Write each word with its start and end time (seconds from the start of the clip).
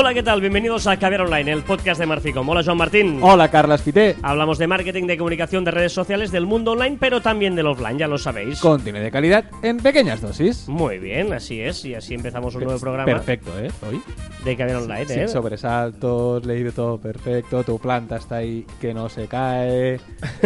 Hola, 0.00 0.14
¿qué 0.14 0.22
tal? 0.22 0.40
Bienvenidos 0.40 0.86
a 0.86 0.96
Caviar 0.96 1.22
Online, 1.22 1.50
el 1.50 1.64
podcast 1.64 1.98
de 1.98 2.06
Marficom. 2.06 2.48
Hola, 2.48 2.62
Joan 2.64 2.76
Martín. 2.76 3.18
Hola, 3.20 3.50
Carlas 3.50 3.82
Fité. 3.82 4.14
Hablamos 4.22 4.56
de 4.56 4.68
marketing, 4.68 5.08
de 5.08 5.18
comunicación, 5.18 5.64
de 5.64 5.72
redes 5.72 5.92
sociales, 5.92 6.30
del 6.30 6.46
mundo 6.46 6.70
online, 6.70 6.98
pero 7.00 7.20
también 7.20 7.56
del 7.56 7.66
offline, 7.66 7.98
ya 7.98 8.06
lo 8.06 8.16
sabéis. 8.16 8.60
Contenido 8.60 9.02
de 9.02 9.10
calidad 9.10 9.46
en 9.60 9.78
pequeñas 9.78 10.20
dosis. 10.20 10.68
Muy 10.68 11.00
bien, 11.00 11.32
así 11.32 11.60
es. 11.60 11.84
Y 11.84 11.96
así 11.96 12.14
empezamos 12.14 12.54
un 12.54 12.62
nuevo 12.62 12.78
programa 12.78 13.06
Perfecto, 13.06 13.50
¿eh? 13.58 13.72
Hoy. 13.90 14.00
de 14.44 14.56
Caviar 14.56 14.76
Online, 14.76 15.06
Sin 15.06 15.18
¿eh? 15.22 15.26
sobresaltos, 15.26 16.46
leído 16.46 16.70
todo 16.70 17.00
perfecto, 17.00 17.64
tu 17.64 17.80
planta 17.80 18.18
está 18.18 18.36
ahí 18.36 18.64
que 18.80 18.94
no 18.94 19.08
se 19.08 19.26
cae. 19.26 19.98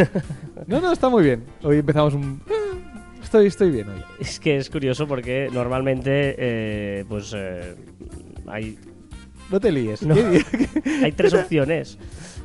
no, 0.67 0.81
no, 0.81 0.93
está 0.93 1.11
muy 1.11 1.25
bien. 1.25 1.45
Hoy 1.63 1.81
empezamos 1.81 2.15
un... 2.15 2.41
Estoy, 3.23 3.49
estoy 3.49 3.71
bien 3.71 3.91
hoy. 3.91 4.03
Es 4.19 4.41
que 4.41 4.57
es 4.57 4.71
curioso 4.71 5.07
porque 5.07 5.51
normalmente, 5.53 6.37
eh, 6.39 7.05
pues, 7.07 7.35
eh, 7.37 7.75
hay, 8.47 8.79
No 9.53 9.61
te 9.61 9.71
líes. 9.71 10.03
No. 10.03 10.15
Hay 11.05 11.13
tres 11.13 11.35
opciones. 11.35 11.99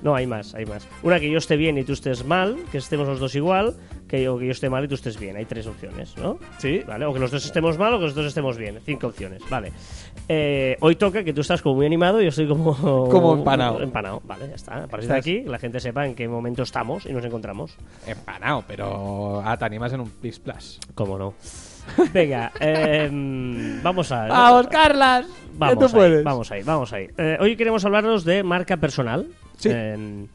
No, 0.04 0.14
hay 0.14 0.28
más, 0.28 0.54
hay 0.54 0.66
más. 0.66 0.88
Una 1.02 1.20
que 1.20 1.30
yo 1.32 1.40
esté 1.40 1.56
bien 1.56 1.78
y 1.78 1.84
tú 1.84 1.94
estés 1.94 2.24
mal, 2.24 2.56
que 2.72 2.78
estemos 2.78 3.08
los 3.08 3.20
dos 3.20 3.34
igual, 3.34 3.76
que 4.08 4.22
yo, 4.22 4.38
que 4.38 4.46
yo 4.46 4.52
esté 4.52 4.70
mal 4.70 4.86
y 4.86 4.88
tú 4.88 4.96
estés 4.96 5.20
bien. 5.20 5.36
Hay 5.38 5.46
tres 5.46 5.66
opciones, 5.66 6.16
¿no? 6.18 6.38
Sí. 6.60 6.82
¿Vale? 6.86 7.06
O 7.06 7.14
que 7.14 7.20
los 7.20 7.32
dos 7.32 7.44
estemos 7.44 7.80
mal 7.80 7.94
o 7.96 7.98
que 7.98 8.06
los 8.06 8.14
dos 8.14 8.26
estemos 8.28 8.58
bien. 8.58 8.80
Cinco 8.86 9.08
opciones, 9.08 9.42
vale. 9.50 9.72
Eh, 10.30 10.78
hoy 10.82 10.96
toca 10.98 11.24
que 11.24 11.34
tú 11.34 11.42
estás 11.42 11.62
como 11.62 11.76
muy 11.76 11.86
animado 11.86 12.22
y 12.22 12.26
yo 12.26 12.30
estoy 12.30 12.48
como... 12.48 12.76
Como 13.10 13.34
empanado. 13.34 13.82
Empanado, 13.82 14.22
vale, 14.26 14.50
ya 14.50 14.56
está. 14.56 14.84
A 14.84 14.88
partir 14.88 15.10
de 15.10 15.16
aquí, 15.18 15.44
que 15.44 15.50
la 15.50 15.58
gente 15.58 15.80
sepa 15.80 16.06
en 16.06 16.14
qué 16.14 16.28
momento 16.28 16.62
estamos 16.62 17.06
y 17.06 17.14
nos 17.14 17.26
encontramos. 17.26 17.76
Empanado, 18.06 18.64
pero... 18.68 19.42
Ah, 19.44 19.58
te 19.58 19.66
animas 19.66 19.94
en 19.94 20.02
un 20.02 20.10
Plis 20.10 20.40
Plus. 20.40 20.80
¿Cómo 20.94 21.18
no? 21.18 21.34
Venga, 22.14 22.52
em, 22.60 23.82
vamos 23.82 24.12
a... 24.12 24.28
¡Vamos, 24.28 24.68
Carlas! 24.68 25.26
Vamos 25.58 25.78
tú 25.80 25.86
ahí, 25.86 25.92
puedes. 25.94 26.24
vamos 26.24 26.52
ahí, 26.52 26.64
vamos 26.64 26.94
ahí. 26.94 27.08
Eh, 27.18 27.38
hoy 27.40 27.56
queremos 27.56 27.84
hablaros 27.86 28.24
de 28.24 28.44
marca 28.44 28.78
personal. 28.78 29.28
Sí. 29.58 29.70
Eh, 29.72 30.28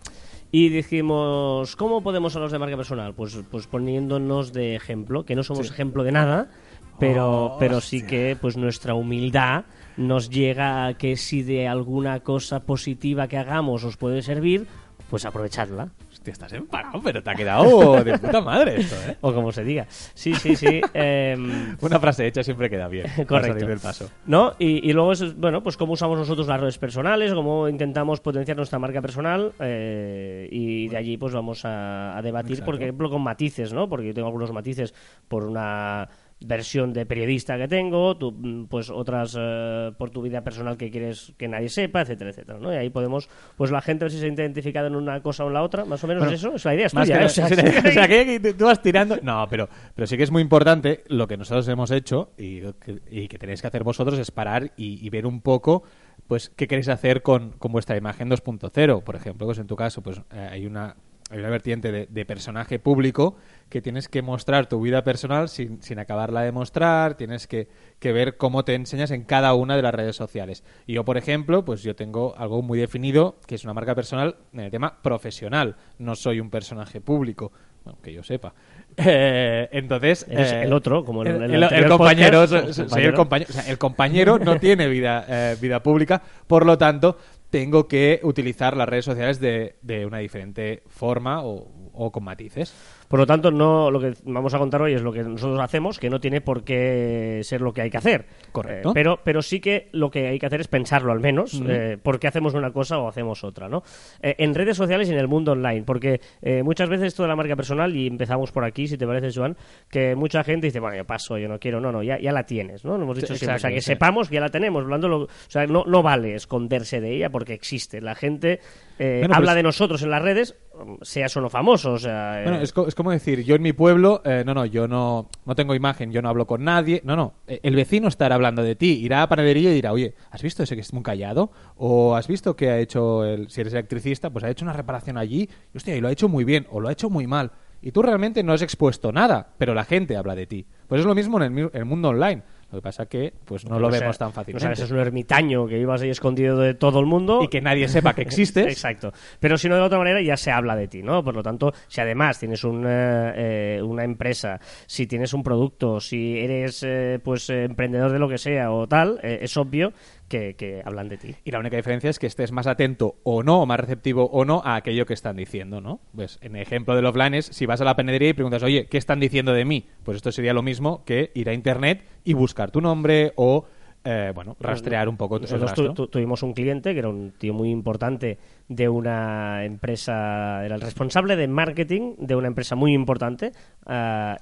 y 0.51 0.69
dijimos, 0.69 1.77
¿cómo 1.77 2.03
podemos 2.03 2.35
hablar 2.37 2.51
de 2.51 2.59
marca 2.59 2.77
personal? 2.77 3.15
Pues, 3.15 3.39
pues 3.51 3.67
poniéndonos 3.67 4.53
de 4.53 4.75
ejemplo, 4.75 5.25
que 5.25 5.35
no 5.35 5.43
somos 5.43 5.67
Sí. 5.69 5.73
ejemplo 5.73 6.05
de 6.05 6.13
nada, 6.13 6.51
pero, 6.99 7.55
Oh, 7.55 7.59
pero 7.59 7.81
sí 7.81 8.03
que 8.07 8.37
pues 8.41 8.57
nuestra 8.57 8.95
humildad 8.95 9.65
nos 9.97 10.29
llega 10.29 10.87
a 10.87 10.95
que 10.95 11.17
si 11.17 11.43
de 11.43 11.69
alguna 11.69 12.21
cosa 12.21 12.61
positiva 12.61 13.29
que 13.29 13.39
hagamos 13.39 13.85
os 13.85 13.97
puede 13.97 14.23
servir, 14.23 14.67
pues 15.09 15.25
aprovechadla. 15.25 15.89
Hostia, 16.23 16.33
estás 16.35 16.53
empanado, 16.53 17.01
pero 17.03 17.21
te 17.21 17.31
ha 17.31 17.35
quedado 17.35 18.05
de 18.05 18.17
puta 18.17 18.41
madre 18.41 18.77
esto, 18.81 18.95
¿eh? 19.11 19.17
O 19.23 19.33
como 19.35 19.51
se 19.51 19.65
diga. 19.65 19.87
Sí, 19.89 20.33
sí, 20.35 20.55
sí. 20.55 20.81
em, 20.95 21.77
Una 21.81 21.99
frase 21.99 22.25
hecha 22.29 22.45
siempre 22.45 22.71
queda 22.71 22.87
bien. 22.87 23.07
Correcto. 23.27 23.55
salir 23.55 23.67
del 23.67 23.81
paso. 23.81 24.09
¿No? 24.27 24.53
Y, 24.57 24.89
y 24.89 24.93
luego, 24.93 25.11
es, 25.11 25.37
bueno, 25.37 25.65
pues 25.65 25.77
cómo 25.77 25.95
usamos 25.95 26.17
nosotros 26.17 26.47
las 26.47 26.61
redes 26.61 26.79
personales, 26.79 27.35
cómo 27.35 27.69
intentamos 27.69 28.21
potenciar 28.21 28.57
nuestra 28.57 28.79
marca 28.79 29.03
personal 29.03 29.53
eh, 29.59 30.49
y 30.53 30.87
de 30.87 30.97
allí 30.97 31.17
pues 31.17 31.35
vamos 31.35 31.65
a, 31.65 32.17
a 32.17 32.23
debatir, 32.23 32.53
Exacto. 32.53 32.67
por 32.67 32.81
ejemplo, 32.81 33.11
con 33.11 33.21
matices, 33.23 33.73
¿no? 33.73 33.89
Porque 33.89 34.07
yo 34.07 34.15
tengo 34.15 34.29
algunos 34.29 34.53
matices 34.53 34.95
por 35.27 35.43
una 35.43 36.09
versión 36.47 36.93
de 36.93 37.07
periodista 37.07 37.57
que 37.59 37.69
tengo, 37.69 38.17
tú, 38.17 38.33
mm, 38.33 38.67
pues 38.67 38.91
otras 38.91 39.37
eh, 39.39 39.93
por 39.99 40.11
tu 40.11 40.23
vida 40.23 40.43
personal 40.43 40.77
que 40.77 40.91
quieres 40.91 41.33
que 41.37 41.49
nadie 41.49 41.69
sepa, 41.69 42.03
etcétera, 42.03 42.31
etcétera, 42.31 42.59
¿no? 42.59 42.73
Y 42.73 42.77
ahí 42.77 42.91
podemos, 42.91 43.29
pues 43.57 43.71
la 43.71 43.81
gente 43.81 44.05
ver 44.05 44.11
si 44.13 44.19
se 44.19 44.25
siente 44.25 44.43
identificada 44.43 44.87
en 44.89 44.97
una 44.97 45.21
cosa 45.23 45.45
o 45.45 45.49
en 45.49 45.55
la 45.55 45.63
otra, 45.63 45.85
más 45.85 46.03
o 46.05 46.07
menos 46.07 46.23
Bueno, 46.23 46.35
eso, 46.37 46.55
es 46.55 46.65
la 46.65 46.75
idea, 46.75 46.87
es 46.87 46.95
Más 46.95 47.07
tuya, 47.09 47.19
que 47.19 47.23
¿eh? 47.25 47.27
O 47.27 47.29
sea, 47.31 47.47
o 47.47 47.93
sea, 47.93 48.09
que 48.09 48.55
tú- 48.57 48.65
vas 48.65 48.83
tirando. 48.83 49.17
No, 49.23 49.47
pero, 49.49 49.69
pero 49.95 50.07
sí 50.07 50.17
que 50.17 50.23
es 50.23 50.31
muy 50.31 50.43
importante 50.43 51.03
lo 51.09 51.27
que 51.27 51.37
nosotros 51.37 51.67
hemos 51.69 51.91
hecho 51.91 52.33
y 52.39 52.61
que, 52.61 53.01
y 53.11 53.29
que 53.29 53.39
tenéis 53.39 53.61
que 53.61 53.69
hacer 53.69 53.85
vosotros 53.85 54.19
es 54.19 54.31
parar 54.31 54.73
y, 54.77 55.05
y 55.05 55.11
ver 55.11 55.27
un 55.27 55.41
poco 55.41 55.83
pues 56.27 56.51
qué 56.51 56.67
queréis 56.69 56.89
hacer 56.89 57.23
con, 57.23 57.51
con 57.53 57.73
vuestra 57.73 57.97
imagen 57.97 58.31
2.0. 58.31 59.03
Por 59.03 59.17
ejemplo, 59.17 59.47
pues 59.47 59.59
en 59.59 59.67
tu 59.67 59.77
caso, 59.77 60.03
pues 60.03 60.21
eh, 60.33 60.49
hay 60.51 60.67
una 60.67 60.97
hay 61.33 61.39
una 61.39 61.49
vertiente 61.51 61.91
de, 61.91 62.07
de 62.11 62.25
personaje 62.27 62.79
público 62.79 63.37
que 63.69 63.81
tienes 63.81 64.09
que 64.09 64.21
mostrar 64.23 64.67
tu 64.69 64.81
vida 64.81 65.03
personal 65.03 65.49
sin, 65.49 65.83
sin 65.83 65.99
acabarla 65.99 66.43
de 66.43 66.53
mostrar, 66.53 67.17
tienes 67.17 67.47
que, 67.47 67.69
que 67.99 68.13
ver 68.13 68.37
cómo 68.37 68.65
te 68.65 68.75
enseñas 68.75 69.11
en 69.11 69.25
cada 69.25 69.55
una 69.55 69.75
de 69.77 69.83
las 69.83 69.95
redes 69.95 70.15
sociales. 70.15 70.63
Y 70.87 70.93
yo, 70.95 71.05
por 71.05 71.17
ejemplo, 71.17 71.65
pues 71.65 71.83
yo 71.83 71.97
tengo 71.97 72.35
algo 72.37 72.61
muy 72.63 72.79
definido, 72.79 73.37
que 73.47 73.55
es 73.55 73.65
una 73.65 73.73
marca 73.75 73.95
personal 73.95 74.37
en 74.53 74.61
el 74.61 74.71
tema 74.71 75.01
profesional. 75.03 75.77
No 75.99 76.15
soy 76.15 76.39
un 76.39 76.51
personaje 76.51 77.01
público, 77.01 77.51
bueno, 77.85 77.99
que 78.03 78.13
yo 78.13 78.23
sepa. 78.23 78.53
Eh, 78.99 79.71
entonces... 79.73 80.27
Eres 80.29 80.53
eh, 80.53 80.63
el 80.65 80.73
otro, 80.75 81.03
como 81.03 81.23
el- 81.23 81.29
el 81.43 81.55
el, 81.55 81.63
anterior 81.63 81.89
compañero, 81.89 82.41
podcast, 82.43 82.65
soy- 82.73 82.75
soy 82.75 82.85
compañero. 82.85 83.09
el 83.09 83.15
compañero. 83.17 83.49
O 83.49 83.53
sea, 83.55 83.71
el 83.71 83.79
compañero 83.79 84.39
no 84.39 84.57
tiene 84.61 84.87
vida, 84.89 85.25
eh, 85.27 85.57
vida 85.59 85.83
pública, 85.83 86.21
por 86.47 86.67
lo 86.67 86.77
tanto, 86.77 87.17
tengo 87.53 87.87
que 87.87 88.19
utilizar 88.23 88.79
las 88.79 88.89
redes 88.89 89.05
sociales 89.05 89.39
de, 89.39 89.77
de 89.83 90.07
una 90.07 90.19
diferente 90.19 90.83
forma 90.87 91.45
o, 91.45 91.69
o 91.93 92.11
con 92.11 92.25
matices. 92.25 92.73
Por 93.13 93.21
lo 93.21 93.27
tanto, 93.27 93.51
no 93.51 93.91
lo 93.91 94.01
que 94.01 94.15
vamos 94.25 94.55
a 94.55 94.59
contar 94.59 94.81
hoy 94.81 94.95
es 94.95 95.03
lo 95.03 95.13
que 95.13 95.23
nosotros 95.23 95.61
hacemos, 95.61 95.99
que 95.99 96.09
no 96.09 96.19
tiene 96.19 96.41
por 96.41 96.65
qué 96.65 97.41
ser 97.45 97.61
lo 97.61 97.71
que 97.71 97.83
hay 97.83 97.91
que 97.91 97.99
hacer. 97.99 98.25
Correcto. 98.53 98.89
Eh, 98.89 98.93
pero, 98.95 99.21
pero 99.23 99.43
sí 99.43 99.61
que 99.61 99.91
lo 99.93 100.11
que 100.11 100.29
hay 100.29 100.39
que 100.39 100.47
hacer 100.47 100.63
es 100.63 100.69
pensarlo 100.69 101.13
al 101.13 101.21
menos, 101.21 101.61
eh, 101.69 101.99
por 102.03 102.19
qué 102.19 102.29
hacemos 102.29 102.55
una 102.55 102.73
cosa 102.73 102.97
o 102.99 103.09
hacemos 103.09 103.45
otra, 103.45 103.69
¿no? 103.69 103.83
Eh, 104.23 104.37
en 104.39 104.55
redes 104.55 104.79
sociales 104.79 105.11
y 105.11 105.13
en 105.13 105.19
el 105.19 105.29
mundo 105.29 105.53
online, 105.53 105.83
porque 105.83 106.23
eh, 106.41 106.63
muchas 106.63 106.89
veces 106.89 107.09
esto 107.09 107.23
de 107.23 107.29
la 107.29 107.37
marca 107.37 107.55
personal, 107.55 107.95
y 107.95 108.07
empezamos 108.07 108.51
por 108.51 108.65
aquí, 108.65 108.87
si 108.89 108.97
te 108.97 109.07
parece, 109.07 109.29
Joan, 109.31 109.59
que 109.91 110.15
mucha 110.17 110.43
gente 110.43 110.69
dice, 110.69 110.81
bueno, 110.81 110.97
yo 110.97 111.05
paso, 111.05 111.37
yo 111.37 111.49
no 111.49 111.59
quiero, 111.59 111.83
no, 111.83 111.93
no, 111.93 112.03
ya, 112.03 112.19
ya 112.19 112.33
la 112.33 112.47
tienes, 112.47 112.83
¿no? 112.83 112.97
Lo 112.97 113.05
hemos 113.05 113.17
dicho 113.19 113.35
siempre. 113.37 113.57
O 113.57 113.59
sea, 113.59 113.69
que 113.71 113.83
sepamos 113.83 114.31
que 114.31 114.37
ya 114.37 114.41
la 114.41 114.49
tenemos, 114.49 114.85
hablando 114.85 115.09
lo- 115.09 115.25
o 115.25 115.29
sea, 115.49 115.67
no, 115.67 115.85
no 115.87 116.03
vale 116.03 116.35
esconderse 116.35 117.03
de 117.03 117.15
ella 117.17 117.29
porque 117.29 117.53
existe. 117.53 118.01
La 118.01 118.15
gente 118.15 118.61
eh, 118.99 119.19
Bueno, 119.19 119.35
habla 119.35 119.49
pues- 119.51 119.57
de 119.57 119.63
nosotros 119.65 120.03
en 120.03 120.09
las 120.11 120.23
redes, 120.23 120.57
seas 121.03 121.37
o 121.37 121.41
no 121.41 121.49
famoso, 121.51 121.93
o 121.93 121.99
sea... 121.99 122.43
eh, 122.45 122.63
es, 122.63 122.73
co- 122.73 122.87
es 122.87 122.95
como 122.95 123.11
decir, 123.11 123.45
yo 123.45 123.55
en 123.55 123.63
mi 123.63 123.73
pueblo, 123.73 124.23
eh, 124.25 124.43
no, 124.47 124.55
no, 124.55 124.65
yo 124.67 124.89
no, 124.89 125.29
no 125.45 125.55
tengo 125.55 125.75
imagen, 125.75 126.13
yo 126.13 126.23
no 126.23 126.29
hablo 126.29 126.47
con 126.47 126.65
nadie. 126.65 127.01
No, 127.05 127.17
no, 127.17 127.35
eh, 127.47 127.61
el 127.63 127.75
vecino 127.77 128.09
estará 128.09 128.35
hablando 128.35 128.63
de 128.63 128.75
ti, 128.77 128.99
irá 129.03 129.23
a 129.23 129.29
panadería 129.29 129.71
y 129.71 129.75
dirá, 129.75 129.93
oye, 129.93 130.15
¿has 130.31 130.43
visto 130.43 130.63
ese 130.63 130.75
que 130.75 130.81
es 130.83 130.93
muy 130.93 131.03
callado? 131.03 131.51
¿O 131.77 132.15
has 132.17 132.29
visto 132.29 132.57
que 132.57 132.71
ha 132.71 132.79
hecho, 132.79 133.25
el, 133.25 133.49
si 133.51 133.61
eres 133.61 133.73
electricista, 133.73 134.31
pues 134.31 134.45
ha 134.45 134.51
hecho 134.51 134.65
una 134.65 134.73
reparación 134.73 135.19
allí? 135.19 135.49
Y 135.73 135.77
hostia, 135.77 135.97
y 135.97 136.01
lo 136.01 136.09
ha 136.09 136.13
hecho 136.13 136.29
muy 136.29 136.45
bien, 136.45 136.67
o 136.71 136.81
lo 136.81 136.89
ha 136.89 136.93
hecho 136.93 137.11
muy 137.11 137.27
mal. 137.27 137.53
Y 137.85 137.91
tú 137.91 138.01
realmente 138.01 138.45
no 138.45 138.53
has 138.53 138.63
expuesto 138.63 139.11
nada, 139.11 139.55
pero 139.59 139.75
la 139.75 139.85
gente 139.85 140.17
habla 140.17 140.37
de 140.37 140.47
ti. 140.47 140.67
Pues 140.87 141.01
es 141.01 141.07
lo 141.07 141.17
mismo 141.17 141.43
en 141.43 141.71
el 141.73 141.85
mundo 141.85 142.11
online. 142.11 142.43
Lo 142.73 142.79
que 142.79 142.83
pasa 142.83 143.05
que 143.07 143.33
pues 143.45 143.67
no 143.69 143.79
lo 143.79 143.91
sea, 143.91 144.01
vemos 144.01 144.17
tan 144.19 144.29
No 144.29 144.33
fácilmente. 144.33 144.63
sabes, 144.65 144.81
es 144.81 144.91
un 144.91 144.99
ermitaño 144.99 145.67
que 145.67 145.79
ibas 145.79 146.01
ahí 146.03 146.09
escondido 146.11 146.57
de 146.59 146.73
todo 146.75 147.01
el 147.01 147.07
mundo. 147.07 147.43
y 147.43 147.49
que 147.49 147.61
nadie 147.61 147.87
sepa 147.87 148.15
que 148.15 148.23
existes. 148.29 148.67
Exacto. 148.67 149.13
Pero 149.39 149.59
si 149.59 149.69
no, 149.69 149.77
de 149.77 149.83
otra 149.83 149.99
manera 149.99 150.21
ya 150.23 150.37
se 150.37 150.51
habla 150.51 150.75
de 150.75 150.89
ti, 150.89 151.03
¿no? 151.03 151.23
Por 151.23 151.35
lo 151.35 151.43
tanto, 151.43 151.73
si 151.87 152.01
además 152.01 152.39
tienes 152.39 152.65
un, 152.65 152.85
eh, 152.87 153.77
eh, 153.77 153.83
una 153.83 154.05
empresa, 154.05 154.59
si 154.87 155.07
tienes 155.07 155.35
un 155.35 155.43
producto, 155.43 156.01
si 156.01 156.39
eres 156.39 156.83
eh, 156.83 157.21
pues 157.23 157.51
eh, 157.51 157.65
emprendedor 157.65 158.11
de 158.11 158.19
lo 158.19 158.29
que 158.29 158.39
sea 158.39 158.73
o 158.73 158.87
tal, 158.87 159.21
eh, 159.23 159.41
es 159.43 159.57
obvio 159.57 159.93
que, 160.33 160.83
hablan 160.85 161.09
de 161.09 161.19
ti. 161.19 161.35
Y 161.45 161.51
la 161.51 161.59
única 161.59 161.77
diferencia 161.77 162.09
es 162.09 162.19
que 162.19 162.27
estés 162.27 162.53
más 162.53 162.67
atento 162.67 163.17
o 163.23 163.43
no, 163.43 163.63
o 163.63 163.67
más 163.67 163.79
receptivo 163.79 164.25
o 164.33 164.45
no 164.45 164.63
a 164.65 164.77
aquello 164.77 165.05
que 165.07 165.15
están 165.15 165.37
diciendo, 165.37 165.81
¿no? 165.81 166.01
Pues 166.15 166.39
en 166.41 166.57
el 166.57 166.63
ejemplo 166.63 166.97
del 166.97 167.07
offline 167.07 167.35
es, 167.35 167.47
si 167.47 167.67
vas 167.67 167.81
a 167.81 167.85
la 167.85 167.97
panadería 167.97 168.31
y 168.31 168.33
preguntas, 168.33 168.63
oye, 168.63 168.87
¿qué 168.87 168.99
están 168.99 169.21
diciendo 169.21 169.53
de 169.53 169.65
mí? 169.65 169.87
Pues 170.05 170.17
esto 170.17 170.33
sería 170.33 170.55
lo 170.55 170.63
mismo 170.63 171.05
que 171.05 171.31
ir 171.35 171.49
a 171.49 171.53
internet 171.53 172.05
y 172.25 172.33
buscar 172.35 172.71
tu 172.71 172.81
nombre 172.81 173.33
o, 173.37 173.67
eh, 174.05 174.33
bueno, 174.35 174.57
rastrear 174.61 175.09
un 175.09 175.17
poco 175.17 175.39
Nosotros 175.39 175.73
tu- 175.75 175.83
rastro. 175.85 175.95
tu- 175.95 176.09
tuvimos 176.09 176.43
un 176.43 176.53
cliente 176.55 176.93
que 176.93 176.99
era 176.99 177.09
un 177.09 177.33
tío 177.39 177.55
muy 177.55 177.71
importante 177.71 178.39
de 178.69 178.89
una 178.89 179.65
empresa, 179.65 180.65
era 180.65 180.75
el 180.75 180.81
responsable 180.81 181.37
de 181.37 181.47
marketing 181.49 182.15
de 182.19 182.35
una 182.35 182.49
empresa 182.49 182.75
muy 182.75 182.93
importante 182.95 183.53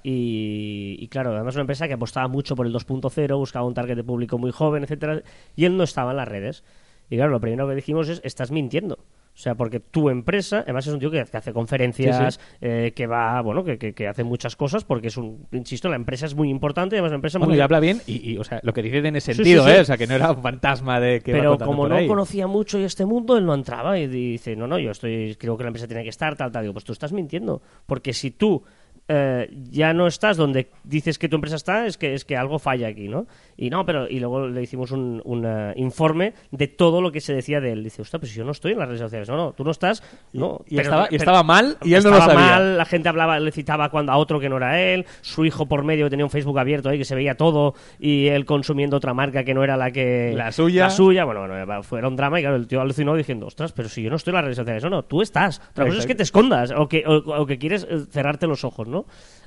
y, 0.03 0.96
y 0.99 1.08
claro, 1.08 1.34
además 1.34 1.55
una 1.55 1.62
empresa 1.62 1.87
que 1.88 1.94
apostaba 1.94 2.29
mucho 2.29 2.55
por 2.56 2.67
el 2.67 2.73
2.0, 2.73 3.37
buscaba 3.37 3.67
un 3.67 3.75
target 3.75 3.96
de 3.96 4.05
público 4.05 4.38
muy 4.38 4.50
joven, 4.52 4.82
etcétera, 4.84 5.23
y 5.56 5.64
él 5.64 5.76
no 5.76 5.82
estaba 5.84 6.11
en 6.12 6.17
las 6.19 6.29
redes. 6.29 6.64
Y 7.08 7.17
claro, 7.17 7.31
lo 7.32 7.40
primero 7.40 7.69
que 7.69 7.75
dijimos 7.75 8.08
es, 8.08 8.20
estás 8.25 8.50
mintiendo. 8.52 8.99
O 9.32 9.43
sea, 9.43 9.55
porque 9.55 9.81
tu 9.81 10.11
empresa, 10.11 10.59
además 10.61 10.87
es 10.87 10.93
un 10.93 10.99
tío 11.00 11.11
que, 11.11 11.25
que 11.25 11.37
hace 11.37 11.53
conferencias, 11.53 12.35
Sí, 12.35 12.41
eh, 12.61 12.93
que 12.94 13.06
va, 13.06 13.41
bueno, 13.41 13.65
que, 13.65 13.79
que- 13.79 13.94
que 13.94 14.06
hace 14.06 14.23
muchas 14.23 14.55
cosas, 14.55 14.85
porque 14.85 15.09
es 15.09 15.17
un, 15.17 15.47
insisto, 15.53 15.88
la 15.88 15.97
empresa 15.97 16.27
es 16.27 16.35
muy 16.35 16.50
importante, 16.50 16.94
y 16.94 16.99
además 16.99 17.12
la 17.12 17.15
empresa 17.17 17.38
Bueno, 17.38 17.53
muy... 17.53 17.59
y 17.59 17.61
habla 17.62 17.81
bien 17.81 18.03
y, 18.06 18.32
y, 18.32 18.37
o 18.38 18.44
sea, 18.44 18.61
lo 18.62 18.73
que 18.75 18.82
dice 18.82 18.99
en 18.99 19.17
ese 19.17 19.32
Sí, 19.32 19.37
sentido, 19.37 19.65
sí. 19.65 19.71
¿eh? 19.71 19.81
O 19.81 19.85
sea, 19.85 19.97
que 19.97 20.06
no 20.06 20.15
era 20.15 20.31
un 20.32 20.43
fantasma 20.43 21.00
de 21.00 21.21
que 21.21 21.32
pero 21.32 21.56
como 21.56 21.82
por 21.82 21.88
no 21.91 21.97
ahí. 21.97 22.06
conocía 22.06 22.47
mucho 22.47 22.79
este 22.79 23.06
mundo, 23.06 23.38
él 23.38 23.47
no 23.47 23.55
entraba 23.55 23.99
y 23.99 24.09
dice, 24.09 24.56
no, 24.56 24.67
no, 24.67 24.79
yo 24.79 24.91
estoy, 24.91 25.37
creo 25.37 25.56
que 25.56 25.62
la 25.65 25.69
empresa 25.69 25.87
tiene 25.87 26.03
que 26.03 26.11
estar, 26.11 26.37
tal, 26.37 26.50
tal. 26.53 26.62
Digo, 26.62 26.75
pues 26.75 26.85
tú 26.85 26.93
estás 26.93 27.12
mintiendo. 27.12 27.62
Porque 27.87 28.12
si 28.12 28.32
tú 28.32 28.62
eh, 29.12 29.50
ya 29.70 29.92
no 29.92 30.06
estás 30.06 30.36
donde 30.36 30.70
dices 30.84 31.18
que 31.18 31.28
tu 31.28 31.34
empresa 31.34 31.56
está, 31.56 31.84
es 31.86 31.98
que, 31.98 32.14
es 32.14 32.24
que 32.24 32.36
algo 32.36 32.60
falla 32.60 32.86
aquí, 32.86 33.08
¿no? 33.08 33.26
Y 33.56 33.68
no, 33.68 33.84
pero 33.84 34.08
y 34.08 34.20
luego 34.20 34.46
le 34.46 34.62
hicimos 34.62 34.92
un, 34.92 35.20
un, 35.24 35.44
eh, 35.44 35.72
informe 35.76 36.32
de 36.52 36.68
todo 36.68 37.02
lo 37.02 37.10
que 37.10 37.20
se 37.20 37.34
decía 37.34 37.60
de 37.60 37.72
él. 37.72 37.82
Dice, 37.82 38.02
ostras, 38.02 38.20
pues 38.20 38.32
yo 38.34 38.44
no 38.44 38.52
estoy 38.52 38.72
en 38.72 38.78
las 38.78 38.86
redes 38.86 39.00
sociales. 39.00 39.28
No, 39.28 39.36
no, 39.36 39.52
tú 39.52 39.64
no 39.64 39.72
estás. 39.72 40.00
No, 40.32 40.60
Y, 40.68 40.76
pero- 40.76 40.82
estaba, 40.82 41.04
y 41.06 41.08
pero- 41.08 41.18
estaba 41.22 41.42
mal 41.42 41.76
y 41.82 41.94
él 41.94 42.04
no 42.04 42.10
lo 42.10 42.16
estaba 42.18 42.34
sabía. 42.34 42.46
mal, 42.52 42.78
la 42.78 42.84
gente 42.84 43.08
hablaba, 43.08 43.40
le 43.40 43.50
citaba 43.50 43.88
cuando 43.90 44.12
a 44.12 44.16
otro 44.16 44.38
que 44.38 44.48
no 44.48 44.58
era 44.58 44.80
él, 44.80 45.06
su 45.22 45.44
hijo 45.44 45.66
por 45.66 45.82
medio 45.82 46.06
que 46.06 46.10
tenía 46.10 46.24
un 46.24 46.30
Facebook 46.30 46.58
abierto 46.60 46.88
ahí 46.88 46.96
que 46.98 47.04
se 47.04 47.16
veía 47.16 47.34
todo 47.36 47.74
y 47.98 48.28
él 48.28 48.44
consumiendo 48.44 48.96
otra 48.96 49.12
marca 49.12 49.42
que 49.42 49.54
no 49.54 49.64
era 49.64 49.76
la 49.76 49.90
que 49.90 50.32
La 50.36 50.52
suya. 50.52 50.84
la 50.84 50.90
suya, 50.90 51.24
bueno, 51.24 51.40
bueno, 51.48 51.82
fue 51.82 51.98
era 51.98 52.06
un 52.08 52.14
drama 52.16 52.38
y 52.38 52.42
claro, 52.42 52.56
el 52.56 52.68
tío 52.68 52.80
alucinó 52.80 53.16
diciendo, 53.16 53.46
ostras, 53.46 53.72
pero 53.72 53.88
si 53.88 54.02
yo 54.02 54.10
no 54.10 54.16
estoy 54.16 54.30
en 54.30 54.34
las 54.36 54.44
redes 54.44 54.56
sociales, 54.56 54.84
no, 54.84 54.90
no, 54.90 55.02
tú 55.04 55.20
estás. 55.20 55.60
Otra 55.72 55.86
cosa 55.86 55.98
es 55.98 56.06
que 56.06 56.14
te 56.14 56.22
escondas 56.22 56.70
o 56.76 56.88
que, 56.88 57.02
o, 57.06 57.16
o 57.16 57.46
que 57.46 57.58
quieres 57.58 57.86
eh, 57.90 57.98
cerrarte 58.10 58.46
los 58.46 58.62
ojos, 58.64 58.86
¿no? 58.86 59.00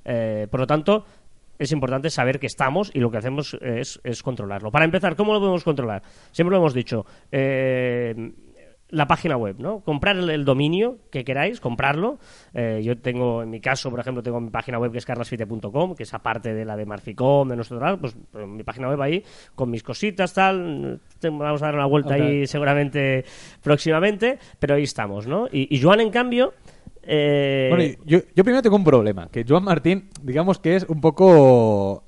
Eh, 0.06 0.48
por 0.50 0.60
lo 0.60 0.68
tanto, 0.68 1.06
es 1.60 1.72
importante 1.72 2.10
saber 2.10 2.40
que 2.40 2.48
estamos 2.48 2.92
y 2.94 3.00
lo 3.00 3.12
que 3.12 3.18
hacemos 3.18 3.58
es, 3.62 4.00
es 4.04 4.24
controlarlo. 4.24 4.72
Para 4.72 4.86
empezar, 4.86 5.16
¿cómo 5.16 5.34
lo 5.34 5.40
podemos 5.40 5.64
controlar? 5.64 6.02
Siempre 6.32 6.52
lo 6.52 6.58
hemos 6.58 6.74
dicho. 6.74 7.06
eh, 7.32 8.34
la 8.94 9.08
página 9.08 9.36
web, 9.38 9.56
¿no? 9.58 9.80
Comprar 9.80 10.16
el, 10.18 10.46
dominio 10.46 11.00
que 11.12 11.24
queráis, 11.24 11.60
comprarlo. 11.60 12.20
Eh, 12.54 12.82
yo 12.84 12.96
tengo, 12.96 13.42
en 13.42 13.50
mi 13.50 13.60
caso, 13.60 13.90
por 13.90 14.00
ejemplo, 14.00 14.22
tengo 14.22 14.40
mi 14.40 14.52
página 14.52 14.78
web 14.78 14.92
que 14.92 15.00
es 15.00 15.06
carlasfite.com, 15.06 15.96
que 15.96 16.04
es 16.04 16.14
aparte 16.14 16.54
de 16.54 16.64
la 16.64 16.78
de 16.78 16.86
Marficom, 16.86 17.50
de 17.50 17.56
nuestro 17.56 17.80
tal, 17.80 17.98
pues 18.00 18.16
pues, 18.32 18.48
mi 18.48 18.64
página 18.64 18.90
web 18.90 19.02
ahí, 19.02 19.24
con 19.56 19.72
mis 19.72 19.82
cositas, 19.82 20.32
tal. 20.34 21.02
Vamos 21.24 21.62
a 21.64 21.66
dar 21.66 21.76
una 21.76 21.88
vuelta 21.88 22.14
ahí 22.14 22.46
seguramente 22.46 23.26
próximamente, 23.64 24.38
pero 24.60 24.76
ahí 24.76 24.84
estamos, 24.84 25.26
¿no? 25.26 25.48
Y, 25.52 25.76
y 25.76 25.82
Joan, 25.82 26.00
en 26.00 26.12
cambio... 26.12 26.54
eh, 27.06 27.68
Bueno, 27.70 27.96
yo, 28.06 28.20
yo 28.36 28.44
primero 28.44 28.62
tengo 28.62 28.76
un 28.76 28.84
problema, 28.84 29.30
que 29.32 29.46
Joan 29.48 29.64
Martín, 29.64 30.10
digamos 30.22 30.60
que 30.60 30.76
es 30.78 30.84
un 30.88 31.02
poco 31.02 32.04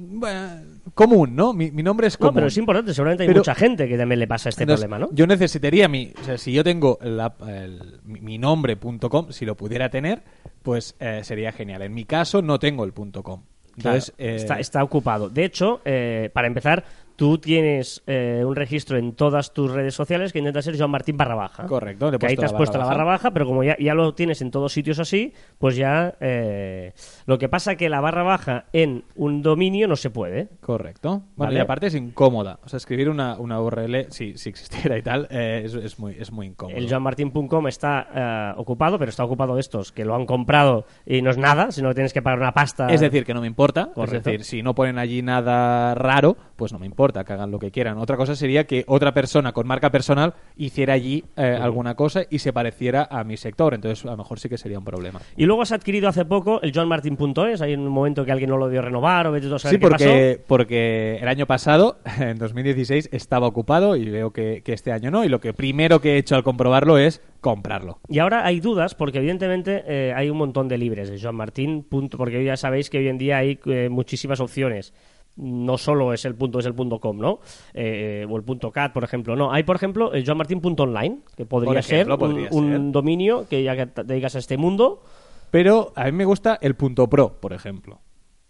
bueno, 0.00 0.62
común, 0.94 1.34
¿no? 1.34 1.52
Mi, 1.52 1.70
mi 1.72 1.82
nombre 1.82 2.06
es 2.06 2.14
no, 2.20 2.26
común. 2.28 2.34
pero 2.36 2.46
es 2.46 2.56
importante, 2.56 2.94
seguramente 2.94 3.24
hay 3.24 3.28
Pero- 3.28 3.40
mucha 3.40 3.54
gente 3.54 3.88
que 3.88 3.96
también 3.98 4.20
le 4.20 4.28
pasa 4.28 4.48
este 4.48 4.62
Entonces, 4.62 4.86
problema, 4.86 5.06
¿no? 5.06 5.14
Yo 5.14 5.26
necesitaría 5.26 5.88
mi, 5.88 6.12
o 6.20 6.24
sea, 6.24 6.38
si 6.38 6.52
yo 6.52 6.62
tengo 6.62 6.98
la- 7.02 7.34
el- 7.48 8.00
mi, 8.04 8.20
mi 8.20 8.38
nombre.com, 8.38 9.30
si 9.32 9.44
lo 9.44 9.56
pudiera 9.56 9.90
tener, 9.90 10.22
pues 10.62 10.94
eh, 11.00 11.20
sería 11.24 11.50
genial. 11.52 11.82
En 11.82 11.94
mi 11.94 12.04
caso 12.04 12.42
no 12.42 12.58
tengo 12.58 12.84
el 12.84 12.92
punto 12.92 13.22
.com. 13.22 13.42
Entonces, 13.76 14.12
Claro, 14.16 14.30
eh, 14.32 14.36
está, 14.36 14.60
está 14.60 14.84
ocupado. 14.84 15.30
De 15.30 15.44
hecho, 15.44 15.80
eh, 15.84 16.30
para 16.32 16.46
empezar, 16.48 16.84
tú 17.18 17.36
tienes 17.38 18.00
eh, 18.06 18.44
un 18.46 18.54
registro 18.54 18.96
en 18.96 19.12
todas 19.12 19.52
tus 19.52 19.72
redes 19.72 19.92
sociales 19.92 20.32
que 20.32 20.38
intenta 20.38 20.62
ser 20.62 20.78
Joan 20.78 20.92
Martín 20.92 21.16
barra 21.16 21.34
baja. 21.34 21.66
Correcto, 21.66 22.12
le 22.12 22.18
Que 22.18 22.26
ahí 22.28 22.36
te 22.36 22.44
has 22.44 22.52
la 22.52 22.58
puesto 22.58 22.78
la 22.78 22.84
barra 22.84 23.02
baja. 23.02 23.24
baja, 23.24 23.30
pero 23.32 23.44
como 23.44 23.64
ya, 23.64 23.76
ya 23.76 23.92
lo 23.94 24.14
tienes 24.14 24.40
en 24.40 24.52
todos 24.52 24.72
sitios 24.72 25.00
así, 25.00 25.32
pues 25.58 25.74
ya... 25.74 26.14
eh, 26.20 26.92
lo 27.26 27.36
que 27.38 27.48
pasa 27.48 27.74
que 27.74 27.88
la 27.88 28.00
barra 28.00 28.22
baja 28.22 28.66
en 28.72 29.02
un 29.16 29.42
dominio 29.42 29.88
no 29.88 29.96
se 29.96 30.10
puede. 30.10 30.48
Correcto. 30.60 31.24
Bueno, 31.34 31.50
Vale. 31.50 31.58
y 31.58 31.60
aparte 31.60 31.88
es 31.88 31.96
incómoda. 31.96 32.60
O 32.64 32.68
sea, 32.68 32.76
escribir 32.76 33.10
una, 33.10 33.36
una 33.36 33.60
URL, 33.60 34.06
si, 34.10 34.38
si 34.38 34.48
existiera 34.48 34.96
y 34.96 35.02
tal, 35.02 35.26
eh, 35.32 35.62
es, 35.64 35.74
es 35.74 35.98
muy, 35.98 36.14
es 36.20 36.30
muy 36.30 36.46
incómodo. 36.46 36.76
El 36.78 36.88
joanmartin.com 36.88 37.66
está 37.66 38.06
eh, 38.14 38.52
ocupado, 38.58 38.96
pero 38.96 39.08
está 39.08 39.24
ocupado 39.24 39.56
de 39.56 39.60
estos 39.60 39.90
que 39.90 40.04
lo 40.04 40.14
han 40.14 40.24
comprado 40.24 40.86
y 41.04 41.20
no 41.20 41.30
es 41.30 41.36
nada, 41.38 41.72
sino 41.72 41.88
que 41.88 41.94
tienes 41.96 42.12
que 42.12 42.22
pagar 42.22 42.38
una 42.38 42.52
pasta. 42.52 42.86
Es 42.86 43.00
decir, 43.00 43.24
que 43.24 43.34
no 43.34 43.40
me 43.40 43.48
importa. 43.48 43.90
Correcto. 43.92 44.18
Es 44.18 44.24
decir, 44.24 44.44
si 44.44 44.62
no 44.62 44.76
ponen 44.76 44.98
allí 44.98 45.20
nada 45.20 45.96
raro, 45.96 46.36
pues 46.54 46.72
no 46.72 46.78
me 46.78 46.86
importa 46.86 47.07
que 47.12 47.32
hagan 47.32 47.50
lo 47.50 47.58
que 47.58 47.70
quieran. 47.70 47.98
Otra 47.98 48.16
cosa 48.16 48.34
sería 48.36 48.64
que 48.66 48.84
otra 48.86 49.12
persona 49.12 49.52
con 49.52 49.66
marca 49.66 49.90
personal 49.90 50.34
hiciera 50.56 50.94
allí 50.94 51.24
eh, 51.36 51.58
alguna 51.60 51.94
cosa 51.94 52.22
y 52.30 52.38
se 52.38 52.52
pareciera 52.52 53.08
a 53.10 53.24
mi 53.24 53.36
sector. 53.36 53.74
Entonces, 53.74 54.04
a 54.06 54.10
lo 54.12 54.16
mejor 54.18 54.38
sí 54.38 54.48
que 54.48 54.58
sería 54.58 54.78
un 54.78 54.84
problema. 54.84 55.20
Y 55.36 55.46
luego 55.46 55.62
has 55.62 55.72
adquirido 55.72 56.08
hace 56.08 56.24
poco 56.24 56.60
el 56.62 56.72
joanmartin.es, 56.72 57.60
hay 57.62 57.74
un 57.74 57.88
momento 57.88 58.24
que 58.24 58.32
alguien 58.32 58.50
no 58.50 58.56
lo 58.56 58.68
dio 58.68 58.82
renovar 58.82 59.26
o 59.26 59.32
vete 59.32 59.46
a 59.52 59.58
saber 59.58 59.76
Sí, 59.76 59.80
qué 59.80 59.88
pasó. 59.88 60.04
porque, 60.04 60.40
porque 60.46 61.18
el 61.20 61.28
año 61.28 61.46
pasado, 61.46 61.98
en 62.20 62.38
2016, 62.38 63.08
estaba 63.12 63.46
ocupado 63.46 63.96
y 63.96 64.08
veo 64.10 64.32
que, 64.32 64.62
que 64.64 64.72
este 64.72 64.92
año 64.92 65.10
no. 65.10 65.24
Y 65.24 65.28
lo 65.28 65.40
que 65.40 65.52
primero 65.52 66.00
que 66.00 66.14
he 66.14 66.18
hecho 66.18 66.36
al 66.36 66.42
comprobarlo 66.44 66.98
es 66.98 67.22
comprarlo. 67.40 68.00
Y 68.08 68.18
ahora 68.18 68.44
hay 68.44 68.60
dudas 68.60 68.94
porque 68.94 69.18
evidentemente 69.18 69.84
eh, 69.86 70.12
hay 70.14 70.28
un 70.30 70.38
montón 70.38 70.68
de 70.68 70.76
libres 70.78 71.08
de 71.10 71.20
Joan 71.20 71.36
Martín, 71.36 71.84
punto, 71.84 72.18
porque 72.18 72.42
ya 72.44 72.56
sabéis 72.56 72.90
que 72.90 72.98
hoy 72.98 73.08
en 73.08 73.18
día 73.18 73.38
hay 73.38 73.58
eh, 73.66 73.88
muchísimas 73.90 74.40
opciones. 74.40 74.92
No 75.38 75.78
solo 75.78 76.12
es 76.12 76.24
el 76.24 76.34
punto, 76.34 76.58
es 76.58 76.66
el 76.66 76.74
punto 76.74 76.98
com, 76.98 77.16
¿no? 77.18 77.38
Eh, 77.72 78.26
o 78.28 78.36
el 78.36 78.42
punto 78.42 78.70
cat, 78.72 78.92
por 78.92 79.04
ejemplo. 79.04 79.36
No, 79.36 79.52
hay, 79.52 79.62
por 79.62 79.76
ejemplo, 79.76 80.12
el 80.12 80.24
joanmartin.online, 80.26 81.20
que 81.36 81.46
podría 81.46 81.78
ejemplo, 81.78 81.82
ser 81.96 82.10
un- 82.12 82.18
podría 82.18 82.48
un, 82.50 82.68
ser. 82.70 82.92
dominio 82.92 83.46
que 83.48 83.62
ya 83.62 83.76
que 83.76 83.86
te 83.86 84.02
dedicas 84.04 84.34
a 84.34 84.38
este 84.40 84.56
mundo. 84.56 85.02
Pero 85.50 85.92
a 85.94 86.04
mí 86.06 86.12
me 86.12 86.24
gusta 86.24 86.58
el 86.60 86.74
punto 86.74 87.08
pro, 87.08 87.40
por 87.40 87.52
ejemplo. 87.52 88.00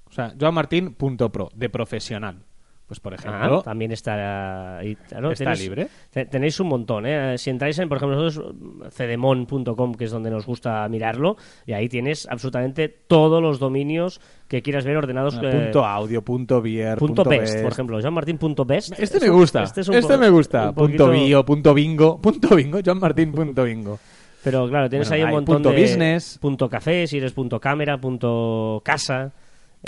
O 0.07 0.13
sea, 0.13 0.35
Joan 0.41 0.55
Martín 0.55 0.95
punto 0.95 1.31
pro, 1.31 1.51
de 1.55 1.69
profesional. 1.69 2.45
Pues, 2.89 3.01
por 3.01 3.13
ejemplo, 3.13 3.59
Ah, 3.59 3.63
también 3.63 3.93
está, 3.93 4.81
claro, 5.09 5.31
Está 5.33 5.45
tenéis- 5.53 5.59
libre. 5.61 5.89
te- 6.11 6.25
Tenéis 6.25 6.59
un 6.59 6.69
montón, 6.69 7.05
¿eh? 7.05 7.37
Si 7.37 7.51
entráis 7.51 7.79
en, 7.79 7.87
por 7.87 7.99
ejemplo, 7.99 8.17
nosotros, 8.19 8.55
cedemon.com, 8.91 9.95
que 9.95 10.05
es 10.05 10.11
donde 10.11 10.31
nos 10.31 10.47
gusta 10.47 10.89
mirarlo, 10.89 11.37
y 11.67 11.73
ahí 11.75 11.89
tienes 11.89 12.27
absolutamente 12.31 12.89
todos 12.89 13.43
los 13.43 13.59
dominios 13.59 14.21
que 14.49 14.63
quieras 14.63 14.85
ver 14.87 14.97
ordenados. 14.97 15.35
Bueno, 15.39 15.51
eh, 15.51 15.63
punto 15.65 15.85
audio, 15.85 16.23
punto 16.23 16.63
beer, 16.63 16.97
punto 16.99 17.25
punto 17.25 17.31
best, 17.31 17.61
por 17.63 17.73
ejemplo, 17.73 18.01
joanmartin.best. 18.01 18.93
Este 18.99 19.17
Es 19.19 19.23
me 19.23 19.29
gusta, 19.29 19.63
este, 19.65 19.83
es 19.83 19.89
un 19.89 20.01
po- 20.01 20.19
me 20.19 20.31
gusta. 20.31 20.69
un 20.71 20.75
Punto 20.75 21.05
poquito- 21.07 21.11
bio, 21.11 21.45
punto 21.45 21.75
bingo, 21.75 22.19
punto 22.23 22.57
bingo, 22.57 22.79
Joan 22.85 22.99
Martín 23.01 23.33
punto 23.33 23.65
bingo. 23.65 23.99
Pero 24.43 24.67
claro, 24.69 24.89
tienes 24.89 25.09
Bueno, 25.09 25.25
ahí 25.27 25.29
un 25.31 25.37
montón 25.37 25.57
punto 25.57 25.71
de... 25.73 25.83
business. 25.83 26.39
Punto 26.41 26.69
café, 26.71 27.07
si 27.07 27.19
eres 27.19 27.33
punto 27.33 27.61
cámara, 27.61 27.99
punto 28.01 28.81
casa... 28.85 29.33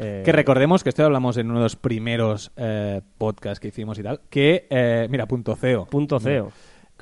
eh, 0.01 0.23
Que 0.25 0.33
recordemos 0.33 0.83
que 0.83 0.89
esto 0.91 1.05
hablamos 1.05 1.37
en 1.37 1.51
uno 1.51 1.59
de 1.61 1.65
los 1.65 1.77
primeros 1.77 2.53
eh, 2.57 3.01
podcasts 3.19 3.61
que 3.61 3.69
hicimos 3.69 3.99
y 3.99 4.03
tal, 4.03 4.21
que, 4.31 4.67
eh, 4.71 5.07
mira, 5.11 5.27
punto 5.27 5.57
CEO. 5.57 5.87
Punto 5.87 6.21
CEO. 6.21 6.53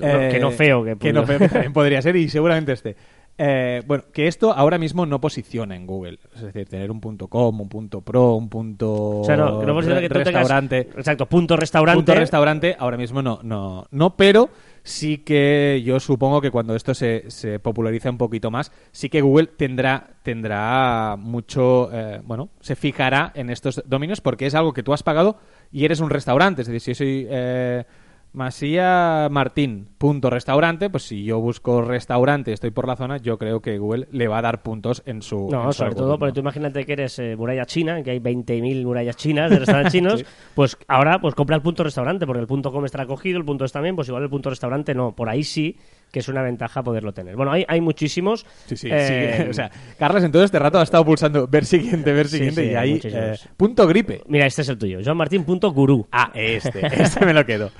Eh, 0.01 0.29
que 0.31 0.39
no 0.39 0.51
feo, 0.51 0.83
que, 0.83 0.95
que 0.97 1.11
no 1.11 1.25
feo, 1.25 1.39
que 1.39 1.49
también 1.49 1.73
podría 1.73 2.01
ser 2.01 2.15
y 2.15 2.29
seguramente 2.29 2.71
este. 2.71 2.95
Eh, 3.41 3.81
bueno, 3.87 4.03
que 4.11 4.27
esto 4.27 4.51
ahora 4.51 4.77
mismo 4.77 5.05
no 5.05 5.21
posiciona 5.21 5.73
en 5.75 5.85
Google. 5.87 6.19
Es 6.35 6.41
decir, 6.41 6.67
tener 6.67 6.91
un 6.91 6.99
punto 6.99 7.27
com, 7.29 7.61
un 7.61 7.69
punto 7.69 8.01
pro, 8.01 8.35
un 8.35 8.49
punto 8.49 9.19
O 9.19 9.23
sea, 9.23 9.37
no, 9.37 9.59
que 9.61 9.65
no 9.65 9.73
posiciona 9.73 10.01
que 10.01 10.09
tú 10.09 10.15
tengas- 10.15 10.33
restaurante. 10.41 10.79
Exacto, 10.97 11.25
punto 11.25 11.55
restaurante. 11.55 11.97
Punto 11.97 12.15
restaurante 12.15 12.75
ahora 12.77 12.97
mismo 12.97 13.21
no, 13.21 13.39
no, 13.43 13.85
no, 13.91 14.15
pero 14.17 14.49
sí 14.83 15.19
que 15.19 15.81
yo 15.83 15.99
supongo 15.99 16.41
que 16.41 16.51
cuando 16.51 16.75
esto 16.75 16.93
se, 16.93 17.29
se 17.29 17.59
populariza 17.59 18.09
un 18.09 18.17
poquito 18.17 18.51
más, 18.51 18.71
sí 18.91 19.09
que 19.09 19.21
Google 19.21 19.47
tendrá, 19.47 20.11
tendrá 20.23 21.15
mucho, 21.17 21.89
eh, 21.91 22.21
bueno, 22.23 22.49
se 22.59 22.75
fijará 22.75 23.31
en 23.35 23.49
estos 23.49 23.83
dominios 23.85 24.21
porque 24.21 24.45
es 24.45 24.55
algo 24.55 24.73
que 24.73 24.83
tú 24.83 24.93
has 24.93 25.03
pagado 25.03 25.37
y 25.71 25.85
eres 25.85 25.99
un 25.99 26.09
restaurante. 26.09 26.61
Es 26.61 26.67
decir, 26.67 26.81
si 26.81 26.91
yo 26.91 26.95
soy 26.95 27.27
eh, 27.29 27.85
Masía 28.31 29.27
Martín, 29.31 29.87
punto 29.97 30.29
restaurante, 30.29 30.89
pues 30.89 31.03
si 31.03 31.23
yo 31.23 31.39
busco 31.39 31.81
restaurante 31.81 32.51
y 32.51 32.53
estoy 32.53 32.69
por 32.69 32.87
la 32.87 32.95
zona, 32.95 33.17
yo 33.17 33.39
creo 33.39 33.61
que 33.61 33.79
Google 33.79 34.07
le 34.11 34.27
va 34.27 34.37
a 34.37 34.41
dar 34.43 34.61
puntos 34.61 35.01
en 35.07 35.23
su... 35.23 35.45
en 35.45 35.51
No, 35.51 35.71
su 35.71 35.79
sobre 35.79 35.95
todo 35.95 36.19
porque 36.19 36.33
tú 36.33 36.41
imagínate 36.41 36.85
que 36.85 36.93
eres 36.93 37.17
eh, 37.17 37.35
muralla 37.35 37.65
china, 37.65 38.03
que 38.03 38.11
hay 38.11 38.19
20.000 38.19 38.83
murallas 38.83 39.15
chinas 39.15 39.49
de 39.49 39.59
restaurantes 39.59 39.93
chinos, 39.93 40.23
pues 40.53 40.77
ahora 40.87 41.19
pues 41.19 41.33
compra 41.33 41.55
el 41.55 41.63
punto 41.63 41.83
restaurante, 41.83 42.27
porque 42.27 42.41
el 42.41 42.47
punto 42.47 42.71
com 42.71 42.85
estará 42.85 43.07
cogido, 43.07 43.39
el 43.39 43.45
punto 43.45 43.65
es 43.65 43.71
también, 43.71 43.95
pues 43.95 44.07
igual 44.07 44.23
el 44.23 44.29
punto 44.29 44.49
restaurante 44.51 44.93
no. 44.93 45.15
Por 45.15 45.27
ahí 45.27 45.43
sí 45.43 45.75
que 46.11 46.19
es 46.19 46.27
una 46.27 46.41
ventaja 46.41 46.83
poderlo 46.83 47.13
tener. 47.13 47.35
Bueno, 47.35 47.51
hay, 47.51 47.65
hay 47.67 47.81
muchísimos. 47.81 48.45
Sí, 48.65 48.75
sí, 48.75 48.89
eh, 48.91 49.41
sí. 49.43 49.43
O 49.49 49.53
sea, 49.53 49.71
Carlos 49.97 50.23
en 50.23 50.31
todo 50.31 50.43
este 50.43 50.59
rato 50.59 50.79
ha 50.79 50.83
estado 50.83 51.05
pulsando 51.05 51.47
ver 51.47 51.65
siguiente, 51.65 52.13
ver 52.13 52.27
siguiente 52.27 52.63
sí, 52.63 52.71
y 52.71 52.75
ahí 52.75 52.99
eh, 53.03 53.35
punto 53.57 53.87
gripe. 53.87 54.23
Mira, 54.27 54.45
este 54.45 54.61
es 54.61 54.69
el 54.69 54.77
tuyo, 54.77 54.99
joanmartin.guru. 55.03 56.07
Ah, 56.11 56.31
este, 56.33 56.85
este 57.01 57.25
me 57.25 57.33
lo 57.33 57.45
quedo. 57.45 57.71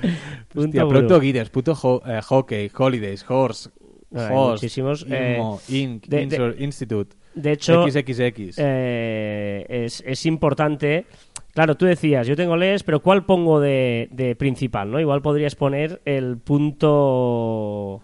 Hostia, 0.55 0.83
gurú. 0.83 0.97
Pronto 0.99 1.19
Guides, 1.19 1.49
puto 1.49 1.73
ho- 1.81 2.01
eh, 2.05 2.21
hockey, 2.21 2.69
holidays, 2.77 3.25
horse, 3.27 3.69
hay 4.13 4.27
host, 4.35 4.51
muchísimos, 4.63 5.05
Inmo, 5.07 5.59
eh, 5.69 5.75
Inc, 5.77 6.05
de- 6.07 6.55
Institute, 6.59 7.15
De 7.35 7.51
hecho, 7.53 7.85
XXX. 7.87 8.55
eh, 8.57 9.65
es, 9.69 10.03
es 10.05 10.25
importante. 10.25 11.05
Claro, 11.53 11.75
tú 11.75 11.85
decías, 11.85 12.25
yo 12.27 12.35
tengo 12.35 12.55
LES, 12.55 12.83
pero 12.83 13.01
¿cuál 13.01 13.25
pongo 13.25 13.59
de, 13.59 14.07
de 14.11 14.35
principal? 14.35 14.89
¿no? 14.91 14.99
Igual 14.99 15.21
podrías 15.21 15.55
poner 15.55 15.99
el 16.05 16.37
punto 16.37 18.01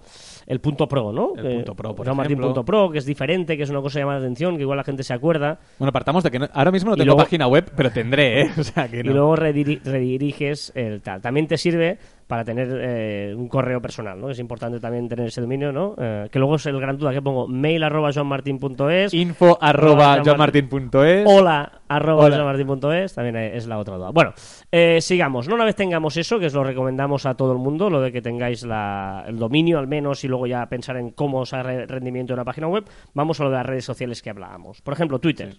el 0.48 0.60
punto 0.60 0.88
pro, 0.88 1.12
¿no? 1.12 1.34
El 1.36 1.56
punto 1.56 1.74
pro, 1.76 1.96
por 1.96 2.14
Martín 2.14 2.38
punto 2.40 2.64
pro, 2.64 2.92
que 2.92 3.00
es 3.00 3.06
diferente, 3.06 3.58
que 3.58 3.64
es 3.64 3.70
una 3.72 3.82
cosa 3.82 3.96
que 3.98 4.02
llama 4.02 4.14
la 4.14 4.20
atención, 4.20 4.56
que 4.58 4.62
igual 4.62 4.78
la 4.78 4.84
gente 4.84 5.02
se 5.04 5.12
acuerda. 5.14 5.60
Bueno, 5.80 5.92
partamos 5.92 6.24
de 6.24 6.30
que 6.30 6.38
no- 6.40 6.50
ahora 6.54 6.72
mismo 6.72 6.92
no 6.92 6.96
tengo 6.98 7.06
luego- 7.08 7.20
página 7.24 7.48
web, 7.48 7.72
pero 7.76 7.92
tendré, 7.92 8.42
¿eh? 8.42 8.50
O 8.60 8.64
sea 8.64 8.88
que 8.88 9.00
y 9.00 9.04
luego 9.04 9.36
rediri- 9.36 9.82
rediriges 9.84 10.72
el 10.76 11.02
tal. 11.02 11.22
También 11.22 11.48
te 11.48 11.58
sirve 11.58 11.98
para 12.28 12.44
tener 12.44 12.68
eh, 12.82 13.36
un 13.38 13.48
correo 13.48 13.80
personal, 13.82 14.20
¿no? 14.20 14.30
Es 14.32 14.40
importante 14.40 14.80
también 14.80 15.08
tener 15.08 15.28
ese 15.28 15.42
dominio, 15.42 15.72
¿no? 15.72 15.94
Eh, 15.98 16.28
que 16.32 16.40
luego 16.40 16.56
es 16.56 16.66
el 16.66 16.80
gran 16.80 16.98
duda 16.98 17.14
que 17.14 17.22
pongo, 17.22 17.48
mail 17.48 17.84
arroba 17.84 18.12
johnmartin.es, 18.12 19.14
Info 19.14 19.58
arroba 19.62 20.22
johnmartin.es. 20.26 21.24
hola 21.28 21.72
arroba 21.88 22.30
johnmartin.es, 22.32 23.14
también 23.14 23.36
es 23.36 23.68
la 23.68 23.78
otra 23.78 23.98
duda. 23.98 24.10
Bueno, 24.10 24.34
eh, 24.72 25.00
sigamos, 25.02 25.48
¿no? 25.48 25.54
Una 25.56 25.66
vez 25.66 25.76
tengamos 25.76 26.18
eso, 26.18 26.40
que 26.40 26.48
os 26.48 26.54
lo 26.54 26.64
recomendamos 26.64 27.26
a 27.28 27.36
todo 27.36 27.52
el 27.52 27.60
mundo, 27.60 27.90
lo 27.92 28.02
de 28.02 28.12
que 28.12 28.22
tengáis 28.24 28.64
la- 28.64 29.24
el 29.28 29.38
dominio 29.38 29.78
al 29.78 29.88
menos 29.88 30.24
y 30.24 30.28
luego 30.28 30.48
ya 30.48 30.66
pensar 30.68 30.98
en 30.98 31.12
cómo 31.12 31.46
sacar 31.46 31.88
rendimiento 31.88 32.34
de 32.34 32.36
una 32.36 32.46
página 32.46 32.68
web, 32.68 32.86
vamos 33.14 33.40
a 33.40 33.44
lo 33.44 33.50
de 33.52 33.58
las 33.58 33.66
redes 33.66 33.86
sociales 33.86 34.22
que 34.24 34.32
hablábamos. 34.32 34.82
Por 34.82 34.94
ejemplo, 34.96 35.20
Twitter. 35.20 35.56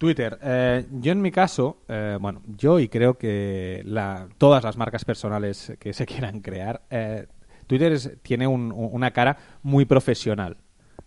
Twitter. 0.00 0.38
Eh, 0.42 0.86
yo 0.92 1.12
en 1.12 1.20
mi 1.20 1.30
caso, 1.30 1.82
eh, 1.86 2.16
bueno, 2.18 2.40
yo 2.56 2.80
y 2.80 2.88
creo 2.88 3.18
que 3.18 3.82
la- 3.84 4.28
todas 4.38 4.64
las 4.64 4.78
marcas 4.78 5.04
personales 5.04 5.74
que 5.78 5.92
se 5.92 6.06
quieran 6.30 6.40
crear, 6.40 6.80
eh, 6.88 7.26
Twitter 7.66 7.92
es- 7.92 8.10
tiene 8.22 8.46
un- 8.46 8.72
un- 8.72 8.88
una 8.92 9.10
cara 9.10 9.36
muy 9.62 9.84
profesional. 9.84 10.56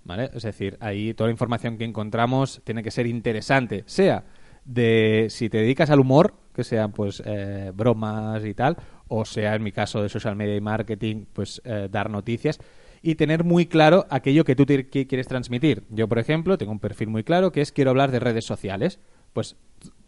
¿Vale? 0.06 0.30
Es 0.34 0.44
decir, 0.44 0.78
ahí 0.82 1.14
toda 1.14 1.30
la 1.30 1.32
información 1.32 1.78
que 1.78 1.86
encontramos 1.86 2.62
tiene 2.66 2.84
que 2.84 2.92
ser 2.92 3.08
interesante, 3.08 3.84
sea 3.88 4.26
de 4.66 5.28
si 5.30 5.50
te 5.50 5.58
dedicas 5.60 5.90
al 5.90 6.00
humor, 6.02 6.34
que 6.54 6.64
sean 6.66 6.92
pues 6.92 7.24
eh, 7.26 7.72
bromas 7.74 8.44
y 8.46 8.54
tal, 8.54 8.76
o 9.08 9.24
sea 9.26 9.56
en 9.56 9.64
mi 9.64 9.72
caso 9.72 10.04
de 10.04 10.10
social 10.10 10.36
media 10.36 10.56
y 10.58 10.62
marketing, 10.62 11.24
pues 11.34 11.62
eh, 11.66 11.88
dar 11.90 12.10
noticias 12.10 12.60
y 13.04 13.16
tener 13.16 13.44
muy 13.44 13.68
claro 13.68 14.08
aquello 14.10 14.46
que 14.46 14.56
tú 14.56 14.66
quieres 14.66 15.28
transmitir. 15.28 15.84
Yo, 15.90 16.08
por 16.08 16.18
ejemplo, 16.18 16.58
tengo 16.58 16.72
un 16.72 16.80
perfil 16.80 17.10
muy 17.10 17.24
claro 17.24 17.52
que 17.52 17.62
es 17.62 17.74
quiero 17.74 17.92
hablar 17.92 18.10
de 18.10 18.20
redes 18.20 18.46
sociales. 18.46 19.00
Pues 19.34 19.58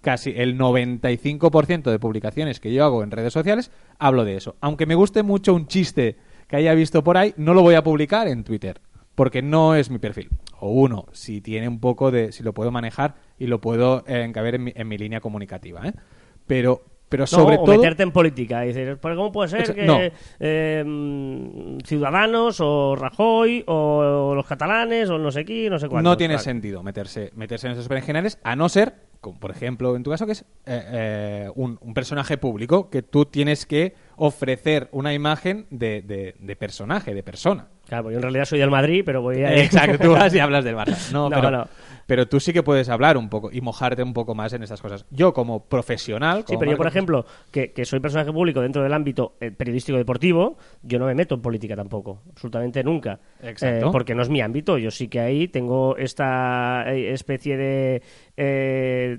casi 0.01 0.33
el 0.35 0.57
95% 0.57 1.91
de 1.91 1.99
publicaciones 1.99 2.59
que 2.59 2.73
yo 2.73 2.85
hago 2.85 3.03
en 3.03 3.11
redes 3.11 3.33
sociales 3.33 3.69
hablo 3.99 4.23
de 4.23 4.37
eso. 4.37 4.55
Aunque 4.61 4.85
me 4.85 4.95
guste 4.95 5.23
mucho 5.23 5.53
un 5.53 5.67
chiste 5.67 6.15
que 6.47 6.55
haya 6.55 6.73
visto 6.73 7.03
por 7.03 7.17
ahí, 7.17 7.33
no 7.37 7.53
lo 7.53 7.63
voy 7.63 7.75
a 7.75 7.83
publicar 7.83 8.27
en 8.27 8.43
Twitter 8.43 8.79
porque 9.15 9.41
no 9.41 9.75
es 9.75 9.89
mi 9.89 9.97
perfil. 9.97 10.29
O 10.59 10.69
uno, 10.71 11.07
si 11.11 11.41
tiene 11.41 11.67
un 11.67 11.79
poco 11.79 12.11
de, 12.11 12.31
si 12.31 12.43
lo 12.43 12.53
puedo 12.53 12.71
manejar 12.71 13.15
y 13.37 13.47
lo 13.47 13.59
puedo 13.59 14.05
eh, 14.07 14.23
encaber 14.23 14.55
en 14.55 14.63
mi, 14.63 14.73
en 14.75 14.87
mi 14.87 14.97
línea 14.97 15.19
comunicativa, 15.19 15.85
¿eh? 15.87 15.93
Pero, 16.47 16.83
pero 17.15 17.23
No, 17.23 17.27
sobre 17.27 17.55
o 17.55 17.63
todo, 17.63 17.75
meterte 17.77 18.03
en 18.03 18.11
política 18.11 18.65
y 18.65 18.73
decir, 18.73 18.97
"¿Pero 19.01 19.15
¿cómo 19.15 19.31
puede 19.31 19.47
ser 19.49 19.73
que 19.73 19.85
no. 19.85 19.97
eh, 20.39 21.79
Ciudadanos 21.85 22.57
o 22.59 22.95
Rajoy 22.95 23.63
o 23.67 24.33
los 24.35 24.45
catalanes 24.45 25.09
o 25.09 25.17
no 25.17 25.31
sé 25.31 25.45
qué, 25.45 25.69
no 25.69 25.79
sé 25.79 25.87
cuánto? 25.87 26.09
no 26.09 26.17
tiene 26.17 26.37
sentido 26.39 26.83
meterse, 26.83 27.31
meterse 27.35 27.67
en 27.67 27.73
esos 27.73 27.87
berenjenales, 27.87 28.37
a 28.43 28.55
no 28.55 28.67
ser, 28.69 28.95
como 29.21 29.39
por 29.39 29.51
ejemplo 29.51 29.95
en 29.95 30.03
tu 30.03 30.11
caso, 30.11 30.25
que 30.25 30.33
es 30.33 30.41
eh, 30.41 30.45
eh, 30.65 31.49
un, 31.55 31.77
un 31.81 31.93
personaje 31.93 32.37
público 32.37 32.89
que 32.89 33.01
tú 33.01 33.25
tienes 33.25 33.65
que 33.65 33.93
ofrecer 34.17 34.89
una 34.91 35.13
imagen 35.13 35.67
de, 35.69 36.01
de- 36.01 36.35
de 36.39 36.55
personaje, 36.55 37.13
de 37.13 37.23
persona. 37.23 37.67
Claro, 37.87 38.09
yo 38.11 38.17
en 38.17 38.21
realidad 38.23 38.45
soy 38.45 38.59
del 38.59 38.71
Madrid, 38.71 39.03
pero 39.05 39.21
voy 39.21 39.43
a... 39.43 39.53
Exacto, 39.63 39.97
tú 39.99 40.11
vas 40.11 40.33
y 40.33 40.39
hablas 40.39 40.63
del 40.63 40.75
Barça. 40.75 41.11
No, 41.11 41.29
No, 41.29 41.35
pero, 41.35 41.51
no. 41.51 41.67
pero 42.07 42.27
tú 42.27 42.39
sí 42.39 42.51
que 42.53 42.63
puedes 42.63 42.89
hablar 42.89 43.17
un 43.17 43.29
poco 43.29 43.49
y 43.51 43.61
mojarte 43.61 44.01
un 44.03 44.13
poco 44.13 44.33
más 44.35 44.53
en 44.53 44.63
estas 44.63 44.81
cosas. 44.81 45.05
Yo 45.11 45.33
como 45.33 45.65
profesional... 45.65 46.43
Sí, 46.47 46.55
pero 46.59 46.71
yo, 46.71 46.77
por 46.77 46.87
ejemplo, 46.87 47.25
que, 47.51 47.71
que 47.73 47.85
soy 47.85 47.99
personaje 47.99 48.31
público 48.31 48.61
dentro 48.61 48.81
del 48.83 48.93
ámbito 48.93 49.35
eh, 49.39 49.51
periodístico 49.51 49.97
deportivo, 49.97 50.57
yo 50.83 50.99
no 50.99 51.05
me 51.05 51.13
meto 51.15 51.35
en 51.35 51.41
política 51.41 51.75
tampoco, 51.75 52.21
absolutamente 52.31 52.83
nunca. 52.83 53.19
Exacto. 53.41 53.87
Eh, 53.87 53.89
porque 53.91 54.15
no 54.15 54.21
es 54.21 54.29
mi 54.29 54.41
ámbito. 54.41 54.77
Yo 54.77 54.91
sí 54.91 55.07
que 55.07 55.19
ahí 55.19 55.47
tengo 55.47 55.97
esta 55.97 56.83
eh, 56.87 57.11
especie 57.13 57.57
de 57.57 58.01
eh, 58.37 59.17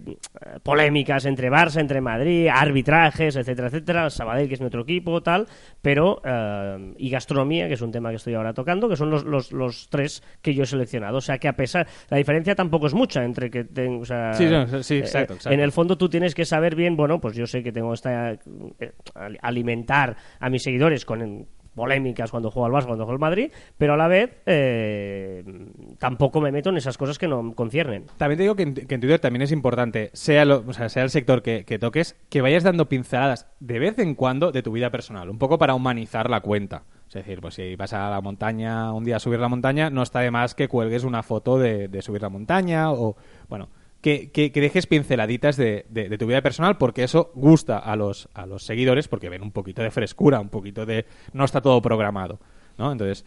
polémicas 0.63 1.25
entre 1.25 1.51
Barça, 1.51 1.81
entre 1.81 2.01
Madrid, 2.01 2.49
arbitrajes, 2.53 3.37
etcétera, 3.37 3.69
etcétera. 3.69 4.11
Sabadell, 4.11 4.49
que 4.49 4.55
es 4.55 4.61
mi 4.61 4.67
otro 4.67 4.83
equipo, 4.83 5.23
tal. 5.23 5.47
Pero, 5.83 6.21
eh, 6.25 6.95
y 6.99 7.11
gastronomía, 7.11 7.69
que 7.69 7.75
es 7.75 7.81
un 7.81 7.93
tema 7.93 8.11
que 8.11 8.17
estoy 8.17 8.35
ahora 8.35 8.53
tocando, 8.57 8.89
que 8.89 8.97
son 8.97 9.11
los, 9.11 9.23
los, 9.25 9.53
los 9.53 9.89
tres 9.89 10.25
que 10.43 10.53
yo 10.53 10.65
he 10.65 10.67
seleccionado. 10.67 11.19
O 11.19 11.21
sea 11.21 11.39
que 11.39 11.47
a 11.47 11.53
pesar. 11.55 11.87
La 12.09 12.17
diferencia 12.17 12.57
tampoco 12.57 12.89
es 12.89 12.95
mucha 12.95 13.23
entre 13.25 13.49
que 13.53 13.63
tengo. 13.63 14.01
O 14.01 14.05
sea, 14.05 14.33
Sí, 14.35 14.47
no, 14.47 14.83
sí, 14.83 14.95
eh, 14.97 14.99
exacto, 14.99 15.35
exacto. 15.35 15.55
En 15.55 15.61
el 15.61 15.71
fondo 15.71 15.97
tú 15.97 16.09
tienes 16.09 16.35
que 16.35 16.45
saber 16.45 16.75
bien, 16.75 16.97
bueno, 16.97 17.21
pues 17.21 17.37
yo 17.37 17.47
sé 17.47 17.63
que 17.63 17.71
tengo 17.71 17.95
esta 17.95 18.33
eh, 18.33 18.39
al- 19.15 19.39
alimentar 19.43 20.17
a 20.41 20.51
mis 20.51 20.65
seguidores 20.65 21.05
con 21.05 21.47
polémicas 21.77 22.31
cuando 22.31 22.51
juego 22.51 22.65
al 22.65 22.73
Barça, 22.73 22.87
cuando 22.87 23.05
juego 23.05 23.13
al 23.13 23.19
Madrid, 23.19 23.51
pero 23.77 23.93
a 23.93 23.97
la 23.99 24.09
vez 24.09 24.31
eh, 24.47 25.45
tampoco 25.99 26.41
me 26.41 26.51
meto 26.51 26.71
en 26.71 26.79
esas 26.79 26.97
cosas 26.97 27.19
que 27.19 27.29
no 27.29 27.53
conciernen. 27.55 28.07
También 28.17 28.39
te 28.39 28.43
digo 28.45 28.57
que 28.57 28.63
en, 28.63 28.75
que 28.75 28.95
en 28.95 29.01
Twitter 29.03 29.19
también 29.19 29.43
es 29.43 29.53
importante, 29.53 30.09
sea, 30.15 30.47
lo- 30.47 30.65
o 30.67 30.73
sea, 30.73 30.89
sea 30.89 31.03
el 31.03 31.11
sector 31.11 31.43
que, 31.43 31.65
que 31.65 31.79
toques, 31.79 32.17
que 32.31 32.41
vayas 32.41 32.63
dando 32.65 32.89
pinceladas 32.89 33.47
de 33.61 33.79
vez 33.79 33.99
en 33.99 34.15
cuando 34.15 34.53
de 34.53 34.63
tu 34.63 34.73
vida 34.73 34.91
personal, 34.91 35.29
un 35.29 35.39
poco 35.39 35.59
para 35.59 35.75
humanizar 35.75 36.31
la 36.31 36.41
cuenta. 36.41 36.85
Es 37.17 37.25
decir, 37.25 37.41
pues 37.41 37.55
si 37.55 37.75
vas 37.77 37.93
a 37.93 38.11
la 38.11 38.21
montaña, 38.21 38.93
un 38.93 39.05
día 39.05 39.17
a 39.17 39.21
subir 39.21 39.41
la 39.41 39.49
montaña, 39.49 39.91
no 39.91 40.03
está 40.03 40.21
de 40.21 40.31
más 40.31 40.55
que 40.55 40.69
cuelgues 40.69 41.05
una 41.05 41.23
foto 41.23 41.59
de, 41.59 41.89
subir 42.03 42.23
la 42.23 42.29
montaña 42.29 42.93
o, 42.93 43.17
bueno, 43.49 43.69
que, 44.01 44.31
que- 44.31 44.53
que 44.53 44.61
dejes 44.61 44.87
pinceladitas 44.87 45.57
de, 45.57 45.87
de- 45.89 46.09
de 46.09 46.19
tu 46.19 46.27
vida 46.27 46.43
personal 46.43 46.77
porque 46.79 47.03
eso 47.05 47.33
gusta 47.35 47.79
a 47.79 47.97
los, 47.97 48.29
a 48.35 48.47
los 48.47 48.65
seguidores 48.65 49.09
porque 49.09 49.29
ven 49.29 49.43
un 49.43 49.51
poquito 49.53 49.83
de 49.83 49.91
frescura, 49.91 50.39
un 50.41 50.49
poquito 50.51 50.85
de... 50.87 51.07
no 51.33 51.45
está 51.45 51.61
todo 51.61 51.81
programado, 51.83 52.39
¿no? 52.79 52.93
Entonces... 52.93 53.25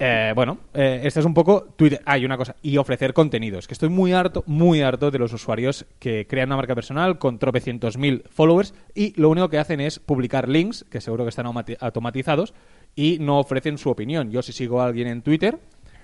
Eh, 0.00 0.32
bueno, 0.34 0.58
eh, 0.74 1.00
este 1.04 1.20
es 1.20 1.26
un 1.26 1.34
poco 1.34 1.62
Twitter. 1.76 2.00
Hay 2.04 2.24
una 2.24 2.36
cosa, 2.36 2.54
y 2.62 2.76
ofrecer 2.76 3.12
contenidos. 3.12 3.66
Que 3.66 3.74
estoy 3.74 3.88
muy 3.88 4.12
harto, 4.12 4.44
muy 4.46 4.80
harto 4.80 5.10
de 5.10 5.18
los 5.18 5.32
usuarios 5.32 5.86
que 5.98 6.26
crean 6.26 6.48
una 6.50 6.56
marca 6.56 6.74
personal 6.74 7.18
con 7.18 7.38
tropecientos 7.38 7.98
mil 7.98 8.22
followers 8.30 8.74
y 8.94 9.18
lo 9.20 9.28
único 9.28 9.48
que 9.48 9.58
hacen 9.58 9.80
es 9.80 9.98
publicar 9.98 10.48
links, 10.48 10.84
que 10.90 11.00
seguro 11.00 11.24
que 11.24 11.30
están 11.30 11.46
automati- 11.46 11.76
automatizados, 11.80 12.54
y 12.94 13.18
no 13.20 13.38
ofrecen 13.40 13.76
su 13.78 13.90
opinión. 13.90 14.30
Yo 14.30 14.42
si 14.42 14.52
sigo 14.52 14.80
a 14.80 14.86
alguien 14.86 15.08
en 15.08 15.22
Twitter, 15.22 15.58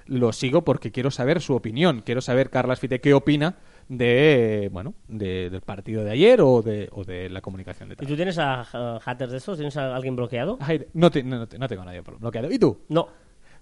lo 0.07 0.33
sigo 0.33 0.65
porque 0.65 0.91
quiero 0.91 1.11
saber 1.11 1.41
su 1.41 1.55
opinión. 1.55 2.03
Quiero 2.05 2.21
saber, 2.21 2.51
Carlas 2.51 2.81
Fite, 2.81 3.01
qué 3.01 3.15
opina 3.15 3.57
de, 3.89 4.69
bueno, 4.73 4.95
de- 5.09 5.51
del 5.51 5.61
partido 5.61 6.03
de 6.05 6.11
ayer 6.11 6.41
o 6.41 6.63
de, 6.63 6.89
o 6.93 7.05
de 7.05 7.31
la 7.31 7.41
comunicación 7.41 7.89
de 7.89 7.95
¿Y 7.95 7.97
tal. 7.97 8.07
tú 8.09 8.17
tienes 8.17 8.39
a, 8.39 8.61
a 8.73 9.01
haters 9.01 9.31
de 9.33 9.39
estos? 9.39 9.57
¿Tienes 9.57 9.77
a 9.77 9.95
alguien 9.95 10.17
bloqueado? 10.17 10.59
Ay, 10.61 10.85
no, 10.95 11.11
te- 11.11 11.23
no, 11.23 11.39
no 11.39 11.69
tengo 11.69 11.83
a 11.83 11.85
nadie 11.85 12.01
bloqueado. 12.01 12.51
¿Y 12.51 12.59
tú? 12.59 12.81
No, 12.89 13.09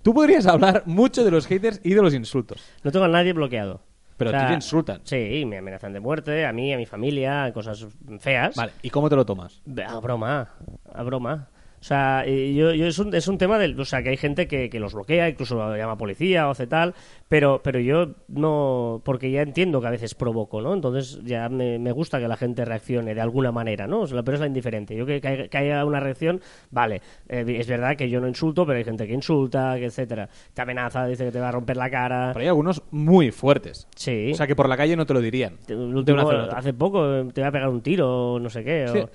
Tú 0.03 0.13
podrías 0.15 0.47
hablar 0.47 0.83
mucho 0.87 1.25
de 1.25 1.31
los 1.31 1.47
haters 1.47 1.81
y 1.85 1.95
de 1.95 2.03
los 2.03 2.15
insultos. 2.15 2.63
no 2.83 2.91
tengo 2.91 3.05
a 3.05 3.09
nadie 3.09 3.33
bloqueado. 3.33 3.81
Pero 4.17 4.31
O 4.31 4.33
sea, 4.33 4.41
a 4.41 4.43
ti 4.45 4.49
te 4.51 4.55
insultan. 4.55 5.01
Sí, 5.05 5.45
me 5.47 5.59
amenazan 5.59 5.93
de 5.93 6.01
muerte, 6.01 6.45
a 6.47 6.53
mí, 6.53 6.73
a 6.73 6.77
mi 6.77 6.87
familia, 6.87 7.51
cosas 7.53 7.87
feas. 8.21 8.55
Vale, 8.55 8.73
¿y 8.83 8.91
cómo 8.91 9.09
te 9.09 9.17
lo 9.17 9.25
tomas? 9.25 9.63
A 9.87 9.99
broma, 9.99 10.49
a 10.93 11.03
broma. 11.03 11.49
O 11.83 11.85
sea, 11.85 12.25
yo, 12.25 12.73
yo 12.75 12.87
es, 12.87 12.97
un, 13.01 13.13
es 13.13 13.27
un 13.27 13.39
tema 13.39 13.59
del. 13.59 13.79
O 13.81 13.85
sea, 13.85 14.05
que 14.05 14.11
hay 14.11 14.17
gente 14.17 14.47
que, 14.47 14.71
que 14.71 14.79
los 14.79 14.95
bloquea, 14.95 15.29
incluso 15.29 15.57
lo 15.57 15.77
llama 15.77 15.99
policía 15.99 16.47
o 16.47 16.53
hace 16.53 16.69
tal, 16.69 16.95
pero, 17.29 17.61
pero 17.61 17.81
yo 17.81 18.11
no. 18.29 19.03
Porque 19.05 19.33
ya 19.33 19.43
entiendo 19.43 19.81
que 19.81 19.89
a 19.89 19.91
veces 19.91 20.15
provoco, 20.15 20.63
¿no? 20.63 20.75
Entonces 20.75 21.19
ya 21.25 21.49
me, 21.49 21.81
me 21.81 21.91
gusta 21.91 22.21
que 22.21 22.29
la 22.29 22.37
gente 22.37 22.65
reaccione 22.65 23.17
de 23.17 23.21
alguna 23.21 23.51
manera, 23.51 23.89
¿no? 23.89 24.03
O 24.03 24.07
sea, 24.07 24.23
pero 24.23 24.37
es 24.37 24.41
la 24.41 24.47
indiferente. 24.47 24.95
Yo 24.95 25.05
que, 25.07 25.21
que, 25.21 25.27
haya- 25.27 25.49
que 25.49 25.59
haya 25.59 25.85
una 25.85 25.99
reacción, 25.99 26.41
vale. 26.71 27.03
eh, 27.29 27.45
es 27.59 27.67
verdad 27.67 27.97
que 27.97 28.09
yo 28.09 28.21
no 28.21 28.29
insulto, 28.29 28.65
pero 28.65 28.79
hay 28.79 28.85
gente 28.85 29.05
que 29.09 29.15
insulta, 29.15 29.75
que 29.77 29.87
etcétera. 29.87 30.29
Te 30.55 30.63
amenaza, 30.63 31.05
dice 31.09 31.25
que 31.25 31.33
te 31.33 31.41
va 31.41 31.49
a 31.49 31.53
romper 31.53 31.77
la 31.77 31.91
cara. 31.91 32.31
Pero 32.33 32.43
hay 32.43 32.49
algunos 32.49 32.81
muy 32.93 33.33
fuertes. 33.33 33.89
Sí. 33.97 34.31
O 34.33 34.37
sea, 34.37 34.47
que 34.47 34.55
por 34.55 34.69
la 34.69 34.77
calle 34.77 34.95
no 34.95 35.05
te 35.05 35.15
lo 35.15 35.21
dirían. 35.21 35.57
De 35.67 36.13
una 36.13 36.23
hace 36.57 36.73
poco 36.75 37.13
eh, 37.13 37.25
te 37.35 37.41
voy 37.41 37.49
a 37.49 37.51
pegar 37.53 37.69
un 37.71 37.81
tiro, 37.83 38.35
o 38.35 38.39
no 38.39 38.49
sé 38.51 38.63
qué. 38.63 38.87
o- 38.89 39.11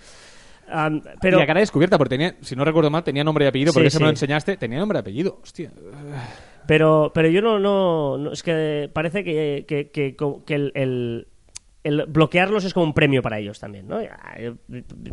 Pero 1.21 1.39
Y 1.39 1.41
a 1.41 1.47
cara 1.47 1.59
descubierta, 1.61 1.97
porque 1.97 2.17
tenía, 2.17 2.35
si 2.41 2.55
no 2.55 2.65
recuerdo 2.65 2.89
mal, 2.89 3.03
tenía 3.03 3.23
nombre 3.23 3.45
y 3.45 3.47
apellido, 3.47 3.71
porque 3.73 3.89
Sí, 3.89 3.95
eso 3.95 3.99
me 3.99 4.05
lo 4.07 4.11
enseñaste, 4.11 4.57
tenía 4.57 4.79
nombre 4.79 4.97
y 4.97 5.01
apellido. 5.01 5.39
Hostia. 5.41 5.71
Pero, 6.67 7.11
pero 7.13 7.29
yo 7.29 7.41
no, 7.41 7.59
no, 7.59 8.17
no- 8.17 8.31
es 8.33 8.43
que 8.43 8.89
parece 8.93 9.23
que, 9.23 9.65
que, 9.67 9.89
que, 9.91 10.15
que 10.45 10.53
el, 10.55 10.71
el- 10.75 11.27
el 11.83 12.05
bloquearlos 12.07 12.65
es 12.65 12.73
como 12.73 12.85
un 12.87 12.93
premio 12.93 13.21
para 13.21 13.39
ellos 13.39 13.59
también, 13.61 13.87
¿no? 13.87 13.99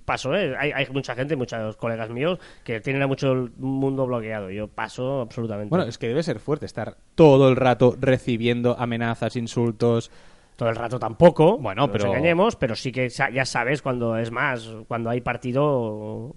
Paso, 0.04 0.34
¿eh? 0.34 0.56
Hay, 0.58 0.72
hay 0.72 0.86
mucha 0.92 1.14
gente, 1.14 1.36
muchos 1.36 1.76
colegas 1.76 2.10
míos 2.10 2.40
que 2.64 2.80
tienen 2.80 3.00
a 3.02 3.06
mucho 3.06 3.30
el 3.30 3.52
mundo 3.58 4.06
bloqueado. 4.06 4.50
Yo 4.50 4.66
paso 4.66 5.20
absolutamente. 5.20 5.68
Bueno, 5.70 5.84
es 5.84 5.98
que 5.98 6.08
debe 6.08 6.24
ser 6.24 6.40
fuerte 6.40 6.66
estar 6.66 6.96
todo 7.14 7.48
el 7.48 7.54
rato 7.54 7.96
recibiendo 8.00 8.76
amenazas, 8.76 9.36
insultos. 9.36 10.10
Todo 10.56 10.68
el 10.68 10.76
rato 10.76 10.98
tampoco, 10.98 11.58
Bueno, 11.58 11.82
no 11.82 11.86
nos 11.88 11.92
pero- 11.96 12.06
engañemos, 12.10 12.56
pero 12.56 12.74
sí 12.76 12.92
que 12.92 13.08
ya 13.08 13.44
sabes 13.44 13.82
cuando 13.82 14.16
es 14.16 14.30
más, 14.30 14.68
cuando 14.88 15.10
hay 15.10 15.20
partido 15.20 16.32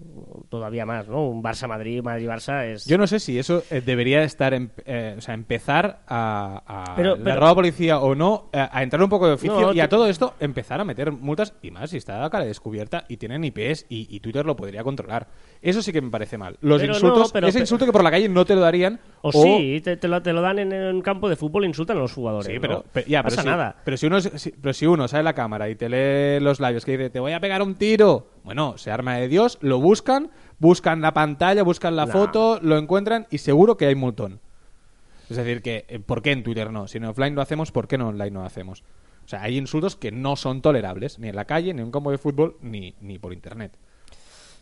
todavía 0.48 0.84
más, 0.86 1.08
¿no? 1.08 1.28
Un 1.28 1.42
Barça-Madrid, 1.42 2.02
Madrid-Barça 2.02 2.64
es... 2.66 2.84
Yo 2.86 2.98
no 2.98 3.06
sé 3.06 3.20
si 3.20 3.38
eso 3.38 3.62
eh, 3.70 3.80
debería 3.80 4.22
estar, 4.22 4.54
em- 4.54 4.70
eh, 4.86 5.14
o 5.18 5.20
sea, 5.20 5.34
empezar 5.34 6.00
a, 6.08 6.62
a 6.66 6.96
Pero- 6.96 7.16
la 7.16 7.24
pero- 7.24 7.40
roba 7.40 7.54
policía 7.54 7.98
o 8.00 8.14
no, 8.14 8.48
eh, 8.52 8.66
a 8.70 8.82
entrar 8.82 9.02
un 9.02 9.08
poco 9.10 9.26
de 9.28 9.34
oficio 9.34 9.60
No, 9.60 9.72
y 9.72 9.80
a 9.80 9.88
todo 9.88 10.08
esto 10.08 10.34
empezar 10.40 10.80
a 10.80 10.84
meter 10.84 11.12
multas 11.12 11.54
y 11.62 11.70
más 11.70 11.90
si 11.90 11.96
está 11.98 12.24
a 12.24 12.30
cara 12.30 12.44
descubierta 12.44 13.04
y 13.08 13.16
tienen 13.18 13.44
IPs 13.44 13.86
y, 13.88 14.08
y 14.14 14.20
Twitter 14.20 14.44
lo 14.44 14.56
podría 14.56 14.82
controlar. 14.82 15.28
Eso 15.62 15.82
sí 15.82 15.92
que 15.92 16.00
me 16.00 16.10
parece 16.10 16.38
mal. 16.38 16.56
Los 16.60 16.80
Pero 16.80 16.92
no, 16.92 16.98
insultos, 16.98 17.32
pero- 17.32 17.46
ese 17.48 17.60
insulto 17.60 17.86
que 17.86 17.92
por 17.92 18.02
la 18.02 18.10
calle 18.10 18.28
no 18.28 18.44
te 18.44 18.54
lo 18.54 18.60
darían 18.60 18.98
O, 19.22 19.32
sí, 19.32 19.80
te, 19.84 19.96
te 19.96 20.08
lo, 20.08 20.22
te 20.22 20.32
lo 20.32 20.40
dan 20.40 20.58
en 20.58 20.72
un 20.72 21.02
campo 21.02 21.28
de 21.28 21.36
fútbol 21.36 21.64
insultan 21.64 21.96
a 21.98 22.00
los 22.00 22.12
jugadores. 22.12 22.46
Sí, 22.52 22.58
pero, 22.60 22.84
ya, 23.06 23.22
pasa 23.22 23.42
nada. 23.42 23.76
Pero 23.84 23.96
si 23.96 24.07
uno, 24.08 24.20
si- 24.20 24.50
pero 24.60 24.72
si 24.72 24.86
uno 24.86 25.06
sale 25.08 25.20
a 25.20 25.22
la 25.24 25.32
cámara 25.34 25.68
y 25.68 25.76
te 25.76 25.88
lee 25.88 26.42
los 26.42 26.58
labios 26.60 26.84
que 26.84 26.92
dice, 26.98 27.10
te 27.10 27.20
voy 27.20 27.32
a 27.32 27.40
pegar 27.40 27.62
un 27.62 27.74
tiro, 27.76 28.28
Bueno, 28.44 28.76
se 28.78 28.90
arma 28.90 29.16
de 29.16 29.28
Dios, 29.28 29.58
lo 29.60 29.78
buscan, 29.80 30.30
buscan 30.58 31.00
la 31.00 31.14
pantalla, 31.14 31.62
buscan 31.62 31.94
la 31.96 32.06
foto, 32.12 32.58
lo 32.62 32.76
encuentran 32.78 33.26
y 33.30 33.38
seguro 33.38 33.76
que 33.76 33.86
hay 33.86 33.94
un 33.94 34.00
montón. 34.00 34.40
Es 35.30 35.36
decir, 35.36 35.60
que 35.62 35.84
eh, 35.88 35.98
¿por 36.00 36.22
qué 36.22 36.32
en 36.32 36.42
Twitter 36.42 36.70
no? 36.72 36.88
Si 36.88 36.96
en 36.98 37.04
offline 37.04 37.34
lo 37.34 37.42
hacemos, 37.42 37.70
¿por 37.70 37.86
qué 37.86 37.98
no 37.98 38.08
online 38.08 38.30
no 38.30 38.40
lo 38.40 38.46
hacemos? 38.46 38.82
O 39.24 39.28
sea, 39.28 39.42
hay 39.42 39.58
insultos 39.58 39.94
que 39.96 40.10
no 40.10 40.36
son 40.36 40.62
tolerables, 40.62 41.18
ni 41.18 41.28
en 41.28 41.36
la 41.36 41.44
calle, 41.44 41.74
ni 41.74 41.80
en 41.80 41.86
un 41.86 41.92
campo 41.92 42.10
de 42.10 42.16
fútbol, 42.18 42.56
ni, 42.62 42.94
ni 43.02 43.18
por 43.18 43.34
internet. 43.34 43.76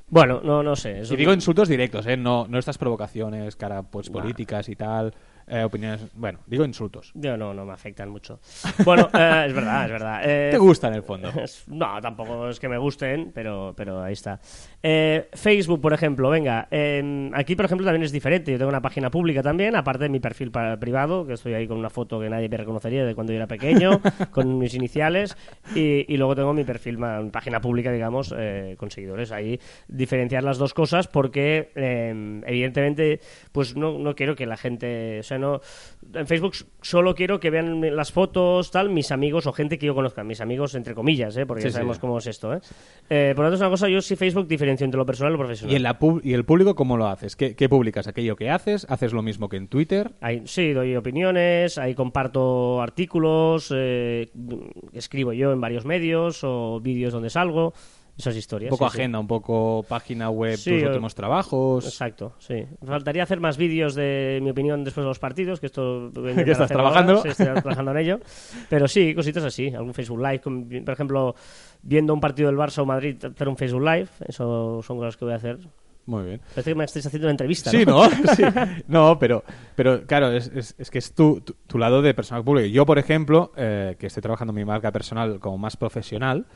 Bueno, 0.09 0.41
no, 0.43 0.63
no 0.63 0.77
sé. 0.77 1.01
eso- 1.01 1.15
Y 1.15 1.17
digo 1.17 1.33
insultos 1.33 1.69
directos, 1.69 2.07
¿eh? 2.07 2.17
No, 2.17 2.47
no 2.49 2.59
estas 2.59 2.79
provocaciones, 2.79 3.57
cara, 3.57 3.83
pues 3.83 4.09
políticas 4.11 4.69
y 4.69 4.77
tal, 4.77 5.15
eh, 5.47 5.63
opiniones... 5.65 6.07
Bueno, 6.15 6.41
digo 6.47 6.65
insultos. 6.65 7.13
Yo 7.15 7.37
no, 7.37 7.55
no 7.55 7.65
me 7.65 7.73
afectan 7.73 8.09
mucho. 8.11 8.41
Bueno, 8.85 9.09
eh, 9.15 9.45
es 9.47 9.53
verdad, 9.55 9.85
es 9.85 9.91
verdad. 9.91 10.21
Eh, 10.25 10.49
¿Te 10.51 10.59
gusta 10.59 10.89
en 10.89 10.95
el 10.95 11.03
fondo? 11.03 11.31
No, 11.69 12.01
tampoco 12.01 12.49
es 12.49 12.61
que 12.61 12.69
me 12.69 12.79
gusten, 12.79 13.33
pero, 13.35 13.75
pero 13.77 14.03
ahí 14.03 14.13
está. 14.13 14.41
Eh, 14.83 15.29
Facebook, 15.33 15.81
por 15.81 15.93
ejemplo, 15.93 16.31
venga. 16.31 16.69
eh, 16.71 17.31
aquí, 17.35 17.55
por 17.57 17.65
ejemplo, 17.65 17.85
también 17.85 18.03
es 18.03 18.13
diferente. 18.13 18.51
Yo 18.53 18.59
tengo 18.59 18.69
una 18.69 18.83
página 18.83 19.11
pública 19.11 19.43
también, 19.43 19.77
aparte 19.77 20.05
de 20.05 20.09
mi 20.09 20.21
perfil 20.21 20.51
privado, 20.81 21.27
que 21.27 21.35
estoy 21.35 21.55
ahí 21.55 21.67
con 21.67 21.79
una 21.79 21.91
foto 21.91 22.21
que 22.21 22.29
nadie 22.29 22.49
me 22.49 22.57
reconocería 22.57 23.05
de 23.05 23.15
cuando 23.15 23.33
yo 23.33 23.37
era 23.39 23.47
pequeño, 23.47 24.01
con 24.31 24.59
mis 24.59 24.75
iniciales. 24.75 25.37
Y, 25.75 26.13
y 26.13 26.17
luego 26.17 26.35
tengo 26.35 26.53
mi 26.53 26.65
perfil, 26.65 26.99
página 27.33 27.61
pública, 27.61 27.91
digamos, 27.93 28.35
eh, 28.37 28.77
con 28.79 28.91
seguidores. 28.91 29.33
Ahí 29.33 29.61
diferenciar 29.89 30.45
las 30.45 30.59
dos 30.59 30.75
cosas 30.75 31.09
porque, 31.09 31.71
eh, 31.75 32.43
evidentemente, 32.47 33.21
pues 33.53 33.77
no, 33.77 33.99
no 33.99 34.15
quiero 34.15 34.35
que 34.37 34.47
la 34.47 34.57
gente. 34.57 35.21
O 35.21 35.23
sea, 35.23 35.36
no. 35.39 35.61
En 36.15 36.27
Facebook 36.27 36.53
solo 36.83 37.15
quiero 37.15 37.41
que 37.41 37.51
vean 37.51 37.95
las 37.97 38.13
fotos, 38.13 38.71
tal, 38.71 38.91
mis 38.91 39.11
amigos 39.11 39.47
o 39.47 39.53
gente 39.53 39.79
que 39.79 39.87
yo 39.87 39.95
conozca. 39.95 40.23
Mis 40.25 40.41
amigos, 40.41 40.75
entre 40.75 40.95
comillas, 40.95 41.37
¿eh? 41.37 41.47
porque 41.47 41.63
Sí, 41.63 41.67
ya 41.69 41.71
sí. 41.71 41.75
sabemos 41.75 41.99
cómo 41.99 42.19
es 42.19 42.27
esto. 42.27 42.55
¿eh? 42.55 42.61
Eh, 43.11 43.33
por 43.35 43.45
lo 43.45 43.51
tanto, 43.51 43.55
es 43.57 43.61
una 43.61 43.71
cosa, 43.71 43.89
yo 43.89 44.01
sí 44.01 44.17
Facebook 44.17 44.47
diferencio 44.47 44.85
entre 44.85 44.99
lo 44.99 45.07
personal 45.07 45.33
y 45.33 45.35
lo 45.35 45.39
profesional. 45.39 45.73
¿Y, 45.73 45.77
en 45.77 45.83
la 45.83 45.99
pub- 45.99 46.21
¿Y 46.25 46.33
el 46.35 46.45
público 46.45 46.75
cómo 46.75 46.97
lo 46.97 47.07
haces? 47.09 47.37
¿Qué, 47.37 47.55
qué 47.57 47.69
publicas? 47.69 48.07
¿Aquello 48.07 48.37
que 48.37 48.51
haces? 48.51 48.87
¿Haces 48.89 49.13
lo 49.13 49.23
mismo 49.23 49.49
que 49.49 49.57
en 49.57 49.69
Twitter? 49.69 50.13
Ahí, 50.21 50.43
sí, 50.47 50.73
doy 50.73 50.95
opiniones, 50.97 51.79
ahí 51.79 51.95
comparto 51.95 52.81
artículos, 52.83 53.73
escribo 54.93 55.33
yo 55.33 55.53
en 55.53 55.61
varios 55.61 55.85
medios 55.85 56.41
o 56.43 56.81
vídeos 56.81 57.13
donde 57.13 57.31
salgo, 57.31 57.75
esas 58.17 58.35
historias. 58.37 58.73
Un 58.73 58.79
poco 58.79 58.89
sí, 58.91 58.97
sí. 58.97 59.01
agenda, 59.03 59.19
un 59.19 59.27
poco 59.27 59.85
página 59.89 60.31
web, 60.31 60.57
Sí, 60.57 60.71
tus 60.71 60.83
últimos 60.89 61.15
trabajos. 61.15 61.85
Exacto, 61.85 62.33
sí. 62.39 62.65
Faltaría 62.85 63.23
hacer 63.23 63.41
más 63.41 63.57
vídeos 63.57 63.95
de 63.95 64.41
mi 64.43 64.51
opinión 64.51 64.85
después 64.85 65.05
de 65.05 65.09
los 65.09 65.19
partidos, 65.19 65.61
que 65.61 65.67
esto... 65.67 66.11
¿Que 66.45 66.51
estás 66.51 66.71
trabajando? 66.71 67.23
Sí, 67.23 67.29
estoy 67.29 67.47
trabajando 67.47 67.91
en 67.93 67.99
ello. 67.99 68.21
Pero 68.71 68.89
sí, 68.89 69.15
cositas 69.15 69.45
así. 69.45 69.69
Algún 69.75 69.93
Facebook 69.95 70.19
Live, 70.21 70.41
con- 70.41 70.69
por 70.85 70.95
ejemplo, 70.95 71.35
viendo 71.83 72.15
un 72.15 72.21
partido 72.21 72.49
del 72.49 72.57
Barça 72.59 72.79
o 72.79 72.87
Madrid, 72.87 73.17
hacer 73.25 73.49
un 73.49 73.57
Facebook 73.57 73.83
Live. 73.83 74.09
Eso 74.27 74.81
son 74.83 74.97
cosas 74.99 75.17
que 75.17 75.25
voy 75.25 75.35
a 75.35 75.37
hacer. 75.37 75.59
Muy 76.07 76.25
bien. 76.25 76.41
Parece 76.55 76.71
que 76.71 76.75
me 76.77 76.85
estáis 76.85 77.05
haciendo 77.05 77.27
una 77.27 77.33
entrevista, 77.33 77.71
Sí, 77.71 77.85
¿no? 77.85 78.09
Sí. 78.37 78.45
No, 78.87 79.19
pero, 79.19 79.43
pero 79.75 80.07
claro, 80.07 80.31
es, 80.31 80.51
es- 80.55 80.75
es 80.79 80.91
que 80.91 80.99
es 80.99 81.13
tu, 81.15 81.41
tu, 81.41 81.55
tu 81.67 81.79
lado 81.79 82.01
de 82.01 82.15
personal 82.15 82.45
público. 82.45 82.69
Yo, 82.69 82.87
por 82.87 82.99
ejemplo, 82.99 83.53
eh, 83.57 83.97
que 83.99 84.07
estoy 84.07 84.21
trabajando 84.23 84.53
mi 84.53 84.65
marca 84.65 84.93
personal 84.93 85.41
como 85.41 85.59
más 85.59 85.77
profesional, 85.77 86.47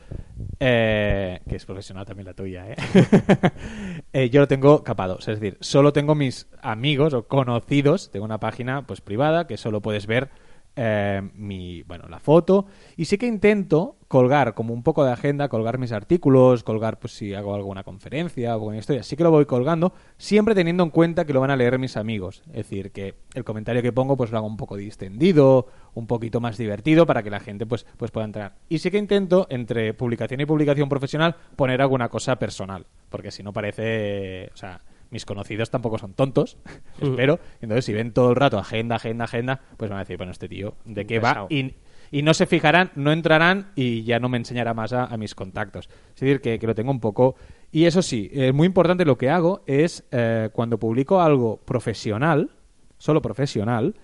eh, 0.59 1.41
que 1.49 1.55
es 1.57 1.65
profesional 1.65 2.05
también 2.05 2.27
la 2.27 2.33
tuya, 2.33 2.65
¿eh? 2.69 2.75
Eh, 4.13 4.29
yo 4.29 4.41
lo 4.41 4.47
tengo 4.47 4.83
capado. 4.83 5.19
Es 5.19 5.25
decir, 5.25 5.57
solo 5.61 5.93
tengo 5.93 6.15
mis 6.15 6.47
amigos 6.61 7.13
o 7.13 7.27
conocidos. 7.27 8.11
Tengo 8.11 8.25
una 8.25 8.39
página 8.39 8.85
pues 8.85 8.99
privada 9.01 9.47
que 9.47 9.57
solo 9.57 9.81
puedes 9.81 10.05
ver 10.07 10.29
eh, 10.75 11.21
mi, 11.35 11.83
bueno, 11.83 12.07
la 12.07 12.19
foto. 12.19 12.65
Y 12.95 13.05
sí 13.05 13.17
que 13.17 13.27
intento 13.27 13.97
colgar 14.07 14.53
como 14.53 14.73
un 14.73 14.83
poco 14.83 15.05
de 15.05 15.11
agenda, 15.11 15.47
colgar 15.47 15.77
mis 15.77 15.91
artículos, 15.91 16.63
colgar 16.63 16.99
pues 16.99 17.13
si 17.13 17.33
hago 17.33 17.55
alguna 17.55 17.83
conferencia 17.83 18.51
o 18.51 18.53
alguna 18.53 18.77
historia. 18.77 19.03
Sí 19.03 19.15
que 19.15 19.23
lo 19.23 19.31
voy 19.31 19.45
colgando, 19.45 19.93
siempre 20.17 20.55
teniendo 20.55 20.83
en 20.83 20.89
cuenta 20.89 21.25
que 21.25 21.33
lo 21.33 21.39
van 21.39 21.51
a 21.51 21.55
leer 21.55 21.79
mis 21.79 21.97
amigos. 21.97 22.43
Es 22.47 22.67
decir, 22.67 22.91
que 22.91 23.15
el 23.33 23.43
comentario 23.43 23.81
que 23.81 23.93
pongo 23.93 24.17
pues 24.17 24.31
lo 24.31 24.37
hago 24.37 24.47
un 24.47 24.57
poco 24.57 24.75
distendido, 24.75 25.67
un 25.93 26.07
poquito 26.07 26.39
más 26.39 26.57
divertido 26.57 27.05
para 27.05 27.23
que 27.23 27.29
la 27.29 27.39
gente 27.39 27.65
pues, 27.65 27.85
pues 27.97 28.11
pueda 28.11 28.25
entrar. 28.25 28.55
Y 28.69 28.79
sí 28.79 28.91
que 28.91 28.97
intento, 28.97 29.47
entre 29.49 29.93
publicación 29.93 30.41
y 30.41 30.45
publicación 30.45 30.89
profesional, 30.89 31.35
poner 31.55 31.81
alguna 31.81 32.09
cosa 32.09 32.37
personal. 32.37 32.85
Porque 33.09 33.31
si 33.31 33.43
no 33.43 33.53
parece... 33.53 34.49
O 34.53 34.57
sea, 34.57 34.81
mis 35.11 35.25
conocidos 35.25 35.69
tampoco 35.69 35.97
son 35.99 36.13
tontos, 36.13 36.57
espero. 36.99 37.39
Entonces, 37.61 37.85
si 37.85 37.93
ven 37.93 38.11
todo 38.11 38.31
el 38.31 38.35
rato 38.35 38.57
agenda, 38.57 38.95
agenda, 38.95 39.25
agenda, 39.25 39.61
pues 39.77 39.89
van 39.89 39.99
a 39.99 40.01
decir, 40.03 40.17
bueno, 40.17 40.31
este 40.31 40.49
tío, 40.49 40.75
¿de 40.85 41.05
qué 41.05 41.19
Pesado. 41.19 41.43
va? 41.43 41.53
Y, 41.53 41.75
y 42.11 42.23
no 42.23 42.33
se 42.33 42.45
fijarán, 42.45 42.91
no 42.95 43.11
entrarán 43.11 43.71
y 43.75 44.03
ya 44.03 44.19
no 44.19 44.27
me 44.27 44.37
enseñará 44.37 44.73
más 44.73 44.91
a, 44.93 45.05
a 45.05 45.17
mis 45.17 45.35
contactos. 45.35 45.89
Es 46.15 46.19
decir, 46.19 46.41
que, 46.41 46.59
que 46.59 46.67
lo 46.67 46.75
tengo 46.75 46.91
un 46.91 46.99
poco... 46.99 47.35
Y 47.71 47.85
eso 47.85 48.01
sí, 48.01 48.29
eh, 48.33 48.51
muy 48.51 48.67
importante 48.67 49.05
lo 49.05 49.17
que 49.17 49.29
hago 49.29 49.63
es, 49.65 50.03
eh, 50.11 50.49
cuando 50.51 50.77
publico 50.77 51.21
algo 51.21 51.57
profesional, 51.63 52.51
solo 52.97 53.21
profesional, 53.21 53.95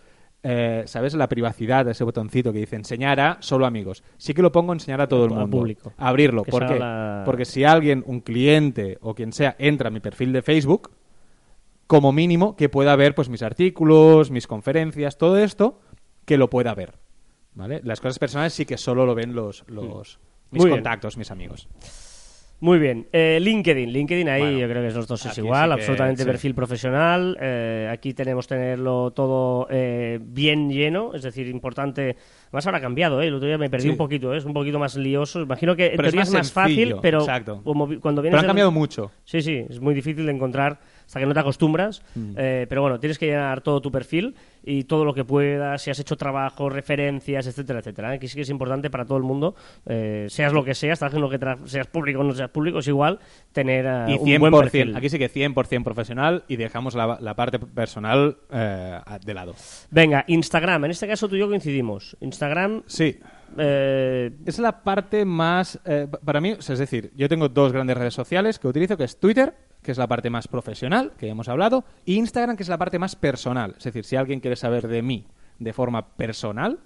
eh, 0.43 0.83
¿sabes? 0.85 1.13
La 1.15 1.27
privacidad, 1.27 1.87
ese 1.89 2.03
botoncito 2.03 2.53
que 2.53 2.59
dice 2.59 2.75
enseñar 2.75 3.19
a 3.19 3.37
solo 3.41 3.65
amigos. 3.65 4.03
Sí 4.17 4.33
que 4.33 4.41
lo 4.41 4.51
pongo 4.51 4.73
enseñar 4.73 5.01
a 5.01 5.07
todo 5.07 5.25
el 5.25 5.31
mundo. 5.31 5.49
público. 5.57 5.93
Abrirlo. 5.97 6.43
Que 6.43 6.51
¿Por 6.51 6.63
sea 6.63 6.73
qué? 6.73 6.79
la- 6.79 7.23
Porque 7.25 7.45
si 7.45 7.63
alguien, 7.63 8.03
un 8.05 8.21
cliente 8.21 8.97
o 9.01 9.13
quien 9.15 9.33
sea, 9.33 9.55
entra 9.59 9.87
a 9.89 9.91
mi 9.91 9.99
perfil 9.99 10.31
de 10.33 10.41
Facebook, 10.41 10.91
como 11.87 12.11
mínimo 12.11 12.55
que 12.55 12.69
pueda 12.69 12.95
ver 12.95 13.15
pues 13.15 13.29
mis 13.29 13.41
artículos, 13.41 14.29
mis 14.31 14.47
conferencias, 14.47 15.17
todo 15.17 15.37
esto, 15.37 15.79
que 16.25 16.37
lo 16.37 16.49
pueda 16.49 16.73
ver. 16.75 16.93
¿Vale? 17.53 17.81
Las 17.83 18.01
cosas 18.01 18.19
personales 18.19 18.53
sí 18.53 18.65
que 18.65 18.77
solo 18.77 19.05
lo 19.05 19.15
ven 19.15 19.33
los, 19.33 19.63
los 19.67 20.19
mis 20.51 20.61
Muy 20.61 20.69
bien. 20.69 20.77
contactos, 20.79 21.17
mis 21.17 21.31
amigos. 21.31 21.67
Muy 22.59 22.79
bien. 22.79 23.05
Eh, 23.11 23.37
LinkedIn. 23.39 23.91
LinkedIn 23.93 24.29
ahí 24.29 24.41
Bueno, 24.41 24.57
yo 24.57 24.67
creo 24.67 24.81
que 24.87 24.91
los 24.95 25.07
dos 25.07 25.23
es 25.27 25.37
igual. 25.37 25.69
sí 25.69 25.75
que- 25.75 25.81
absolutamente 25.81 26.23
sí. 26.23 26.27
perfil 26.27 26.55
profesional. 26.55 27.37
Eh, 27.39 27.87
aquí 27.91 28.15
tenemos 28.15 28.47
tenerlo 28.47 29.11
todo 29.11 29.67
eh, 29.69 30.17
bien 30.19 30.67
lleno. 30.71 31.13
Es 31.13 31.21
decir, 31.21 31.47
importante. 31.47 32.15
Además 32.47 32.65
ahora 32.65 32.79
ha 32.79 32.81
cambiado, 32.81 33.21
¿eh? 33.21 33.27
El 33.27 33.35
otro 33.35 33.47
día 33.47 33.59
me 33.59 33.69
perdí 33.69 33.83
Sí. 33.83 33.89
un 33.89 33.97
poquito, 33.97 34.33
¿eh? 34.33 34.37
Es 34.37 34.45
un 34.45 34.53
poquito 34.53 34.79
más 34.79 34.95
lioso. 34.95 35.41
Imagino 35.41 35.75
que 35.75 35.85
en 35.87 35.97
Pero 35.97 36.07
es 36.07 36.13
teoría 36.13 36.21
más 36.21 36.27
es 36.29 36.33
más 36.33 36.51
fácil, 36.51 36.95
pero 36.99 37.19
exacto. 37.19 37.61
como 37.63 37.85
cuando 37.99 38.21
Pero 38.21 38.21
vienes 38.23 38.39
han 38.39 38.41
de- 38.43 38.47
cambiado 38.47 38.71
mucho. 38.71 39.11
Sí, 39.23 39.41
sí, 39.43 39.63
es 39.69 39.79
muy 39.79 39.93
difícil 39.93 40.25
de 40.25 40.31
encontrar 40.31 40.79
hasta 41.07 41.19
que 41.19 41.25
no 41.25 41.33
te 41.33 41.39
acostumbras. 41.39 42.03
Mm. 42.13 42.33
Eh, 42.37 42.65
pero 42.69 42.81
bueno, 42.83 42.99
tienes 42.99 43.17
que 43.17 43.25
llenar 43.25 43.61
todo 43.61 43.81
tu 43.81 43.91
perfil 43.91 44.35
y 44.63 44.83
todo 44.83 45.05
lo 45.05 45.13
que 45.13 45.23
puedas, 45.23 45.81
si 45.81 45.89
has 45.89 45.97
hecho 45.99 46.15
trabajo, 46.17 46.69
referencias, 46.69 47.47
etcétera, 47.47 47.79
etcétera. 47.79 48.09
Aquí 48.11 48.27
sí 48.27 48.35
que 48.35 48.41
es 48.41 48.49
importante 48.49 48.89
para 48.89 49.05
todo 49.05 49.17
el 49.17 49.23
mundo, 49.23 49.55
eh, 49.85 50.27
seas 50.29 50.51
lo 50.53 50.63
que 50.65 50.75
seas, 50.75 51.01
lo 51.13 51.29
que 51.29 51.39
seas 51.65 51.87
público 51.87 52.19
o 52.19 52.23
no 52.23 52.33
seas 52.35 52.49
público, 52.49 52.79
es 52.79 52.87
igual 52.89 53.19
tener 53.53 53.85
eh, 53.85 54.05
Y 54.09 54.13
un 54.19 54.25
100%, 54.27 54.39
buen 54.39 54.53
perfil. 54.53 54.95
aquí 54.95 55.09
sí 55.09 55.17
que 55.17 55.31
100% 55.31 55.83
profesional 55.83 56.43
y 56.49 56.57
dejamos 56.57 56.93
la, 56.95 57.17
la 57.21 57.33
parte 57.35 57.57
personal 57.59 58.35
eh, 58.51 58.99
de 59.25 59.33
lado. 59.33 59.55
Venga, 59.89 60.25
Instagram. 60.27 60.83
En 60.85 60.91
este 60.91 61.07
caso 61.07 61.29
tú 61.29 61.35
y 61.37 61.39
yo 61.39 61.47
coincidimos. 61.47 62.17
Instagram, 62.19 62.83
Sí, 62.87 63.17
eh, 63.57 64.31
es 64.45 64.59
la 64.59 64.83
parte 64.83 65.23
más... 65.25 65.79
eh, 65.85 66.07
pa- 66.11 66.19
para 66.19 66.41
mí, 66.41 66.49
es 66.59 66.67
decir, 66.77 67.11
yo 67.15 67.29
tengo 67.29 67.47
dos 67.49 67.71
grandes 67.71 67.97
redes 67.97 68.13
sociales 68.13 68.59
que 68.59 68.67
utilizo, 68.67 68.97
que 68.97 69.05
es 69.05 69.17
Twitter, 69.19 69.53
que 69.81 69.91
es 69.91 69.97
la 69.97 70.07
parte 70.07 70.29
más 70.29 70.47
profesional, 70.47 71.13
que 71.17 71.29
hemos 71.29 71.47
hablado, 71.47 71.85
y 72.05 72.15
Instagram, 72.15 72.57
que 72.57 72.63
es 72.63 72.69
la 72.69 72.77
parte 72.77 72.99
más 72.99 73.15
personal. 73.15 73.75
Es 73.77 73.83
decir, 73.85 74.03
si 74.03 74.15
alguien 74.15 74.39
quiere 74.39 74.55
saber 74.55 74.87
de 74.87 75.01
mí 75.01 75.25
de 75.59 75.73
forma 75.73 76.15
personal, 76.15 76.79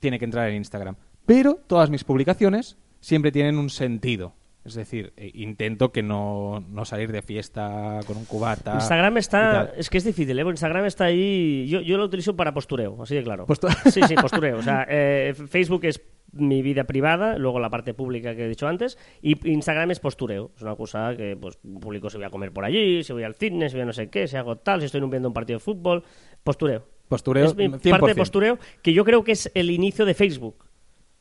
tiene 0.00 0.18
que 0.18 0.24
entrar 0.24 0.48
en 0.48 0.56
Instagram. 0.56 0.96
Pero 1.26 1.56
todas 1.66 1.90
mis 1.90 2.04
publicaciones 2.04 2.78
siempre 3.00 3.32
tienen 3.32 3.58
un 3.58 3.70
sentido. 3.70 4.34
Es 4.68 4.74
decir, 4.74 5.12
eh, 5.16 5.30
intento 5.34 5.92
que 5.92 6.02
no, 6.02 6.64
no 6.68 6.84
salir 6.84 7.10
de 7.10 7.22
fiesta 7.22 8.00
con 8.06 8.16
un 8.16 8.24
cubata. 8.26 8.74
Instagram 8.74 9.16
está. 9.16 9.72
Es 9.76 9.90
que 9.90 9.98
es 9.98 10.04
difícil, 10.04 10.38
¿eh? 10.38 10.42
Porque 10.42 10.54
Instagram 10.54 10.84
está 10.84 11.04
ahí. 11.04 11.66
Yo, 11.68 11.80
yo 11.80 11.96
lo 11.96 12.04
utilizo 12.04 12.36
para 12.36 12.52
postureo, 12.52 13.02
así 13.02 13.14
de 13.14 13.22
claro. 13.22 13.46
Sí, 13.90 14.00
sí, 14.06 14.14
postureo. 14.14 14.58
O 14.58 14.62
sea, 14.62 14.86
eh, 14.88 15.34
Facebook 15.34 15.84
es 15.84 16.02
mi 16.32 16.60
vida 16.62 16.84
privada, 16.84 17.38
luego 17.38 17.58
la 17.58 17.70
parte 17.70 17.94
pública 17.94 18.34
que 18.36 18.44
he 18.44 18.48
dicho 18.48 18.68
antes, 18.68 18.98
y 19.22 19.50
Instagram 19.50 19.90
es 19.90 20.00
postureo. 20.00 20.52
Es 20.56 20.62
una 20.62 20.76
cosa 20.76 21.16
que 21.16 21.36
pues 21.40 21.56
publico 21.56 22.10
si 22.10 22.18
voy 22.18 22.26
a 22.26 22.30
comer 22.30 22.52
por 22.52 22.64
allí, 22.64 23.02
si 23.02 23.12
voy 23.12 23.22
al 23.22 23.34
fitness, 23.34 23.72
si 23.72 23.78
voy 23.78 23.82
a 23.82 23.86
no 23.86 23.92
sé 23.92 24.10
qué, 24.10 24.28
si 24.28 24.36
hago 24.36 24.56
tal, 24.56 24.80
si 24.80 24.86
estoy 24.86 25.00
viendo 25.00 25.28
un 25.28 25.34
partido 25.34 25.58
de 25.58 25.64
fútbol. 25.64 26.04
Postureo. 26.44 26.84
Postureo, 27.08 27.46
es 27.46 27.56
mi 27.56 27.68
100%. 27.68 27.90
parte 27.90 28.08
de 28.08 28.14
postureo 28.14 28.58
que 28.82 28.92
yo 28.92 29.04
creo 29.04 29.24
que 29.24 29.32
es 29.32 29.50
el 29.54 29.70
inicio 29.70 30.04
de 30.04 30.14
Facebook. 30.14 30.66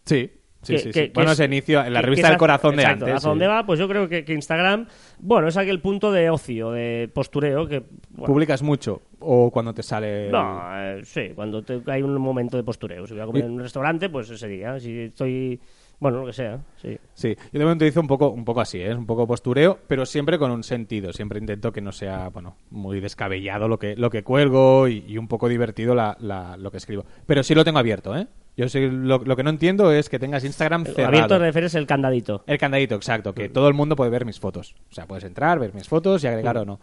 Sí, 0.03 0.31
sí, 0.67 0.73
que- 0.73 0.79
sí. 0.79 0.85
sí. 0.85 0.91
que- 0.91 1.05
que 1.07 1.11
bueno, 1.13 1.31
es- 1.31 1.39
ese 1.39 1.45
inicio 1.45 1.83
en 1.83 1.93
la 1.93 2.01
revista 2.01 2.29
del 2.29 2.37
corazón 2.37 2.75
de 2.75 2.83
exacto, 2.83 3.05
antes. 3.05 3.15
¿Hacia 3.17 3.19
sí. 3.21 3.27
dónde 3.29 3.47
va? 3.47 3.65
Pues 3.65 3.79
yo 3.79 3.87
creo 3.87 4.07
que, 4.09 4.23
que 4.25 4.33
Instagram, 4.33 4.85
bueno, 5.19 5.47
es 5.47 5.57
aquel 5.57 5.79
punto 5.79 6.11
de 6.11 6.29
ocio, 6.29 6.71
de 6.71 7.09
postureo 7.13 7.67
que... 7.67 7.83
bueno, 8.11 8.25
¿Publicas 8.33 8.61
mucho? 8.61 9.01
¿O 9.19 9.49
cuando 9.51 9.73
te 9.73 9.81
sale...? 9.83 10.29
No, 10.29 10.61
eh, 10.75 11.01
sí, 11.03 11.31
cuando 11.35 11.63
te- 11.63 11.81
hay 11.87 12.01
un 12.03 12.13
momento 12.21 12.55
de 12.57 12.63
postureo. 12.63 13.07
Si 13.07 13.13
voy 13.13 13.23
a 13.23 13.25
comer 13.25 13.45
en 13.45 13.51
un 13.51 13.59
restaurante, 13.61 14.09
pues 14.09 14.29
ese 14.29 14.47
día. 14.47 14.79
Si 14.79 14.99
estoy, 14.99 15.59
bueno, 15.99 16.19
lo 16.21 16.25
que 16.27 16.33
sea, 16.33 16.59
sí. 16.81 16.97
Sí, 17.13 17.35
yo 17.35 17.59
también 17.59 17.77
utilizo 17.77 17.99
un 18.01 18.07
poco, 18.07 18.29
un 18.29 18.45
poco 18.45 18.61
así, 18.61 18.79
¿eh? 18.79 18.91
es 18.91 18.95
un 18.97 19.05
poco 19.05 19.25
postureo, 19.25 19.79
pero 19.87 20.05
siempre 20.05 20.37
con 20.37 20.51
un 20.51 20.63
sentido. 20.63 21.11
Siempre 21.13 21.39
intento 21.39 21.71
que 21.71 21.81
no 21.81 21.91
sea, 21.91 22.29
bueno, 22.29 22.55
muy 22.69 22.99
descabellado 22.99 23.67
lo 23.67 23.79
que, 23.79 23.95
lo 23.95 24.09
que 24.09 24.23
cuelgo 24.23 24.87
y, 24.87 25.03
y 25.07 25.17
un 25.17 25.27
poco 25.27 25.47
divertido 25.49 25.95
la, 25.95 26.15
la- 26.19 26.55
lo 26.57 26.69
que 26.71 26.77
escribo. 26.77 27.05
Pero 27.25 27.41
sí 27.43 27.55
lo 27.55 27.63
tengo 27.65 27.79
abierto, 27.79 28.15
¿eh? 28.15 28.27
Yo 28.55 28.67
sé, 28.69 28.87
lo, 28.87 29.19
lo 29.19 29.35
que 29.35 29.43
no 29.43 29.51
entiendo 29.51 29.91
es 29.91 30.09
que 30.09 30.17
tengas 30.17 30.43
Instagram 30.43 30.85
cerrado. 30.85 31.07
Abierto 31.09 31.35
te 31.35 31.39
refieres 31.39 31.75
el 31.75 31.85
candadito. 31.85 32.43
El 32.47 32.57
candadito, 32.57 32.95
exacto, 32.95 33.33
que 33.33 33.49
todo 33.49 33.67
el 33.67 33.75
mundo 33.75 33.95
puede 33.95 34.09
ver 34.09 34.25
mis 34.25 34.39
fotos. 34.39 34.73
O 34.89 34.93
sea, 34.95 35.05
puedes 35.05 35.23
entrar, 35.25 35.59
ver 35.59 35.73
mis 35.75 35.87
fotos 35.87 36.23
y 36.23 36.27
agregar 36.27 36.57
o 36.57 36.65
no. 36.65 36.79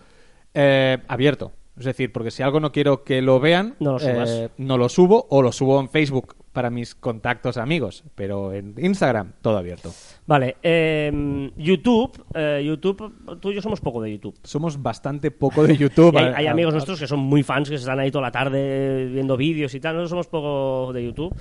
Eh, 0.55 0.99
abierto. 1.09 1.53
Es 1.77 1.85
decir, 1.87 2.13
porque 2.13 2.31
si 2.31 2.45
algo 2.45 2.61
no 2.61 2.71
quiero 2.71 3.03
que 3.03 3.21
lo 3.23 3.41
vean, 3.41 3.75
No 3.81 3.95
lo 3.95 3.99
subas. 3.99 4.31
eh, 4.31 4.51
no 4.59 4.79
lo 4.79 4.89
subo 4.89 5.27
o 5.31 5.43
lo 5.43 5.51
subo 5.51 5.81
en 5.81 5.89
Facebook 5.89 6.37
para 6.55 6.71
mis 6.71 6.95
contactos 6.95 7.59
amigos. 7.59 8.05
Pero 8.15 8.55
en 8.55 8.75
Instagram, 8.79 9.33
todo 9.43 9.59
abierto. 9.59 9.93
Vale, 10.27 10.57
eh, 10.63 11.51
YouTube, 11.57 12.25
eh, 12.33 12.63
YouTube, 12.65 13.39
tú 13.41 13.51
y 13.51 13.57
yo 13.57 13.61
somos 13.61 13.81
poco 13.81 14.01
de 14.01 14.13
YouTube. 14.13 14.39
Somos 14.45 14.81
bastante 14.81 15.31
poco 15.31 15.65
de 15.65 15.77
YouTube. 15.77 16.17
Hay, 16.37 16.47
amigos 16.47 16.73
nuestros 16.73 16.99
que 17.01 17.07
son 17.07 17.19
muy 17.19 17.43
fans, 17.43 17.69
que 17.69 17.77
se 17.77 17.83
están 17.83 17.99
ahí 17.99 18.11
toda 18.11 18.23
la 18.23 18.31
tarde 18.31 19.07
viendo 19.07 19.37
vídeos 19.37 19.75
y 19.75 19.81
tal. 19.81 19.97
Nosotros 19.97 20.11
somos 20.11 20.27
poco 20.29 20.93
de 20.95 21.05
YouTube. 21.05 21.35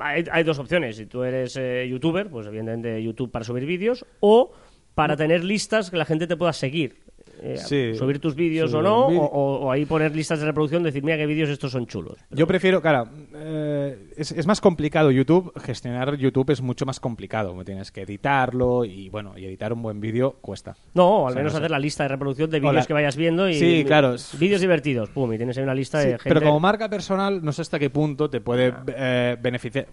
Hay, 0.00 0.24
hay 0.30 0.44
dos 0.44 0.58
opciones. 0.58 0.96
Si 0.96 1.06
tú 1.06 1.24
eres 1.24 1.56
eh, 1.56 1.86
youtuber, 1.90 2.30
pues 2.30 2.46
evidentemente 2.46 3.02
YouTube 3.02 3.30
para 3.30 3.44
subir 3.44 3.66
vídeos 3.66 4.06
o 4.20 4.52
para 4.94 5.16
tener 5.16 5.42
listas 5.44 5.90
que 5.90 5.96
la 5.96 6.04
gente 6.04 6.26
te 6.26 6.36
pueda 6.36 6.52
seguir. 6.52 7.02
Eh, 7.44 7.58
Sí. 7.58 7.94
subir 7.94 8.18
tus 8.20 8.34
vídeos 8.34 8.72
o 8.72 8.80
no, 8.80 9.06
o, 9.06 9.70
ahí 9.70 9.84
poner 9.84 10.16
listas 10.16 10.40
de 10.40 10.46
reproducción, 10.46 10.82
decir, 10.82 11.02
mira 11.04 11.18
qué 11.18 11.26
vídeos 11.26 11.50
estos 11.50 11.72
son 11.72 11.86
chulos. 11.86 12.16
Yo 12.30 12.46
prefiero, 12.46 12.80
claro, 12.80 13.06
eh, 13.34 14.12
es, 14.16 14.32
es 14.32 14.46
más 14.46 14.60
complicado 14.62 15.10
YouTube, 15.10 15.52
gestionar 15.60 16.16
YouTube 16.16 16.50
es 16.50 16.62
mucho 16.62 16.86
más 16.86 17.00
complicado, 17.00 17.54
tienes 17.64 17.92
que 17.92 18.02
editarlo 18.02 18.84
y 18.86 19.10
bueno, 19.10 19.36
y 19.36 19.44
editar 19.44 19.72
un 19.74 19.82
buen 19.82 20.00
vídeo 20.00 20.36
cuesta. 20.40 20.74
No, 20.94 21.26
al 21.26 21.32
O 21.32 21.34
sea, 21.34 21.36
menos 21.36 21.52
no 21.52 21.58
sé. 21.58 21.62
hacer 21.64 21.70
la 21.70 21.78
lista 21.78 22.04
de 22.04 22.08
reproducción 22.08 22.48
de 22.50 22.60
vídeos 22.60 22.86
que 22.86 22.92
vayas 22.94 23.16
viendo 23.16 23.48
y 23.48 23.54
Sí, 23.54 23.84
claro. 23.86 24.14
vídeos 24.38 24.60
divertidos, 24.62 25.10
pum, 25.10 25.32
y 25.32 25.36
tienes 25.36 25.56
ahí 25.58 25.64
una 25.64 25.74
lista 25.74 26.00
Sí, 26.00 26.06
de 26.08 26.12
gente. 26.18 26.28
Pero 26.30 26.40
como 26.40 26.60
marca 26.60 26.88
personal, 26.88 27.44
no 27.44 27.52
sé 27.52 27.60
hasta 27.62 27.78
qué 27.78 27.90
punto 27.90 28.30
te 28.30 28.40
puede 28.40 28.72
eh, 28.96 29.36
beneficiar 29.40 29.86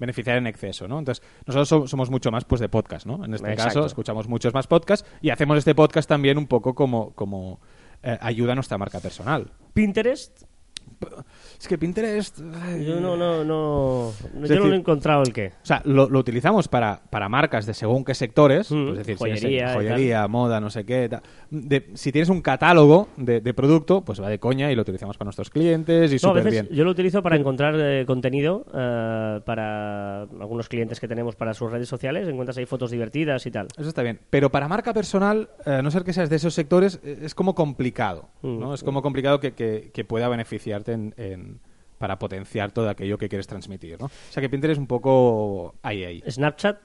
beneficiar 0.00 0.36
en 0.38 0.46
exceso, 0.48 0.88
¿no? 0.88 0.98
Entonces, 0.98 1.24
nosotros 1.46 1.68
so- 1.68 1.86
somos 1.86 2.10
mucho 2.10 2.32
más 2.32 2.44
pues 2.44 2.60
de 2.60 2.68
podcast, 2.68 3.06
¿no? 3.06 3.24
En 3.24 3.34
este 3.34 3.52
Exacto. 3.52 3.74
caso, 3.74 3.86
escuchamos 3.86 4.26
muchos 4.26 4.52
más 4.54 4.66
podcasts 4.66 5.08
y 5.20 5.30
hacemos 5.30 5.58
este 5.58 5.74
podcast 5.76 6.08
también 6.08 6.38
un 6.38 6.46
poco 6.48 6.74
como, 6.74 7.14
como 7.14 7.60
eh, 8.02 8.18
ayuda 8.20 8.52
a 8.52 8.54
nuestra 8.56 8.78
marca 8.78 8.98
personal. 8.98 9.52
Pinterest, 9.74 10.44
Es 11.58 11.66
que 11.68 11.78
Pinterest... 11.78 12.40
ay, 12.62 12.84
yo 12.84 13.00
no, 13.00 13.16
no, 13.16 13.44
no, 13.44 14.12
yo 14.34 14.40
decir- 14.40 14.60
no 14.64 14.72
he 14.72 14.76
encontrado 14.76 15.22
el 15.22 15.32
qué. 15.32 15.48
O 15.62 15.66
sea, 15.66 15.80
lo, 15.84 16.08
lo 16.08 16.18
utilizamos 16.18 16.68
para, 16.68 17.00
para 17.10 17.28
marcas 17.28 17.66
de 17.66 17.74
según 17.74 18.04
qué 18.04 18.14
sectores, 18.14 18.70
Mm, 18.70 18.86
pues 18.88 18.98
es 19.00 19.06
decir, 19.06 19.16
si 19.18 19.24
es 19.30 19.40
joyería 19.40 19.70
y 19.70 19.74
joyería, 19.74 20.28
moda, 20.28 20.60
no 20.60 20.70
sé 20.70 20.84
qué. 20.84 21.08
ta- 21.08 21.22
de- 21.50 21.90
si 21.94 22.12
tienes 22.12 22.28
un 22.28 22.40
catálogo 22.42 23.08
de, 23.16 23.40
de 23.40 23.54
producto, 23.54 24.02
pues 24.02 24.20
va 24.22 24.28
de 24.28 24.38
coña 24.38 24.70
y 24.70 24.74
lo 24.76 24.82
utilizamos 24.82 25.16
para 25.16 25.26
nuestros 25.26 25.50
clientes 25.50 26.10
y 26.10 26.14
No, 26.14 26.18
súper 26.18 26.50
bien. 26.50 26.68
yo 26.70 26.84
lo 26.84 26.90
utilizo 26.90 27.22
para 27.22 27.36
encontrar 27.36 27.74
eh, 27.78 28.04
contenido 28.06 28.66
eh, 28.74 29.40
para 29.44 30.22
algunos 30.22 30.68
clientes 30.68 31.00
que 31.00 31.08
tenemos 31.08 31.34
para 31.36 31.54
sus 31.54 31.70
redes 31.70 31.88
sociales. 31.88 32.28
Encuentras 32.28 32.56
ahí 32.58 32.66
fotos 32.66 32.90
divertidas 32.90 33.44
y 33.46 33.50
tal. 33.50 33.68
Eso 33.78 33.88
está 33.88 34.02
bien. 34.02 34.20
Pero 34.30 34.50
para 34.50 34.68
marca 34.68 34.92
personal, 34.92 35.48
eh, 35.66 35.70
a 35.74 35.82
no 35.82 35.90
ser 35.90 36.04
que 36.04 36.12
seas 36.12 36.30
de 36.30 36.36
esos 36.36 36.54
sectores, 36.54 37.00
es 37.02 37.34
como 37.34 37.54
complicado. 37.54 38.28
¿no? 38.42 38.70
Mm. 38.70 38.74
Es 38.74 38.82
como 38.84 39.02
complicado 39.02 39.40
que, 39.40 39.52
que- 39.52 39.90
que 39.92 40.04
pueda 40.04 40.28
beneficiarte 40.28 40.89
en, 40.92 41.14
en- 41.16 41.60
para 41.98 42.18
potenciar 42.18 42.72
todo 42.72 42.88
aquello 42.88 43.18
que 43.18 43.28
quieres 43.28 43.46
transmitir. 43.46 43.98
¿no? 44.00 44.06
O 44.06 44.10
sea 44.30 44.40
que 44.40 44.48
Pinterest 44.48 44.76
es 44.76 44.80
un 44.80 44.86
poco 44.86 45.74
ahí, 45.82 46.02
ahí. 46.04 46.22
Snapchat, 46.28 46.78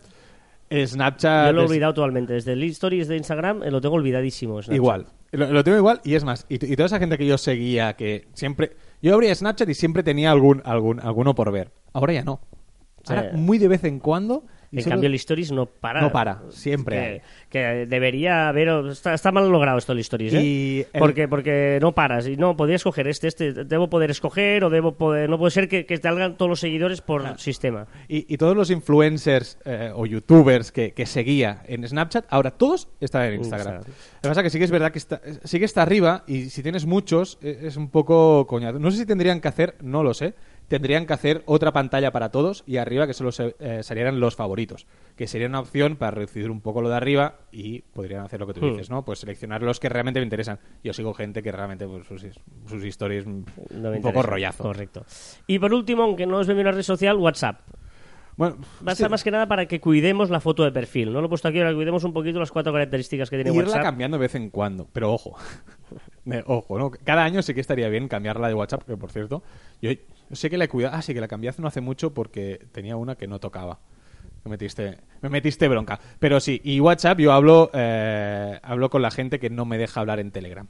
Snapchat 0.72 1.48
yo 1.48 1.54
lo 1.54 1.62
he 1.62 1.66
es 1.66 1.72
olvidado 1.72 1.94
totalmente. 1.94 2.34
Desde 2.34 2.54
el 2.54 2.64
Stories 2.64 3.08
de 3.08 3.18
Instagram 3.18 3.64
eh, 3.64 3.72
lo 3.72 3.80
tengo 3.82 3.96
olvidadísimo. 3.96 4.62
Snapchat. 4.62 4.76
igual. 4.76 5.06
Lo, 5.32 5.52
lo 5.52 5.64
tengo 5.64 5.78
igual 5.78 6.02
y 6.04 6.16
es 6.16 6.24
más. 6.24 6.46
Y, 6.50 6.58
toda 6.76 6.88
esa 6.88 7.00
gente 7.00 7.18
que 7.18 7.26
yo 7.26 7.38
seguía, 7.38 7.94
que 7.94 8.28
siempre... 8.34 8.76
Yo 9.02 9.14
abría 9.14 9.34
Snapchat 9.36 9.70
y 9.70 9.74
siempre 9.74 10.04
tenía 10.04 10.32
algún, 10.32 10.62
algún, 10.66 11.00
alguno 11.00 11.36
por 11.36 11.52
ver. 11.52 11.72
Ahora 11.94 12.14
ya 12.14 12.24
no. 12.24 12.40
Ahora 13.08 13.32
Sí. 13.32 13.38
muy 13.38 13.58
de 13.58 13.68
vez 13.68 13.84
en 13.84 14.00
cuando... 14.00 14.46
En 14.78 14.84
solo- 14.84 14.94
cambio, 14.94 15.08
el 15.08 15.16
Stories 15.16 15.52
no 15.52 15.66
para. 15.66 16.02
No 16.02 16.12
para, 16.12 16.42
siempre 16.50 17.22
Que, 17.50 17.86
debería 17.88 18.50
haber. 18.50 18.68
Está, 18.92 19.14
está 19.14 19.32
mal 19.32 19.50
logrado 19.50 19.78
esto 19.78 19.94
el 19.94 20.00
Stories, 20.00 20.34
¿eh? 20.34 20.42
Y 20.44 20.86
el- 20.94 21.00
Porque, 21.00 21.28
porque 21.28 21.80
no 21.82 21.94
paras. 21.94 22.28
Y 22.28 22.38
no, 22.38 22.56
podría 22.58 22.76
escoger 22.76 23.08
este, 23.08 23.28
este. 23.28 23.54
Debo 23.66 23.90
poder 23.90 24.12
escoger 24.12 24.64
o 24.64 24.70
debo 24.70 24.94
poder. 24.96 25.30
No 25.30 25.38
puede 25.38 25.52
ser 25.52 25.68
que, 25.68 25.86
que 25.86 25.98
te 25.98 26.04
salgan 26.04 26.36
todos 26.38 26.50
los 26.50 26.60
seguidores 26.60 27.02
por 27.02 27.38
sistema. 27.40 27.88
Y, 28.08 28.32
y 28.34 28.38
todos 28.38 28.56
los 28.56 28.70
influencers 28.72 29.58
eh, 29.66 29.92
o 29.94 30.06
youtubers 30.06 30.72
que, 30.72 30.92
que 30.94 31.06
seguía 31.06 31.64
en 31.68 31.88
Snapchat, 31.88 32.26
ahora 32.30 32.52
todos 32.52 32.88
están 33.00 33.24
en 33.26 33.36
Instagram. 33.36 33.76
Instagram. 33.76 33.96
Lo 34.16 34.22
que 34.22 34.28
pasa 34.30 34.42
es 34.42 34.44
que 34.46 34.50
sí 34.50 34.58
que 34.60 34.66
es 34.66 34.72
verdad 34.72 34.92
que 34.92 34.98
está, 35.00 35.22
sí 35.44 35.60
que 35.60 35.66
está 35.66 35.82
arriba 35.82 36.24
y 36.28 36.50
si 36.50 36.64
tienes 36.64 36.86
muchos 36.86 37.38
eh, 37.42 37.60
es 37.64 37.78
un 37.78 37.90
poco 37.90 38.46
coñazo. 38.48 38.80
No 38.80 38.92
sé 38.92 38.98
si 38.98 39.06
tendrían 39.06 39.40
que 39.42 39.48
hacer, 39.48 39.76
no 39.82 40.04
lo 40.04 40.14
sé, 40.14 40.34
tendrían 40.68 41.06
que 41.06 41.14
hacer 41.14 41.44
otra 41.46 41.72
pantalla 41.72 42.12
para 42.12 42.30
todos 42.30 42.64
y 42.66 42.78
arriba 42.78 43.08
que 43.08 43.14
solo 43.14 43.32
se, 43.32 43.56
eh, 43.60 43.84
salieran 43.84 44.20
los 44.20 44.36
favoritos, 44.36 44.88
que 45.16 45.28
sería 45.28 45.48
una 45.48 45.60
opción 45.60 45.96
para 45.96 46.12
reducir 46.12 46.50
un 46.50 46.62
poco 46.62 46.82
lo 46.82 46.90
de 46.90 46.96
arriba 46.96 47.36
y 47.52 47.82
podrían 47.82 48.22
hacer 48.26 48.40
lo 48.40 48.48
que 48.48 48.54
tú 48.54 48.62
Hmm. 48.66 48.72
dices, 48.72 48.90
¿no? 48.90 49.06
Pues 49.06 49.20
seleccionar 49.20 49.62
los 49.62 49.80
que 49.80 49.90
realmente 49.90 50.20
me 50.20 50.26
interesan. 50.26 50.60
Yo 50.84 50.94
sigo 50.94 51.14
gente 51.14 51.44
que 51.44 51.52
realmente 51.52 51.88
pues, 51.88 52.06
sus, 52.08 52.26
sus 52.68 52.84
historias 52.84 53.26
mm, 53.26 53.44
No 53.72 53.92
un 53.92 54.02
poco 54.02 54.22
rollazo. 54.24 54.64
Correcto. 54.64 55.06
Y 55.48 55.60
por 55.60 55.74
último, 55.74 56.04
aunque 56.04 56.26
no 56.26 56.42
es 56.42 56.48
de 56.48 56.54
una 56.54 56.72
red 56.72 56.82
social, 56.84 57.18
WhatsApp. 57.18 57.60
Bueno, 58.38 58.58
Basta 58.82 59.06
sí. 59.06 59.10
más 59.10 59.24
que 59.24 59.32
nada 59.32 59.48
para 59.48 59.66
que 59.66 59.80
cuidemos 59.80 60.30
la 60.30 60.40
foto 60.42 60.64
de 60.64 60.72
perfil. 60.72 61.14
No 61.14 61.22
lo 61.22 61.28
he 61.28 61.30
puesto 61.30 61.48
aquí, 61.48 61.60
que 61.60 61.74
cuidemos 61.74 62.04
un 62.04 62.12
poquito 62.12 62.40
las 62.40 62.52
cuatro 62.52 62.74
características 62.74 63.30
que 63.30 63.38
tiene 63.38 63.52
irla 63.52 63.64
WhatsApp. 63.64 63.84
cambiando 63.84 64.18
de 64.18 64.22
vez 64.22 64.36
en 64.36 64.50
cuando, 64.50 64.88
pero 64.92 65.14
ojo. 65.14 65.36
Eh, 66.32 66.44
ojo, 66.48 66.80
¿no? 66.80 66.90
Cada 66.90 67.24
año 67.24 67.44
sí 67.44 67.54
que 67.54 67.62
estaría 67.62 67.88
bien 67.88 68.08
cambiarla 68.08 68.48
de 68.48 68.56
WhatsApp, 68.56 68.82
que 68.84 68.98
por 68.98 69.12
cierto, 69.12 69.44
yo, 69.80 69.92
yo 69.92 70.00
sé 70.36 70.50
que 70.50 70.58
la 70.58 70.64
he 70.66 70.68
cuidado. 70.68 70.96
Ah, 70.96 71.04
sí, 71.04 71.14
que 71.14 71.22
la 71.22 71.28
cambié 71.28 71.52
hace 71.52 71.62
no 71.62 71.68
hace 71.68 71.82
mucho 71.82 72.16
porque 72.16 72.66
tenía 72.72 72.96
una 72.96 73.14
que 73.14 73.28
no 73.28 73.40
tocaba. 73.40 73.78
Me 74.44 74.50
metiste, 74.50 74.98
me 75.22 75.30
metiste 75.30 75.68
bronca. 75.68 76.00
Pero 76.18 76.40
sí, 76.40 76.60
y 76.64 76.80
WhatsApp 76.80 77.20
yo 77.20 77.32
hablo, 77.32 77.70
eh, 77.76 78.60
hablo 78.64 78.90
con 78.90 79.04
la 79.04 79.12
gente 79.12 79.38
que 79.40 79.52
no 79.52 79.66
me 79.66 79.78
deja 79.78 80.00
hablar 80.00 80.20
en 80.20 80.32
Telegram. 80.32 80.68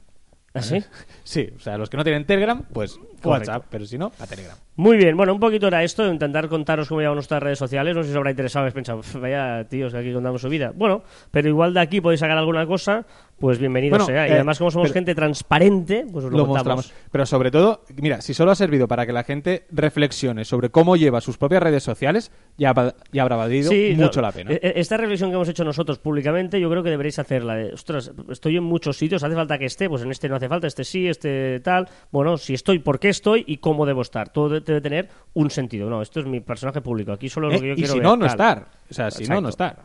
¿Ah, 0.52 0.60
sí? 0.60 0.84
Sí, 1.24 1.48
o 1.56 1.58
sea, 1.58 1.78
los 1.78 1.88
que 1.88 1.96
no 1.96 2.04
tienen 2.04 2.26
Telegram, 2.26 2.62
pues 2.74 3.00
WhatsApp, 3.30 3.64
pero 3.70 3.84
si 3.86 3.98
no, 3.98 4.12
a 4.18 4.26
Telegram. 4.26 4.56
Muy 4.76 4.96
bien, 4.98 5.16
bueno, 5.16 5.32
un 5.32 5.40
poquito 5.40 5.68
era 5.68 5.82
esto, 5.82 6.06
intentar 6.06 6.48
contaros 6.48 6.88
cómo 6.88 7.00
llevamos 7.00 7.16
nuestras 7.16 7.42
redes 7.42 7.58
sociales. 7.58 7.94
No 7.96 8.02
sé 8.02 8.08
si 8.08 8.12
os 8.12 8.16
habrá 8.18 8.30
interesado, 8.30 8.60
habéis 8.64 8.74
pensado, 8.74 8.98
"Uf, 8.98 9.14
vaya 9.16 9.64
tíos 9.68 9.92
que 9.92 9.98
aquí 10.00 10.12
contamos 10.12 10.40
su 10.42 10.48
vida. 10.50 10.72
Bueno, 10.74 11.02
pero 11.30 11.48
igual 11.48 11.72
de 11.72 11.80
aquí 11.80 12.00
podéis 12.02 12.20
sacar 12.20 12.36
alguna 12.36 12.66
cosa, 12.66 13.06
pues 13.38 13.58
bienvenido 13.58 13.92
Bueno, 13.92 14.04
sea. 14.06 14.26
y 14.28 14.30
eh, 14.30 14.34
además, 14.34 14.58
como 14.58 14.70
somos 14.70 14.92
gente 14.92 15.14
transparente, 15.14 16.04
pues 16.10 16.24
os 16.26 16.30
lo, 16.32 16.38
lo 16.38 16.46
mostramos. 16.46 16.92
Pero 17.10 17.24
sobre 17.26 17.50
todo, 17.50 17.84
mira, 18.00 18.20
si 18.20 18.34
solo 18.34 18.50
ha 18.50 18.54
servido 18.54 18.86
para 18.88 19.06
que 19.06 19.12
la 19.12 19.24
gente 19.24 19.66
reflexione 19.70 20.44
sobre 20.44 20.70
cómo 20.70 20.96
lleva 20.96 21.20
sus 21.20 21.38
propias 21.38 21.62
redes 21.62 21.82
sociales, 21.82 22.30
ya, 22.58 22.74
ya 23.12 23.22
habrá 23.22 23.36
valido 23.36 23.70
Sí, 23.70 23.94
mucho 23.96 24.20
no, 24.20 24.26
la 24.28 24.32
pena. 24.32 24.52
eh, 24.52 24.60
eh, 24.62 24.72
Esta 24.76 24.96
reflexión 24.96 25.30
que 25.30 25.36
hemos 25.36 25.48
hecho 25.48 25.64
nosotros 25.64 25.98
públicamente, 25.98 26.60
yo 26.60 26.68
creo 26.70 26.82
que 26.82 26.90
deberéis 26.90 27.18
hacerla. 27.18 27.54
De, 27.56 27.72
ostras, 27.72 28.12
estoy 28.30 28.56
en 28.56 28.64
muchos 28.64 28.96
sitios, 28.96 29.22
hace 29.22 29.34
falta 29.34 29.58
que 29.58 29.66
esté, 29.66 29.88
pues 29.88 30.02
en 30.02 30.10
este 30.10 30.28
no 30.28 30.36
hace 30.36 30.48
falta, 30.48 30.66
este 30.66 30.84
sí, 30.84 31.06
este 31.08 31.60
tal. 31.60 31.88
Bueno, 32.10 32.36
si 32.36 32.54
estoy, 32.54 32.78
¿por 32.78 32.98
qué 32.98 33.08
estoy 33.16 33.44
y 33.46 33.56
cómo 33.58 33.84
debo 33.86 34.02
estar? 34.02 34.28
Todo 34.30 34.48
de- 34.48 34.60
debe 34.60 34.80
tener 34.80 35.08
un 35.34 35.50
sentido. 35.50 35.90
No, 35.90 36.02
esto 36.02 36.20
es 36.20 36.26
mi 36.26 36.40
personaje 36.40 36.80
público. 36.80 37.12
Aquí 37.12 37.28
solo 37.28 37.48
es 37.48 37.54
lo 37.54 37.58
Eh, 37.58 37.60
que 37.62 37.66
yo 37.68 37.72
y 37.72 37.76
quiero 37.76 37.92
si 37.92 37.98
ver, 37.98 38.04
no, 38.06 38.16
no 38.16 38.26
tal. 38.26 38.30
estar. 38.30 38.66
O 38.90 38.94
sea, 38.94 39.10
si 39.10 39.24
no, 39.24 39.40
no 39.40 39.48
estar. 39.48 39.76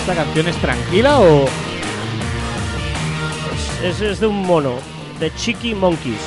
¿Esta 0.00 0.14
canción 0.14 0.48
es 0.48 0.56
tranquila 0.56 1.20
o...? 1.20 1.44
Es, 3.84 4.00
es 4.00 4.20
de 4.20 4.26
un 4.26 4.42
mono, 4.46 4.74
de 5.18 5.32
Chicky 5.34 5.74
Monkeys. 5.74 6.20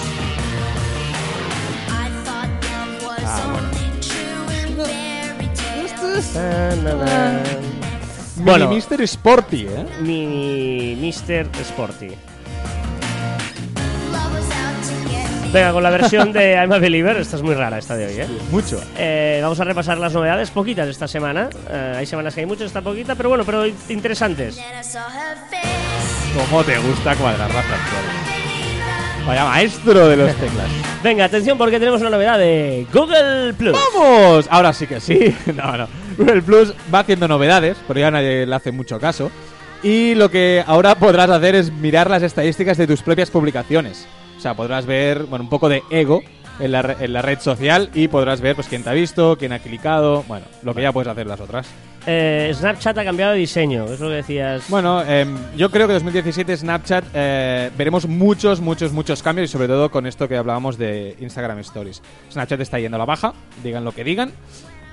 Ah, 6.35 6.73
na. 6.83 7.72
Bueno, 8.37 8.67
Bueno, 8.67 8.81
Mr. 8.89 9.01
Sporty, 9.03 9.67
¿eh? 9.67 9.85
mi 10.01 10.95
Mr. 10.99 11.47
Sporty. 11.61 12.09
Venga, 15.51 15.71
con 15.71 15.83
la 15.83 15.91
versión 15.91 16.33
de 16.33 16.53
I'm 16.59 16.71
a 16.71 16.79
Believer, 16.79 17.15
esta 17.17 17.35
es 17.35 17.43
muy 17.43 17.53
rara 17.53 17.77
esta 17.77 17.95
de 17.95 18.07
hoy, 18.07 18.13
¿eh? 18.21 18.27
Mucho. 18.49 18.81
Eh, 18.97 19.39
vamos 19.43 19.59
a 19.59 19.63
repasar 19.63 19.99
las 19.99 20.11
novedades, 20.13 20.49
poquitas 20.49 20.87
esta 20.87 21.07
semana. 21.07 21.47
Eh, 21.69 21.93
hay 21.97 22.05
semanas 22.07 22.33
que 22.33 22.39
hay 22.39 22.47
muchas, 22.47 22.65
esta 22.67 22.81
poquita, 22.81 23.13
pero 23.13 23.29
bueno, 23.29 23.43
pero 23.45 23.65
interesantes. 23.89 24.59
¿Cómo 26.49 26.63
te 26.63 26.79
gusta 26.79 27.15
cuadrar 27.15 27.51
las? 27.53 27.63
Vaya 29.27 29.45
maestro 29.45 30.07
de 30.07 30.17
los 30.17 30.35
teclas. 30.35 30.67
Venga, 31.03 31.25
atención 31.25 31.57
porque 31.57 31.79
tenemos 31.79 32.01
una 32.01 32.09
novedad 32.09 32.39
de 32.39 32.87
Google 32.91 33.53
Plus. 33.53 33.77
¡Vamos! 33.93 34.47
Ahora 34.49 34.73
sí 34.73 34.87
que 34.87 34.99
sí. 34.99 35.35
No, 35.55 35.77
no. 35.77 35.87
Google 36.17 36.41
Plus 36.41 36.73
va 36.93 36.99
haciendo 36.99 37.27
novedades, 37.27 37.77
pero 37.87 37.99
ya 37.99 38.11
nadie 38.11 38.45
le 38.45 38.55
hace 38.55 38.71
mucho 38.71 38.99
caso. 38.99 39.31
Y 39.81 40.15
lo 40.15 40.29
que 40.31 40.63
ahora 40.65 40.95
podrás 40.99 41.29
hacer 41.29 41.55
es 41.55 41.71
mirar 41.71 42.09
las 42.09 42.23
estadísticas 42.23 42.77
de 42.77 42.87
tus 42.87 43.01
propias 43.01 43.29
publicaciones. 43.29 44.07
O 44.37 44.41
sea, 44.41 44.53
podrás 44.55 44.85
ver, 44.85 45.23
bueno, 45.23 45.43
un 45.43 45.49
poco 45.49 45.69
de 45.69 45.83
ego 45.89 46.21
en 46.59 46.71
la, 46.71 46.81
re- 46.81 46.97
en 46.99 47.13
la 47.13 47.21
red 47.21 47.39
social 47.39 47.89
y 47.93 48.07
podrás 48.07 48.39
ver 48.41 48.55
pues 48.55 48.67
quién 48.67 48.83
te 48.83 48.89
ha 48.89 48.93
visto, 48.93 49.37
quién 49.37 49.53
ha 49.53 49.59
clicado, 49.59 50.23
bueno, 50.27 50.45
lo 50.63 50.73
que 50.75 50.81
ya 50.81 50.91
puedes 50.91 51.07
hacer 51.09 51.25
las 51.27 51.39
otras. 51.39 51.67
eh, 52.05 52.51
Snapchat 52.53 52.97
ha 52.97 53.03
cambiado 53.03 53.31
de 53.31 53.39
diseño, 53.39 53.85
es 53.85 53.99
lo 53.99 54.09
que 54.09 54.15
decías. 54.15 54.63
Bueno, 54.69 55.01
em, 55.03 55.35
yo 55.57 55.71
creo 55.71 55.87
que 55.87 55.93
2017 55.93 56.57
Snapchat 56.57 57.05
eh, 57.13 57.71
veremos 57.77 58.05
muchos, 58.07 58.59
muchos, 58.61 58.91
muchos 58.91 59.23
cambios 59.23 59.49
y 59.49 59.51
sobre 59.51 59.67
todo 59.67 59.89
con 59.89 60.05
esto 60.05 60.27
que 60.27 60.35
hablábamos 60.37 60.77
de 60.77 61.15
Instagram 61.21 61.59
Stories. 61.59 62.01
Snapchat 62.31 62.59
está 62.59 62.79
yendo 62.79 62.95
a 62.97 62.99
la 62.99 63.05
baja, 63.05 63.33
digan 63.63 63.83
lo 63.85 63.91
que 63.93 64.03
digan, 64.03 64.31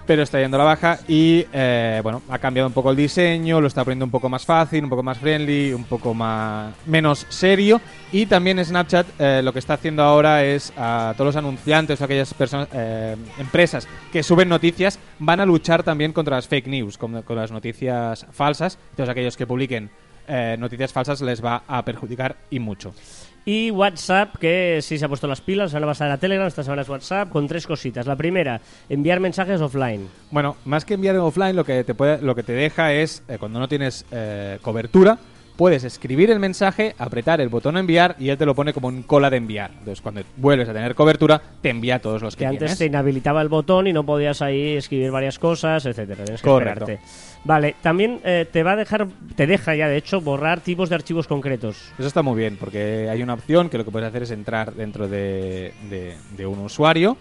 pero 0.06 0.22
está 0.22 0.40
yendo 0.40 0.56
a 0.56 0.58
la 0.58 0.64
baja 0.64 0.98
y 1.06 1.46
eh, 1.52 2.00
bueno, 2.02 2.22
ha 2.28 2.38
cambiado 2.38 2.66
un 2.68 2.72
poco 2.72 2.90
el 2.90 2.96
diseño, 2.96 3.60
lo 3.60 3.66
está 3.66 3.84
poniendo 3.84 4.04
un 4.04 4.10
poco 4.10 4.28
más 4.28 4.44
fácil, 4.44 4.84
un 4.84 4.90
poco 4.90 5.02
más 5.02 5.18
friendly, 5.18 5.72
un 5.72 5.84
poco 5.84 6.14
más 6.14 6.74
menos 6.86 7.26
serio 7.28 7.80
y 8.12 8.26
también 8.26 8.64
Snapchat 8.64 9.06
eh, 9.18 9.40
lo 9.42 9.52
que 9.52 9.58
está 9.58 9.74
haciendo 9.74 10.02
ahora 10.02 10.44
es 10.44 10.72
a 10.76 11.14
todos 11.16 11.34
los 11.34 11.36
anunciantes 11.36 12.00
o 12.00 12.04
aquellas 12.04 12.34
personas, 12.34 12.68
eh, 12.72 13.16
empresas 13.38 13.86
que 14.12 14.22
suben 14.22 14.48
noticias 14.48 14.98
van 15.18 15.40
a 15.40 15.46
luchar 15.46 15.82
también 15.82 16.12
contra 16.12 16.36
las 16.36 16.48
fake 16.48 16.66
news, 16.66 16.98
con, 16.98 17.22
con 17.22 17.36
las 17.36 17.50
noticias 17.50 18.26
falsas, 18.32 18.78
todos 18.96 19.08
aquellos 19.08 19.36
que 19.36 19.46
publiquen 19.46 19.90
eh, 20.32 20.56
noticias 20.58 20.92
falsas 20.92 21.20
les 21.22 21.44
va 21.44 21.64
a 21.66 21.84
perjudicar 21.84 22.36
y 22.50 22.60
mucho. 22.60 22.94
Y 23.44 23.70
WhatsApp, 23.70 24.36
que 24.36 24.80
sí 24.82 24.98
se 24.98 25.04
ha 25.04 25.08
puesto 25.08 25.26
las 25.26 25.40
pilas, 25.40 25.64
la 25.72 25.78
semana 25.78 25.86
pasada 25.86 26.10
era 26.10 26.18
Telegram, 26.18 26.46
esta 26.46 26.62
semana 26.62 26.82
es 26.82 26.88
WhatsApp, 26.88 27.30
con 27.30 27.48
tres 27.48 27.66
cositas. 27.66 28.06
La 28.06 28.16
primera, 28.16 28.60
enviar 28.88 29.20
mensajes 29.20 29.60
offline. 29.60 30.08
Bueno, 30.30 30.56
más 30.64 30.84
que 30.84 30.94
enviar 30.94 31.14
en 31.14 31.22
offline, 31.22 31.56
lo 31.56 31.64
que 31.64 31.82
te, 31.84 31.94
puede, 31.94 32.20
lo 32.20 32.34
que 32.34 32.42
te 32.42 32.52
deja 32.52 32.92
es, 32.92 33.22
eh, 33.28 33.38
cuando 33.38 33.58
no 33.58 33.68
tienes 33.68 34.04
eh, 34.10 34.58
cobertura, 34.62 35.18
puedes 35.60 35.84
escribir 35.84 36.30
el 36.30 36.38
mensaje, 36.38 36.94
apretar 36.96 37.38
el 37.42 37.50
botón 37.50 37.76
enviar 37.76 38.16
y 38.18 38.30
él 38.30 38.38
te 38.38 38.46
lo 38.46 38.54
pone 38.54 38.72
como 38.72 38.88
en 38.88 39.02
cola 39.02 39.28
de 39.28 39.36
enviar. 39.36 39.70
Entonces, 39.72 40.00
cuando 40.00 40.22
vuelves 40.38 40.66
a 40.70 40.72
tener 40.72 40.94
cobertura, 40.94 41.38
te 41.60 41.68
envía 41.68 41.98
todos 41.98 42.22
los 42.22 42.34
que, 42.34 42.38
Que 42.40 42.46
antes 42.46 42.60
tienes. 42.60 42.78
te 42.78 42.86
inhabilitaba 42.86 43.42
el 43.42 43.50
botón 43.50 43.86
y 43.86 43.92
no 43.92 44.02
podías 44.06 44.40
ahí 44.40 44.76
escribir 44.76 45.10
varias 45.10 45.38
cosas, 45.38 45.84
etcétera. 45.84 46.24
Tienes 46.24 46.40
que 46.40 46.48
Correcto. 46.48 46.84
esperarte. 46.84 47.04
Vale, 47.44 47.74
también 47.82 48.20
eh, 48.24 48.46
te 48.50 48.62
va 48.62 48.72
a 48.72 48.76
dejar, 48.76 49.06
te 49.36 49.46
deja 49.46 49.74
ya 49.74 49.86
de 49.88 49.98
hecho 49.98 50.22
borrar 50.22 50.60
tipos 50.60 50.88
de 50.88 50.94
archivos 50.94 51.26
concretos. 51.26 51.92
Eso 51.98 52.08
está 52.08 52.22
muy 52.22 52.38
bien, 52.38 52.56
porque 52.58 53.08
hay 53.10 53.22
una 53.22 53.34
opción 53.34 53.68
que 53.68 53.76
lo 53.76 53.84
que 53.84 53.90
puedes 53.90 54.08
hacer 54.08 54.22
es 54.22 54.30
entrar 54.30 54.72
dentro 54.72 55.08
de, 55.08 55.74
de- 55.90 56.16
de 56.38 56.46
un 56.46 56.58
usuario 56.60 57.18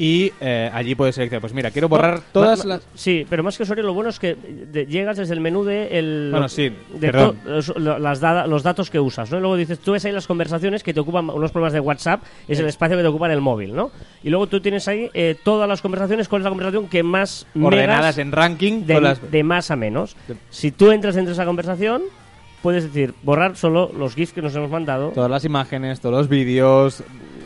y 0.00 0.32
eh, 0.40 0.70
allí 0.72 0.94
puedes 0.94 1.16
seleccionar, 1.16 1.40
pues 1.40 1.52
mira, 1.52 1.72
quiero 1.72 1.88
borrar 1.88 2.20
todas 2.32 2.60
ma- 2.64 2.76
las... 2.76 2.86
Sí, 2.94 3.26
pero 3.28 3.42
más 3.42 3.56
que 3.56 3.64
usuario, 3.64 3.84
lo 3.84 3.94
bueno 3.94 4.10
es 4.10 4.20
que 4.20 4.36
de- 4.36 4.86
llegas 4.86 5.16
desde 5.16 5.34
el 5.34 5.40
menú 5.40 5.64
de 5.64 5.98
el, 5.98 6.28
Bueno, 6.30 6.48
sí, 6.48 6.72
de 6.94 7.10
to- 7.10 7.34
los, 7.44 7.76
lo- 7.76 7.98
las 7.98 8.20
dada- 8.20 8.46
los 8.46 8.62
datos 8.62 8.90
que 8.90 9.00
usas, 9.00 9.30
¿no? 9.32 9.38
Y 9.38 9.40
luego 9.40 9.56
dices, 9.56 9.80
tú 9.80 9.92
ves 9.92 10.04
ahí 10.04 10.12
las 10.12 10.28
conversaciones 10.28 10.84
que 10.84 10.94
te 10.94 11.00
ocupan 11.00 11.28
unos 11.30 11.50
problemas 11.50 11.72
de 11.72 11.80
WhatsApp, 11.80 12.22
es 12.46 12.60
el 12.60 12.66
espacio 12.66 12.96
que 12.96 13.02
te 13.02 13.08
ocupa 13.08 13.26
en 13.26 13.32
el 13.32 13.40
móvil, 13.40 13.74
¿no? 13.74 13.90
Y 14.22 14.30
luego 14.30 14.46
tú 14.46 14.60
tienes 14.60 14.86
ahí 14.86 15.10
eh, 15.14 15.34
todas 15.42 15.68
las 15.68 15.82
conversaciones, 15.82 16.28
cuál 16.28 16.42
es 16.42 16.44
la 16.44 16.50
conversación 16.50 16.86
que 16.88 17.02
más 17.02 17.46
ordenadas 17.60 18.18
en 18.18 18.30
ranking 18.30 18.84
de, 18.86 18.94
con 18.94 19.02
las... 19.02 19.30
de 19.30 19.42
más 19.42 19.70
a 19.72 19.76
menos. 19.76 20.16
Si 20.50 20.70
tú 20.70 20.92
entras 20.92 21.16
dentro 21.16 21.30
de 21.30 21.34
esa 21.34 21.44
conversación, 21.44 22.02
puedes 22.62 22.84
decir, 22.84 23.14
borrar 23.24 23.56
solo 23.56 23.90
los 23.96 24.14
GIFs 24.14 24.32
que 24.32 24.42
nos 24.42 24.54
hemos 24.54 24.70
mandado, 24.70 25.10
Todas 25.10 25.30
las 25.30 25.44
imágenes, 25.44 26.00
todos 26.00 26.14
los 26.14 26.28
vídeos... 26.28 27.02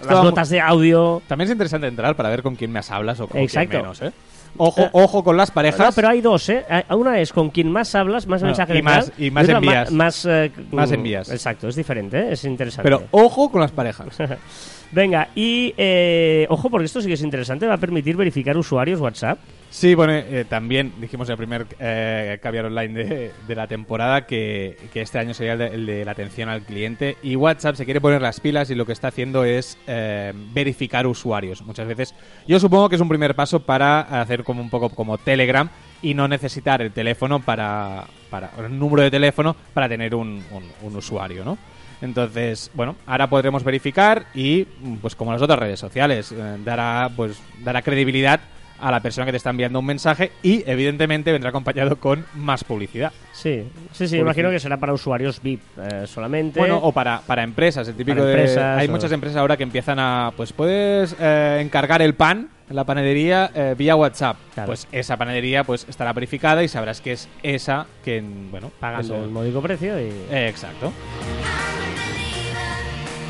las 0.06 0.22
notas 0.24 0.48
de 0.48 0.60
audio... 0.60 1.22
También 1.28 1.46
es 1.48 1.52
interesante 1.52 1.86
entrar 1.86 2.14
para 2.16 2.28
ver 2.28 2.42
con 2.42 2.54
quién 2.56 2.72
más 2.72 2.90
hablas 2.90 3.20
o 3.20 3.28
con 3.28 3.40
Exacto. 3.40 3.70
quién 3.70 3.82
menos, 3.82 4.02
¿eh? 4.02 4.12
Ojo, 4.58 4.82
Eh, 4.82 4.90
ojo 4.92 5.24
con 5.24 5.36
las 5.36 5.50
parejas. 5.50 5.80
No, 5.80 5.92
pero 5.92 6.08
hay 6.10 6.20
dos, 6.20 6.46
¿eh? 6.50 6.64
Hay- 6.68 6.84
Una 6.90 7.18
es 7.20 7.32
con 7.32 7.48
quien 7.50 7.70
más 7.72 7.94
hablas, 7.94 8.26
más 8.26 8.42
mensajes 8.42 8.78
y 8.78 8.82
más- 8.82 9.12
y 9.16 9.30
más 9.30 9.48
envías. 9.48 9.90
Más, 9.90 10.26
eh, 10.26 10.52
Más 10.72 10.90
mm, 10.90 10.94
envías. 10.94 11.30
Exacto, 11.30 11.68
es 11.68 11.76
diferente, 11.76 12.18
¿eh? 12.18 12.32
es 12.32 12.44
interesante. 12.44 12.82
Pero 12.82 13.04
ojo 13.12 13.50
con 13.50 13.60
las 13.62 13.70
parejas. 13.70 14.08
Venga, 14.92 15.28
y 15.34 15.72
eh, 15.78 16.46
ojo, 16.50 16.68
porque 16.68 16.84
esto 16.84 17.00
sí 17.00 17.08
que 17.08 17.14
es 17.14 17.22
interesante, 17.22 17.66
va 17.66 17.74
a 17.74 17.78
permitir 17.78 18.14
verificar 18.14 18.56
usuarios 18.58 19.00
WhatsApp. 19.00 19.38
Sí, 19.72 19.94
bueno, 19.94 20.12
eh, 20.12 20.44
también 20.46 20.92
dijimos 21.00 21.28
en 21.28 21.32
el 21.32 21.38
primer 21.38 21.66
eh, 21.80 22.38
caviar 22.42 22.66
online 22.66 23.04
de, 23.04 23.32
de 23.48 23.54
la 23.54 23.66
temporada 23.66 24.26
que, 24.26 24.76
este 24.92 25.18
año 25.18 25.32
sería 25.32 25.54
el 25.54 25.58
de, 25.60 25.66
el 25.68 25.86
de 25.86 26.04
la 26.04 26.10
atención 26.12 26.50
al 26.50 26.60
cliente 26.60 27.16
y 27.22 27.36
WhatsApp 27.36 27.76
se 27.76 27.86
quiere 27.86 27.98
poner 27.98 28.20
las 28.20 28.38
pilas 28.38 28.68
y 28.68 28.74
lo 28.74 28.84
que 28.84 28.92
está 28.92 29.08
haciendo 29.08 29.44
es 29.46 29.78
eh, 29.86 30.34
verificar 30.52 31.06
usuarios. 31.06 31.62
Muchas 31.62 31.88
veces 31.88 32.14
yo 32.46 32.60
supongo 32.60 32.90
que 32.90 32.96
es 32.96 33.00
un 33.00 33.08
primer 33.08 33.34
paso 33.34 33.60
para 33.60 34.00
hacer 34.20 34.44
como 34.44 34.60
un 34.60 34.68
poco 34.68 34.90
como 34.90 35.16
Telegram 35.16 35.70
y 36.02 36.12
no 36.12 36.28
necesitar 36.28 36.82
el 36.82 36.92
teléfono 36.92 37.40
para, 37.40 38.04
para 38.28 38.50
el 38.58 38.78
número 38.78 39.02
de 39.04 39.10
teléfono 39.10 39.56
para 39.72 39.88
tener 39.88 40.14
un, 40.14 40.44
un- 40.82 40.96
usuario, 40.96 41.46
¿no? 41.46 41.56
Entonces, 42.02 42.70
bueno, 42.74 42.96
ahora 43.06 43.30
podremos 43.30 43.64
verificar 43.64 44.26
y, 44.34 44.64
pues 45.00 45.16
como 45.16 45.32
las 45.32 45.40
otras 45.40 45.58
redes 45.58 45.80
sociales, 45.80 46.30
eh, 46.30 46.58
dará, 46.62 47.08
pues, 47.16 47.40
dará 47.64 47.80
credibilidad 47.80 48.40
a 48.82 48.90
la 48.90 49.00
persona 49.00 49.24
que 49.24 49.30
te 49.30 49.36
está 49.38 49.50
enviando 49.50 49.78
un 49.78 49.86
mensaje 49.86 50.32
y, 50.42 50.62
evidentemente, 50.68 51.32
vendrá 51.32 51.50
acompañado 51.50 51.96
con 51.96 52.26
más 52.34 52.64
publicidad. 52.64 53.12
Sí, 53.32 53.64
sí, 53.92 54.08
sí, 54.08 54.18
imagino 54.18 54.50
que 54.50 54.58
será 54.60 54.76
para 54.76 54.92
usuarios 54.92 55.40
VIP 55.40 55.60
eh, 55.78 56.06
solamente. 56.06 56.58
Bueno, 56.58 56.78
o 56.78 56.92
para, 56.92 57.20
para 57.20 57.42
empresas, 57.42 57.86
el 57.88 57.94
típico 57.94 58.22
de... 58.24 58.32
empresas, 58.32 58.78
Hay 58.78 58.88
o- 58.88 58.90
muchas 58.90 59.10
empresas 59.12 59.38
ahora 59.38 59.56
que 59.56 59.62
empiezan 59.62 59.98
a... 59.98 60.32
Pues 60.36 60.52
puedes 60.52 61.16
eh, 61.20 61.60
encargar 61.62 62.02
el 62.02 62.14
pan 62.14 62.48
en 62.68 62.76
la 62.76 62.84
panadería 62.84 63.50
eh, 63.54 63.74
vía 63.78 63.96
WhatsApp. 63.96 64.36
Claro. 64.54 64.66
Pues 64.66 64.86
esa 64.92 65.16
panadería 65.16 65.64
pues 65.64 65.86
estará 65.88 66.12
verificada 66.12 66.62
y 66.64 66.68
sabrás 66.68 67.00
que 67.00 67.12
es 67.12 67.28
esa 67.42 67.86
que, 68.04 68.20
bueno... 68.50 68.70
pagando 68.80 69.22
el 69.24 69.30
módico 69.30 69.62
precio 69.62 70.00
y... 70.00 70.10
Exacto. 70.30 70.92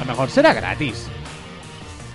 A 0.01 0.05
lo 0.05 0.11
mejor 0.11 0.31
será 0.31 0.53
gratis. 0.53 1.09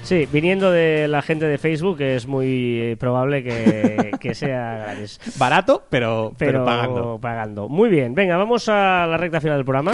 Sí, 0.07 0.25
viniendo 0.31 0.71
de 0.71 1.09
la 1.09 1.21
gente 1.21 1.47
de 1.47 1.57
Facebook 1.57 1.99
es 1.99 2.27
muy 2.27 2.79
eh, 2.79 2.95
probable 2.97 3.43
que, 3.43 4.11
que 4.21 4.33
sea 4.33 4.77
gratis. 4.77 5.19
Barato, 5.37 5.83
pero, 5.89 6.31
pero, 6.37 6.63
Pero, 6.63 6.65
pagando. 6.65 7.19
pagando. 7.19 7.67
Muy 7.67 7.89
bien, 7.89 8.15
venga, 8.15 8.37
vamos 8.37 8.69
a 8.69 9.05
la 9.05 9.17
recta 9.17 9.41
final 9.41 9.57
del 9.57 9.65
programa. 9.65 9.91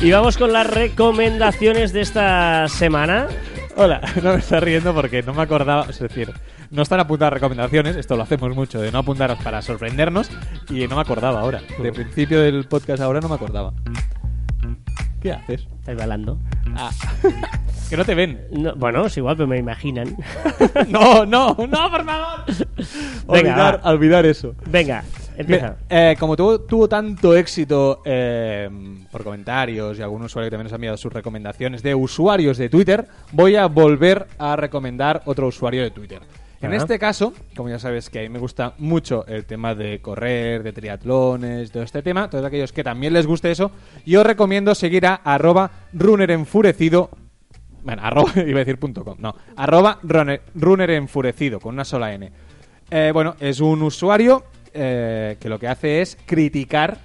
Y 0.00 0.12
vamos 0.12 0.38
con 0.38 0.52
las 0.52 0.70
recomendaciones 0.70 1.92
de 1.92 2.02
esta 2.02 2.68
semana. 2.68 3.26
Hola, 3.74 4.00
no 4.22 4.34
me 4.34 4.38
está 4.38 4.60
riendo 4.60 4.94
porque 4.94 5.24
no 5.24 5.34
me 5.34 5.42
acordaba, 5.42 5.86
es 5.90 5.98
decir, 5.98 6.32
no 6.70 6.82
están 6.82 7.00
apuntadas 7.00 7.34
recomendaciones, 7.34 7.96
esto 7.96 8.16
lo 8.16 8.22
hacemos 8.22 8.54
mucho, 8.54 8.80
de 8.80 8.92
no 8.92 8.98
apuntaros 8.98 9.38
para 9.42 9.60
sorprendernos, 9.60 10.30
y 10.68 10.86
no 10.86 10.96
me 10.96 11.02
acordaba 11.02 11.40
ahora. 11.40 11.62
De 11.82 11.92
principio 11.92 12.40
del 12.40 12.64
podcast 12.64 13.02
ahora 13.02 13.20
no 13.20 13.28
me 13.28 13.34
acordaba. 13.34 13.72
¿Qué 15.20 15.32
haces? 15.32 15.66
Estáis 15.80 15.98
bailando. 15.98 16.38
Ah, 16.76 16.90
que 17.90 17.96
no 17.96 18.04
te 18.04 18.14
ven. 18.14 18.40
No, 18.52 18.74
bueno, 18.76 19.04
es 19.04 19.16
igual, 19.16 19.36
pero 19.36 19.48
me 19.48 19.58
imaginan. 19.58 20.16
No, 20.88 21.26
no, 21.26 21.56
no, 21.58 21.90
por 21.90 22.04
favor. 22.04 22.44
Venga, 22.46 23.26
olvidar, 23.26 23.80
olvidar 23.84 24.26
eso. 24.26 24.54
Venga, 24.66 25.04
empieza. 25.36 25.76
Mira, 25.88 26.10
eh, 26.12 26.16
como 26.18 26.36
tuvo, 26.36 26.60
tuvo 26.60 26.88
tanto 26.88 27.36
éxito 27.36 28.00
eh, 28.04 28.68
por 29.10 29.24
comentarios 29.24 29.98
y 29.98 30.02
algún 30.02 30.22
usuario 30.22 30.46
que 30.46 30.52
también 30.52 30.64
nos 30.64 30.72
ha 30.72 30.76
enviado 30.76 30.96
sus 30.96 31.12
recomendaciones 31.12 31.82
de 31.82 31.94
usuarios 31.94 32.56
de 32.56 32.68
Twitter, 32.68 33.06
voy 33.32 33.56
a 33.56 33.66
volver 33.66 34.26
a 34.38 34.56
recomendar 34.56 35.22
otro 35.26 35.48
usuario 35.48 35.82
de 35.82 35.90
Twitter. 35.90 36.20
En 36.62 36.74
este 36.74 36.98
caso, 36.98 37.32
como 37.56 37.68
ya 37.70 37.78
sabes 37.78 38.10
que 38.10 38.18
a 38.18 38.22
mí 38.22 38.28
me 38.28 38.38
gusta 38.38 38.74
mucho 38.78 39.24
el 39.26 39.46
tema 39.46 39.74
de 39.74 40.00
correr, 40.00 40.62
de 40.62 40.72
triatlones, 40.72 41.70
todo 41.72 41.82
este 41.82 42.02
tema, 42.02 42.28
todos 42.28 42.44
aquellos 42.44 42.72
que 42.72 42.84
también 42.84 43.12
les 43.14 43.26
guste 43.26 43.50
eso, 43.50 43.70
yo 44.04 44.22
recomiendo 44.22 44.74
seguir 44.74 45.06
a 45.06 45.14
arroba 45.14 45.70
runnerenfurecido 45.94 47.10
bueno, 47.82 48.02
arroba, 48.04 48.30
iba 48.46 48.58
a 48.58 48.64
decir 48.64 48.78
punto 48.78 49.02
com, 49.04 49.16
no. 49.18 49.34
Arroba 49.56 49.98
runner, 50.02 50.42
runner 50.54 50.90
enfurecido, 50.90 51.60
con 51.60 51.74
una 51.74 51.84
sola 51.86 52.12
N. 52.12 52.30
Eh, 52.90 53.10
bueno, 53.14 53.36
es 53.40 53.60
un 53.60 53.80
usuario 53.82 54.44
eh, 54.74 55.38
que 55.40 55.48
lo 55.48 55.58
que 55.58 55.66
hace 55.66 56.02
es 56.02 56.18
criticar 56.26 56.98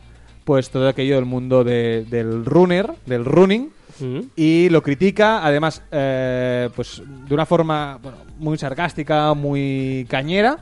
pues 0.44 0.70
todo 0.70 0.89
aquello 0.89 1.15
del 1.15 1.24
mundo 1.26 1.63
de- 1.63 2.06
del 2.10 2.46
runner, 2.46 2.91
del 3.06 3.24
running, 3.24 3.72
Mm. 4.00 4.20
y 4.36 4.70
lo 4.70 4.82
critica, 4.84 5.46
además, 5.46 5.82
eh, 5.92 6.70
pues 6.76 7.02
de 7.06 7.34
una 7.34 7.46
forma 7.46 7.98
bueno, 8.02 8.18
muy 8.38 8.58
sarcástica, 8.58 9.34
muy 9.34 10.06
cañera, 10.10 10.58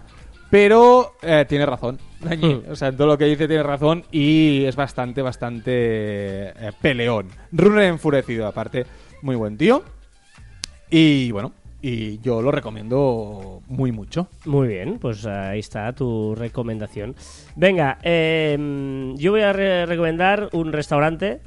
pero 0.52 1.14
eh, 1.22 1.46
tiene 1.48 1.66
razón. 1.66 1.98
Mm. 2.22 2.72
O 2.72 2.76
sea, 2.76 2.92
todo 2.92 3.08
lo 3.08 3.18
que 3.18 3.26
dice 3.26 3.48
tiene 3.48 3.64
razón 3.64 4.04
y 4.12 4.64
es 4.66 4.76
bastante, 4.76 5.22
bastante 5.22 5.72
eh, 6.50 6.72
peleón. 6.82 7.28
Runner 7.52 7.84
enfurecido, 7.86 8.48
aparte, 8.48 8.86
muy 9.22 9.36
buen 9.36 9.58
tío. 9.58 9.84
Y 10.90 11.32
bueno, 11.32 11.54
y 11.82 12.20
yo 12.20 12.42
lo 12.42 12.52
recomiendo 12.52 13.62
muy 13.68 13.92
mucho. 13.92 14.28
Muy 14.46 14.68
bien, 14.68 15.00
pues 15.00 15.26
ahí 15.26 15.60
está 15.60 15.92
tu 15.94 16.36
recomendación. 16.36 17.16
Venga, 17.56 17.98
eh, 18.04 19.14
yo 19.18 19.32
voy 19.32 19.42
a 19.42 19.52
re- 19.52 19.86
recomendar 19.86 20.50
un 20.54 20.72
restaurante 20.72 21.42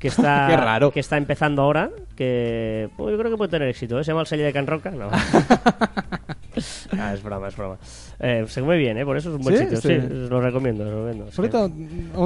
que 0.00 0.08
está, 0.08 0.46
Qué 0.50 0.56
raro. 0.56 0.90
que 0.90 0.98
está 0.98 1.16
empezando 1.16 1.62
ahora, 1.62 1.90
que 2.16 2.88
pues, 2.96 3.12
yo 3.12 3.18
creo 3.18 3.30
que 3.30 3.36
puede 3.36 3.50
tener 3.50 3.68
éxito. 3.68 4.00
¿eh? 4.00 4.02
Se 4.04 4.10
llama 4.10 4.22
el 4.22 4.26
Selle 4.26 4.42
de 4.42 4.52
Can 4.52 4.66
Roca. 4.66 4.90
No. 4.90 5.08
Ah, 6.98 7.14
es 7.14 7.22
broma, 7.22 7.48
es 7.48 7.56
broma. 7.56 7.78
Eh, 8.18 8.44
se 8.48 8.60
come 8.60 8.76
bien, 8.76 8.98
¿eh? 8.98 9.04
por 9.04 9.16
eso 9.16 9.30
es 9.30 9.36
un 9.36 9.42
buen 9.42 9.56
¿Sí? 9.56 9.62
sitio. 9.64 9.80
Sí. 9.80 9.88
Sí, 10.00 10.06
lo 10.28 10.40
recomiendo. 10.40 10.84
Lo 10.84 10.90
recomiendo. 10.90 11.32
Sobre 11.32 11.48
Sí. 11.48 11.52
todo, 11.52 11.66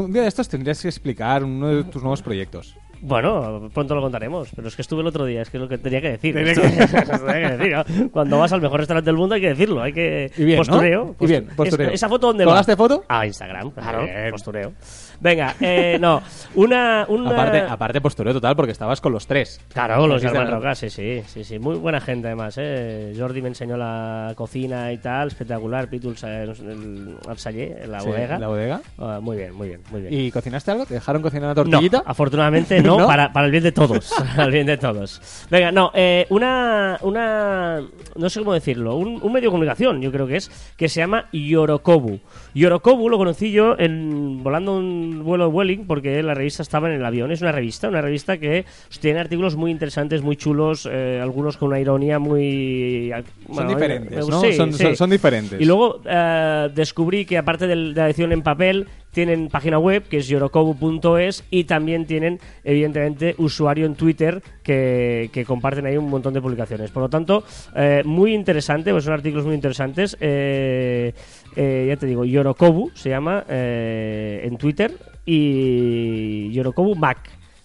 un 0.00 0.12
día 0.12 0.22
de 0.22 0.28
estos 0.28 0.48
tendrías 0.48 0.80
que 0.80 0.88
explicar 0.88 1.44
uno 1.44 1.68
de 1.68 1.84
tus 1.84 2.02
nuevos 2.02 2.22
proyectos. 2.22 2.74
Bueno, 3.02 3.68
pronto 3.74 3.94
lo 3.94 4.00
contaremos, 4.00 4.48
pero 4.56 4.66
es 4.68 4.74
que 4.76 4.82
estuve 4.82 5.02
el 5.02 5.06
otro 5.06 5.26
día, 5.26 5.42
es 5.42 5.50
que 5.50 5.58
es 5.58 5.62
lo 5.62 5.68
que 5.68 5.76
tenía 5.76 6.00
que 6.00 6.12
decir. 6.12 6.34
Tenía 6.34 6.52
Esto- 6.52 6.62
tenía 7.26 7.48
que 7.50 7.56
decir, 7.58 7.72
¿no? 8.00 8.10
Cuando 8.10 8.38
vas 8.38 8.50
al 8.52 8.62
mejor 8.62 8.80
restaurante 8.80 9.08
del 9.10 9.16
mundo 9.18 9.34
hay 9.34 9.42
que 9.42 9.48
decirlo, 9.48 9.82
hay 9.82 9.92
que... 9.92 10.32
Y 10.38 10.44
bien, 10.44 10.56
¿no? 10.58 10.64
postureo. 10.64 11.16
Y 11.20 11.26
bien, 11.26 11.46
postu- 11.48 11.56
postureo. 11.56 11.90
¿Esa 11.90 12.08
foto 12.08 12.28
dónde 12.28 12.44
va? 12.46 12.52
¿Colgaste 12.52 12.76
foto? 12.76 13.04
A 13.06 13.26
Instagram, 13.26 13.70
claro, 13.72 14.06
postureo. 14.30 14.72
Venga, 15.20 15.54
eh, 15.60 15.98
no, 16.00 16.22
una... 16.54 17.06
una... 17.08 17.30
Aparte, 17.30 17.60
aparte 17.60 18.00
postureo 18.00 18.32
total 18.32 18.56
porque 18.56 18.72
estabas 18.72 19.00
con 19.00 19.12
los 19.12 19.26
tres. 19.26 19.60
Claro, 19.72 20.06
los 20.06 20.22
está- 20.22 20.44
Roca, 20.44 20.74
sí, 20.74 20.90
sí, 20.90 21.22
sí, 21.26 21.44
sí. 21.44 21.58
Muy 21.58 21.76
buena 21.76 22.00
gente 22.00 22.26
además, 22.28 22.56
¿eh? 22.58 23.14
Jordi 23.18 23.40
me 23.42 23.48
enseñó 23.48 23.76
la 23.76 24.32
cocina 24.36 24.92
y 24.92 24.98
tal, 24.98 25.28
espectacular, 25.28 25.88
Pitul 25.88 26.14
el, 26.22 26.28
el, 26.50 27.16
al 27.28 27.38
Saller, 27.38 27.82
en 27.84 27.90
la 27.92 28.00
Sí, 28.00 28.06
bodega. 28.08 28.38
la 28.38 28.48
bodega. 28.48 28.80
Ah, 28.98 29.18
muy 29.22 29.36
bien, 29.36 29.54
muy 29.54 29.68
bien, 29.68 29.80
muy 29.90 30.00
bien. 30.02 30.12
¿Y 30.14 30.30
cocinaste 30.30 30.70
algo? 30.70 30.86
¿Te 30.86 30.94
dejaron 30.94 31.22
cocinar 31.22 31.44
una 31.44 31.54
No, 31.54 31.70
tortillita? 31.70 32.02
afortunadamente 32.06 32.82
no, 32.82 32.98
¿No? 32.98 33.06
Para, 33.06 33.32
para 33.32 33.46
el 33.46 33.52
bien 33.52 33.62
de 33.64 33.72
todos. 33.72 34.12
para 34.36 34.44
el 34.44 34.50
bien 34.52 34.66
de 34.66 34.76
todos. 34.76 35.46
Venga, 35.50 35.72
no, 35.72 35.90
eh, 35.94 36.26
una, 36.30 36.98
una. 37.02 37.80
No 38.16 38.28
sé 38.28 38.40
cómo 38.40 38.52
decirlo. 38.54 38.96
Un, 38.96 39.20
un 39.22 39.32
medio 39.32 39.48
de 39.48 39.52
comunicación, 39.52 40.00
yo 40.02 40.10
creo 40.12 40.26
que 40.26 40.36
es, 40.36 40.50
que 40.76 40.88
se 40.88 41.00
llama 41.00 41.26
Yorokobu. 41.32 42.20
Yorokobu 42.54 43.08
lo 43.08 43.18
conocí 43.18 43.50
yo 43.50 43.76
en, 43.78 44.42
volando 44.42 44.76
un 44.76 45.03
vuelo 45.22 45.44
de 45.48 45.50
Welling 45.54 45.86
porque 45.86 46.22
la 46.22 46.34
revista 46.34 46.62
estaba 46.62 46.88
en 46.88 46.94
el 46.96 47.04
avión. 47.04 47.30
Es 47.32 47.40
una 47.42 47.52
revista, 47.52 47.88
una 47.88 48.00
revista 48.00 48.38
que 48.38 48.64
tiene 49.00 49.20
artículos 49.20 49.56
muy 49.56 49.70
interesantes, 49.70 50.22
muy 50.22 50.36
chulos, 50.36 50.88
eh, 50.90 51.20
algunos 51.22 51.56
con 51.56 51.68
una 51.68 51.80
ironía 51.80 52.18
muy. 52.18 53.10
Son 53.12 53.24
bueno, 53.54 53.60
a 53.60 53.64
mí 53.64 53.74
me- 53.74 53.80
diferentes, 53.80 54.24
me- 54.26 54.30
¿no? 54.30 54.40
sí, 54.40 54.52
son, 54.54 54.72
sí. 54.72 54.82
son- 54.82 54.96
son 54.96 55.10
diferentes. 55.10 55.60
Y 55.60 55.64
luego 55.64 56.00
eh, 56.06 56.70
descubrí 56.74 57.24
que 57.24 57.38
aparte 57.38 57.66
de 57.66 57.76
la 57.76 58.06
edición 58.06 58.32
en 58.32 58.42
papel, 58.42 58.86
tienen 59.14 59.48
página 59.48 59.78
web 59.78 60.02
que 60.02 60.18
es 60.18 60.28
yorokobu.es 60.28 61.44
y 61.50 61.64
también 61.64 62.04
tienen, 62.04 62.38
evidentemente, 62.62 63.34
usuario 63.38 63.86
en 63.86 63.94
Twitter 63.94 64.42
que, 64.62 65.30
que 65.32 65.46
comparten 65.46 65.86
ahí 65.86 65.96
un 65.96 66.10
montón 66.10 66.34
de 66.34 66.42
publicaciones. 66.42 66.90
Por 66.90 67.04
lo 67.04 67.08
tanto, 67.08 67.44
eh, 67.74 68.02
muy 68.04 68.34
interesante, 68.34 68.92
pues 68.92 69.04
son 69.04 69.14
artículos 69.14 69.46
muy 69.46 69.54
interesantes. 69.54 70.16
Eh, 70.20 71.14
eh, 71.56 71.86
ya 71.88 71.96
te 71.96 72.06
digo, 72.06 72.24
Yorokobu 72.24 72.90
se 72.94 73.10
llama 73.10 73.44
eh, 73.48 74.42
en 74.44 74.56
Twitter 74.56 74.92
y 75.24 76.50
Yorokobu 76.52 76.96
Mac 76.96 77.18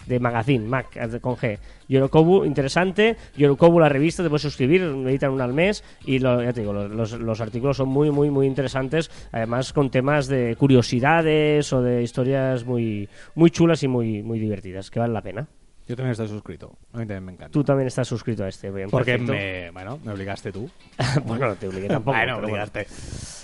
de 0.10 0.19
Magazine, 0.19 0.67
Mac 0.67 1.19
con 1.22 1.36
G. 1.38 1.58
Yorokobu, 1.88 2.43
interesante. 2.43 3.15
Yorokobu, 3.38 3.80
la 3.80 3.88
revista, 3.89 4.22
te 4.24 4.30
puedes 4.30 4.41
suscribir, 4.41 4.82
editan 4.82 5.32
una 5.32 5.45
al 5.45 5.54
mes. 5.54 5.84
Y 6.06 6.19
lo- 6.19 6.43
ya 6.43 6.52
te 6.52 6.62
digo, 6.62 6.74
los- 6.74 7.13
los 7.19 7.41
artículos 7.41 7.78
son 7.78 7.89
muy, 7.89 8.12
muy, 8.12 8.30
muy 8.30 8.45
interesantes. 8.48 9.10
Además, 9.32 9.72
con 9.72 9.89
temas 9.89 10.28
de 10.28 10.56
curiosidades 10.58 11.72
o 11.72 11.82
de 11.82 12.04
historias 12.04 12.65
muy, 12.65 13.08
muy 13.36 13.50
chulas 13.52 13.84
y 13.84 13.88
muy, 13.88 14.22
muy 14.24 14.39
divertidas, 14.39 14.91
que 14.91 15.00
valen 15.00 15.13
la 15.13 15.22
pena. 15.22 15.48
Yo 15.89 15.95
también 15.95 16.12
estoy 16.12 16.28
suscrito. 16.28 16.67
A 16.93 16.97
mí 16.99 17.04
también 17.08 17.25
me 17.25 17.32
encanta. 17.32 17.52
Tú 17.52 17.63
también 17.63 17.88
estás 17.88 18.08
suscrito 18.08 18.43
a 18.43 18.47
este, 18.47 18.69
bien, 18.69 18.91
Porque 18.91 19.13
perfecto. 19.17 19.34
me, 19.34 19.71
bueno, 19.71 19.99
me 20.06 20.12
obligaste 20.13 20.52
tú. 20.52 20.69
bueno, 21.25 21.47
no 21.47 21.56
te 21.56 21.67
obligué 21.67 21.88
tampoco. 21.89 22.15
Bueno, 22.15 22.38
obligaste. 22.38 22.86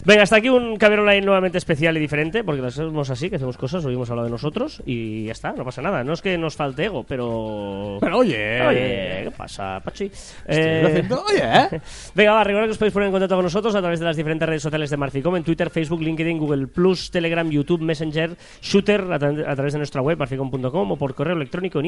Venga, 0.05 0.21
hasta 0.21 0.35
aquí 0.35 0.49
un 0.49 0.77
Caber 0.77 0.99
Online 0.99 1.21
nuevamente 1.21 1.57
especial 1.57 1.97
y 1.97 1.99
diferente, 1.99 2.43
porque 2.43 2.61
lo 2.61 2.67
hacemos 2.67 3.09
así, 3.09 3.31
que 3.31 3.37
hacemos 3.37 3.57
cosas, 3.57 3.83
hoy 3.83 3.95
hemos 3.95 4.07
hablado 4.11 4.27
de 4.27 4.31
nosotros 4.31 4.83
y 4.85 5.25
ya 5.25 5.31
está, 5.31 5.53
no 5.53 5.65
pasa 5.65 5.81
nada. 5.81 6.03
No 6.03 6.13
es 6.13 6.21
que 6.21 6.37
nos 6.37 6.55
falte 6.55 6.85
ego, 6.85 7.03
pero... 7.03 7.97
Pero 7.99 8.19
oye, 8.19 8.61
Oye, 8.67 9.21
¿qué 9.23 9.33
pasa, 9.35 9.79
Pachi? 9.83 10.11
Eh, 10.47 10.83
haciendo- 10.85 11.23
oye, 11.23 11.41
¿eh? 11.43 11.81
Venga, 12.13 12.33
va, 12.33 12.43
recuerda 12.43 12.67
que 12.67 12.71
os 12.73 12.77
podéis 12.77 12.93
poner 12.93 13.07
en 13.07 13.11
contacto 13.13 13.35
con 13.35 13.45
nosotros 13.45 13.73
a 13.73 13.81
través 13.81 13.99
de 13.99 14.05
las 14.05 14.15
diferentes 14.17 14.47
redes 14.47 14.61
sociales 14.61 14.91
de 14.91 14.97
Marficom, 14.97 15.35
en 15.35 15.43
Twitter, 15.43 15.71
Facebook, 15.71 16.01
LinkedIn, 16.01 16.37
Google+, 16.37 16.67
Telegram, 17.11 17.49
YouTube, 17.49 17.81
Messenger, 17.81 18.37
Shooter, 18.61 19.01
a, 19.01 19.17
tra- 19.19 19.47
a 19.47 19.55
través 19.55 19.73
de 19.73 19.79
nuestra 19.79 20.03
web, 20.03 20.19
marficom.com, 20.19 20.91
o 20.91 20.95
por 20.95 21.15
correo 21.15 21.35
electrónico 21.35 21.79
en 21.79 21.87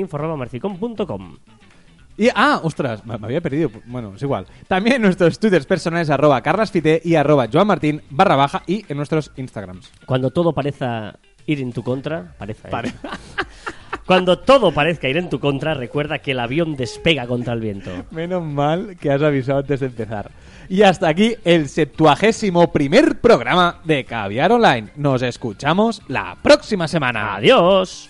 Y, 2.20 2.30
ah, 2.34 2.60
ostras, 2.64 3.06
me, 3.06 3.18
me 3.20 3.28
había 3.28 3.42
perdido. 3.42 3.70
Bueno, 3.86 4.14
es 4.16 4.22
igual. 4.24 4.48
También 4.68 4.96
en 4.96 5.02
nuestros 5.04 5.38
twitters 5.40 5.68
personales, 5.68 6.10
arroba 6.10 6.42
carlasfite 6.42 7.00
y 7.06 7.14
arroba 7.16 7.48
joanmartin 7.52 8.02
barra 8.10 8.36
baja 8.36 8.64
y 8.66 8.84
en 8.90 8.98
nuestros 8.98 9.32
instagrams. 9.38 9.92
Cuando 10.06 10.32
todo 10.32 10.52
parezca 10.54 11.20
ir 11.46 11.62
en 11.62 11.72
tu 11.72 11.84
contra, 11.84 12.34
parece. 12.40 12.68
¿eh? 12.68 12.72
Pare- 12.72 12.94
Cuando 14.08 14.40
todo 14.40 14.72
parezca 14.72 15.10
ir 15.10 15.18
en 15.18 15.30
tu 15.30 15.40
contra, 15.40 15.74
recuerda 15.74 16.20
que 16.20 16.32
el 16.32 16.40
avión 16.40 16.78
despega 16.78 17.28
contra 17.28 17.54
el 17.54 17.60
viento. 17.60 17.92
Menos 18.12 18.42
mal 18.42 18.96
que 19.00 19.12
has 19.12 19.22
avisado 19.22 19.60
antes 19.60 19.82
de 19.82 19.88
empezar. 19.88 20.32
Y 20.70 20.82
hasta 20.84 21.10
aquí 21.10 21.36
el 21.44 21.68
septuagésimo 21.68 22.72
primer 22.72 23.20
programa 23.20 23.82
de 23.84 24.06
Caviar 24.06 24.54
Online. 24.54 24.90
Nos 24.96 25.22
escuchamos 25.24 26.02
la 26.08 26.38
próxima 26.42 26.88
semana. 26.88 27.36
Adiós. 27.36 28.10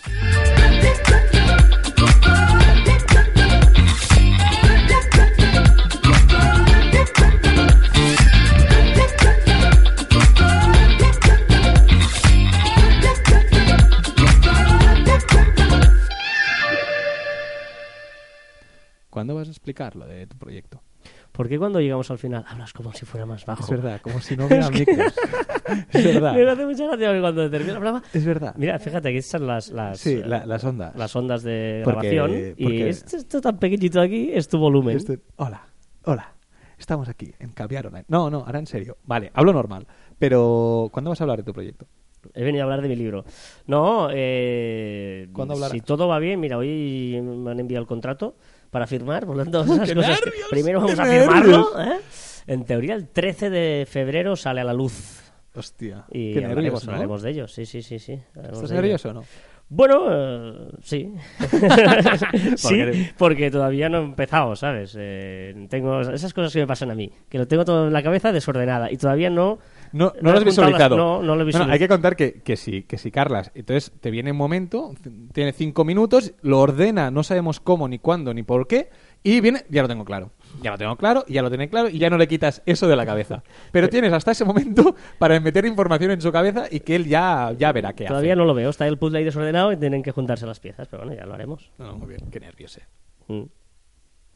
¿Cuándo 19.18 19.34
vas 19.34 19.48
a 19.48 19.50
explicar 19.52 19.96
lo 19.96 20.06
de 20.06 20.28
tu 20.28 20.38
proyecto? 20.38 20.84
¿Por 21.32 21.50
qué 21.50 21.58
cuando 21.58 21.82
llegamos 21.82 22.12
al 22.12 22.20
final 22.20 22.46
hablas 22.48 22.72
como 22.72 22.94
si 22.94 23.04
fuera 23.04 23.26
más 23.26 23.48
bajo? 23.48 23.64
Es 23.64 23.70
verdad, 23.72 24.00
como 24.00 24.20
si 24.22 24.38
no 24.38 24.46
hubiera 24.46 24.70
micros. 24.70 25.12
es 25.92 26.06
verdad. 26.06 26.36
Me 26.36 26.48
hace 26.48 26.66
mucha 26.68 26.86
gracia 26.86 27.08
porque 27.08 27.22
cuando 27.22 27.50
termina 27.50 27.78
hablaba... 27.78 28.04
Es 28.14 28.24
verdad. 28.24 28.54
Mira, 28.60 28.78
fíjate, 28.78 29.10
aquí 29.10 29.18
están 29.18 29.48
las, 29.48 29.70
las, 29.70 30.00
Sí, 30.00 30.22
la- 30.24 30.46
las 30.46 30.64
ondas. 30.64 30.96
las 30.96 31.16
ondas 31.16 31.42
de 31.42 31.82
Porque- 31.84 32.12
grabación. 32.12 32.54
Y 32.58 32.64
porque- 32.64 32.90
esto, 32.90 33.18
esto 33.18 33.42
tan 33.42 33.58
pequeñito 33.58 34.00
aquí 34.00 34.30
es 34.32 34.48
tu 34.48 34.60
volumen. 34.60 34.98
Este- 34.98 35.20
Hola, 35.38 35.64
hola. 36.04 36.32
Estamos 36.78 37.10
aquí 37.10 37.34
en 37.40 37.50
Caviar 37.54 37.88
Online. 37.88 38.06
No, 38.10 38.30
no, 38.30 38.42
ahora 38.46 38.60
en 38.60 38.68
serio. 38.68 38.98
Vale, 39.04 39.32
hablo 39.34 39.52
normal. 39.52 39.88
Pero, 40.20 40.90
¿cuándo 40.94 41.10
vas 41.10 41.20
a 41.22 41.24
hablar 41.24 41.40
de 41.40 41.44
tu 41.44 41.54
proyecto? 41.54 41.88
He 42.36 42.44
venido 42.44 42.62
a 42.62 42.66
hablar 42.66 42.84
de 42.84 42.88
mi 42.90 42.96
libro. 42.96 43.26
No, 43.66 44.10
eh, 44.12 45.28
¿Cuándo 45.34 45.56
si 45.70 45.82
todo 45.82 46.08
va 46.08 46.20
bien, 46.20 46.40
mira, 46.40 46.58
hoy 46.60 47.20
me 47.24 47.50
han 47.50 47.60
enviado 47.60 47.82
el 47.82 47.88
contrato 47.88 48.36
para 48.78 48.86
firmar, 48.88 49.26
por 49.26 49.36
lo 49.36 49.44
tanto, 49.44 49.64
esas 49.64 49.90
¡Qué 49.90 49.96
cosas 49.96 50.20
que 50.20 50.26
nervios! 50.30 50.48
primero 50.52 50.80
vamos 50.82 50.96
¡Qué 50.96 51.02
a 51.02 51.06
firmarlo. 51.06 51.82
¿eh? 51.82 51.98
En 52.46 52.64
teoría, 52.64 52.94
el 52.94 53.08
13 53.10 53.50
de 53.50 53.88
febrero 53.90 54.36
sale 54.36 54.62
a 54.62 54.64
la 54.64 54.74
luz. 54.74 55.20
Hostia, 55.56 56.06
Y 56.12 56.34
qué 56.34 56.46
hablaremos, 56.46 56.64
nervios, 56.64 56.86
¿no? 56.86 56.92
hablaremos 56.92 57.22
de 57.24 57.30
ello, 57.32 57.48
sí, 57.48 57.66
sí, 57.66 57.82
sí. 57.82 57.98
sí. 57.98 58.20
¿Estás 58.36 58.72
nervioso 58.72 59.10
o 59.10 59.14
no? 59.14 59.24
Bueno, 59.70 60.06
eh, 60.12 60.70
sí. 60.84 61.12
sí, 62.56 62.78
Porque- 62.84 63.12
porque 63.18 63.52
todavía 63.52 63.90
no 63.90 63.98
he 63.98 64.04
empezado, 64.04 64.56
¿sabes? 64.56 64.96
Eh, 64.98 65.66
tengo 65.70 66.02
esas 66.02 66.34
cosas 66.34 66.54
que 66.54 66.60
me 66.60 66.68
pasan 66.68 66.92
a 66.92 66.96
mí, 66.96 67.12
que 67.30 67.38
lo 67.40 67.48
tengo 67.48 67.66
todo 67.66 67.88
en 67.88 67.94
la 67.94 68.04
cabeza 68.04 68.32
desordenada 68.32 68.92
y 68.92 68.98
todavía 68.98 69.30
no... 69.32 69.58
No, 69.94 70.14
No 70.22 70.22
lo 70.22 70.30
has 70.30 70.36
las- 70.36 70.46
visualizado. 70.46 70.98
no, 70.98 71.22
no 71.24 71.36
lo 71.36 71.42
he 71.42 71.46
visualizado. 71.46 71.74
hay 71.74 71.80
que 71.80 71.88
contar 71.88 72.16
que, 72.16 72.42
que 72.42 72.56
si, 72.58 72.84
que 72.84 72.98
si 72.98 73.12
Carlas, 73.12 73.52
entonces 73.56 73.92
te 74.00 74.12
viene 74.12 74.32
un 74.32 74.38
momento, 74.38 74.94
tiene 75.34 75.52
cinco 75.54 75.86
minutos, 75.86 76.34
lo 76.42 76.60
ordena, 76.60 77.12
no 77.12 77.24
sabemos 77.24 77.60
cómo, 77.60 77.88
ni 77.88 78.00
cuándo, 78.00 78.34
ni 78.34 78.44
por 78.44 78.68
qué, 78.68 78.90
y 79.24 79.42
viene, 79.42 79.66
ya 79.70 79.82
lo 79.82 79.88
tengo 79.88 80.06
claro. 80.06 80.32
Ya 80.62 80.72
lo 80.72 80.78
tengo 80.78 80.96
claro, 80.96 81.26
ya 81.28 81.42
lo 81.42 81.50
tiene 81.50 81.70
claro, 81.70 81.90
y 81.90 81.98
ya 81.98 82.10
no 82.10 82.18
le 82.18 82.28
quitas 82.28 82.62
eso 82.66 82.88
de 82.88 82.96
la 82.96 83.06
cabeza. 83.06 83.44
Pero 83.72 83.90
tienes 83.90 84.14
hasta 84.14 84.32
ese 84.32 84.46
momento 84.46 84.96
para 85.20 85.40
meter 85.40 85.66
información 85.66 86.12
en 86.12 86.22
su 86.22 86.32
cabeza 86.32 86.66
y 86.72 86.80
que 86.82 86.96
él 86.96 87.06
ya, 87.06 87.54
ya 87.58 87.72
verá 87.72 87.94
qué 87.94 88.06
Todavía 88.06 88.34
hace. 88.34 88.38
no 88.40 88.46
lo 88.46 88.54
veo, 88.54 88.70
está 88.70 88.88
el 88.88 88.98
puzzle 88.98 89.20
ahí 89.20 89.26
desordenado 89.26 89.72
y 89.72 89.78
tienen 89.78 90.04
que 90.04 90.12
juntarse 90.12 90.46
las 90.46 90.60
piezas, 90.60 90.88
pero 90.88 91.04
bueno, 91.04 91.20
ya 91.20 91.26
lo 91.26 91.34
haremos. 91.34 91.72
No, 91.78 91.88
no, 91.88 91.98
muy 91.98 92.08
bien, 92.10 92.22
qué 92.32 92.40
nervios, 92.40 92.78
eh. 92.78 92.84
Mm. 93.28 93.44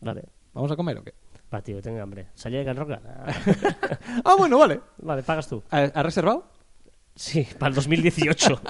Vale. 0.01 0.23
¿Vamos 0.53 0.71
a 0.71 0.75
comer 0.75 0.97
o 0.97 1.03
qué? 1.03 1.13
Va, 1.53 1.61
tío, 1.61 1.81
tengo 1.81 2.01
hambre. 2.01 2.27
¿Salía 2.33 2.59
de 2.59 2.65
Can 2.65 2.77
Roca? 2.77 3.01
ah, 4.23 4.35
bueno, 4.37 4.57
vale. 4.57 4.79
vale, 4.99 5.23
pagas 5.23 5.47
tú. 5.47 5.61
¿Has 5.69 5.91
has 5.93 6.05
reservado? 6.05 6.45
Sí, 7.15 7.45
para 7.59 7.69
el 7.69 7.75
2018. 7.75 8.61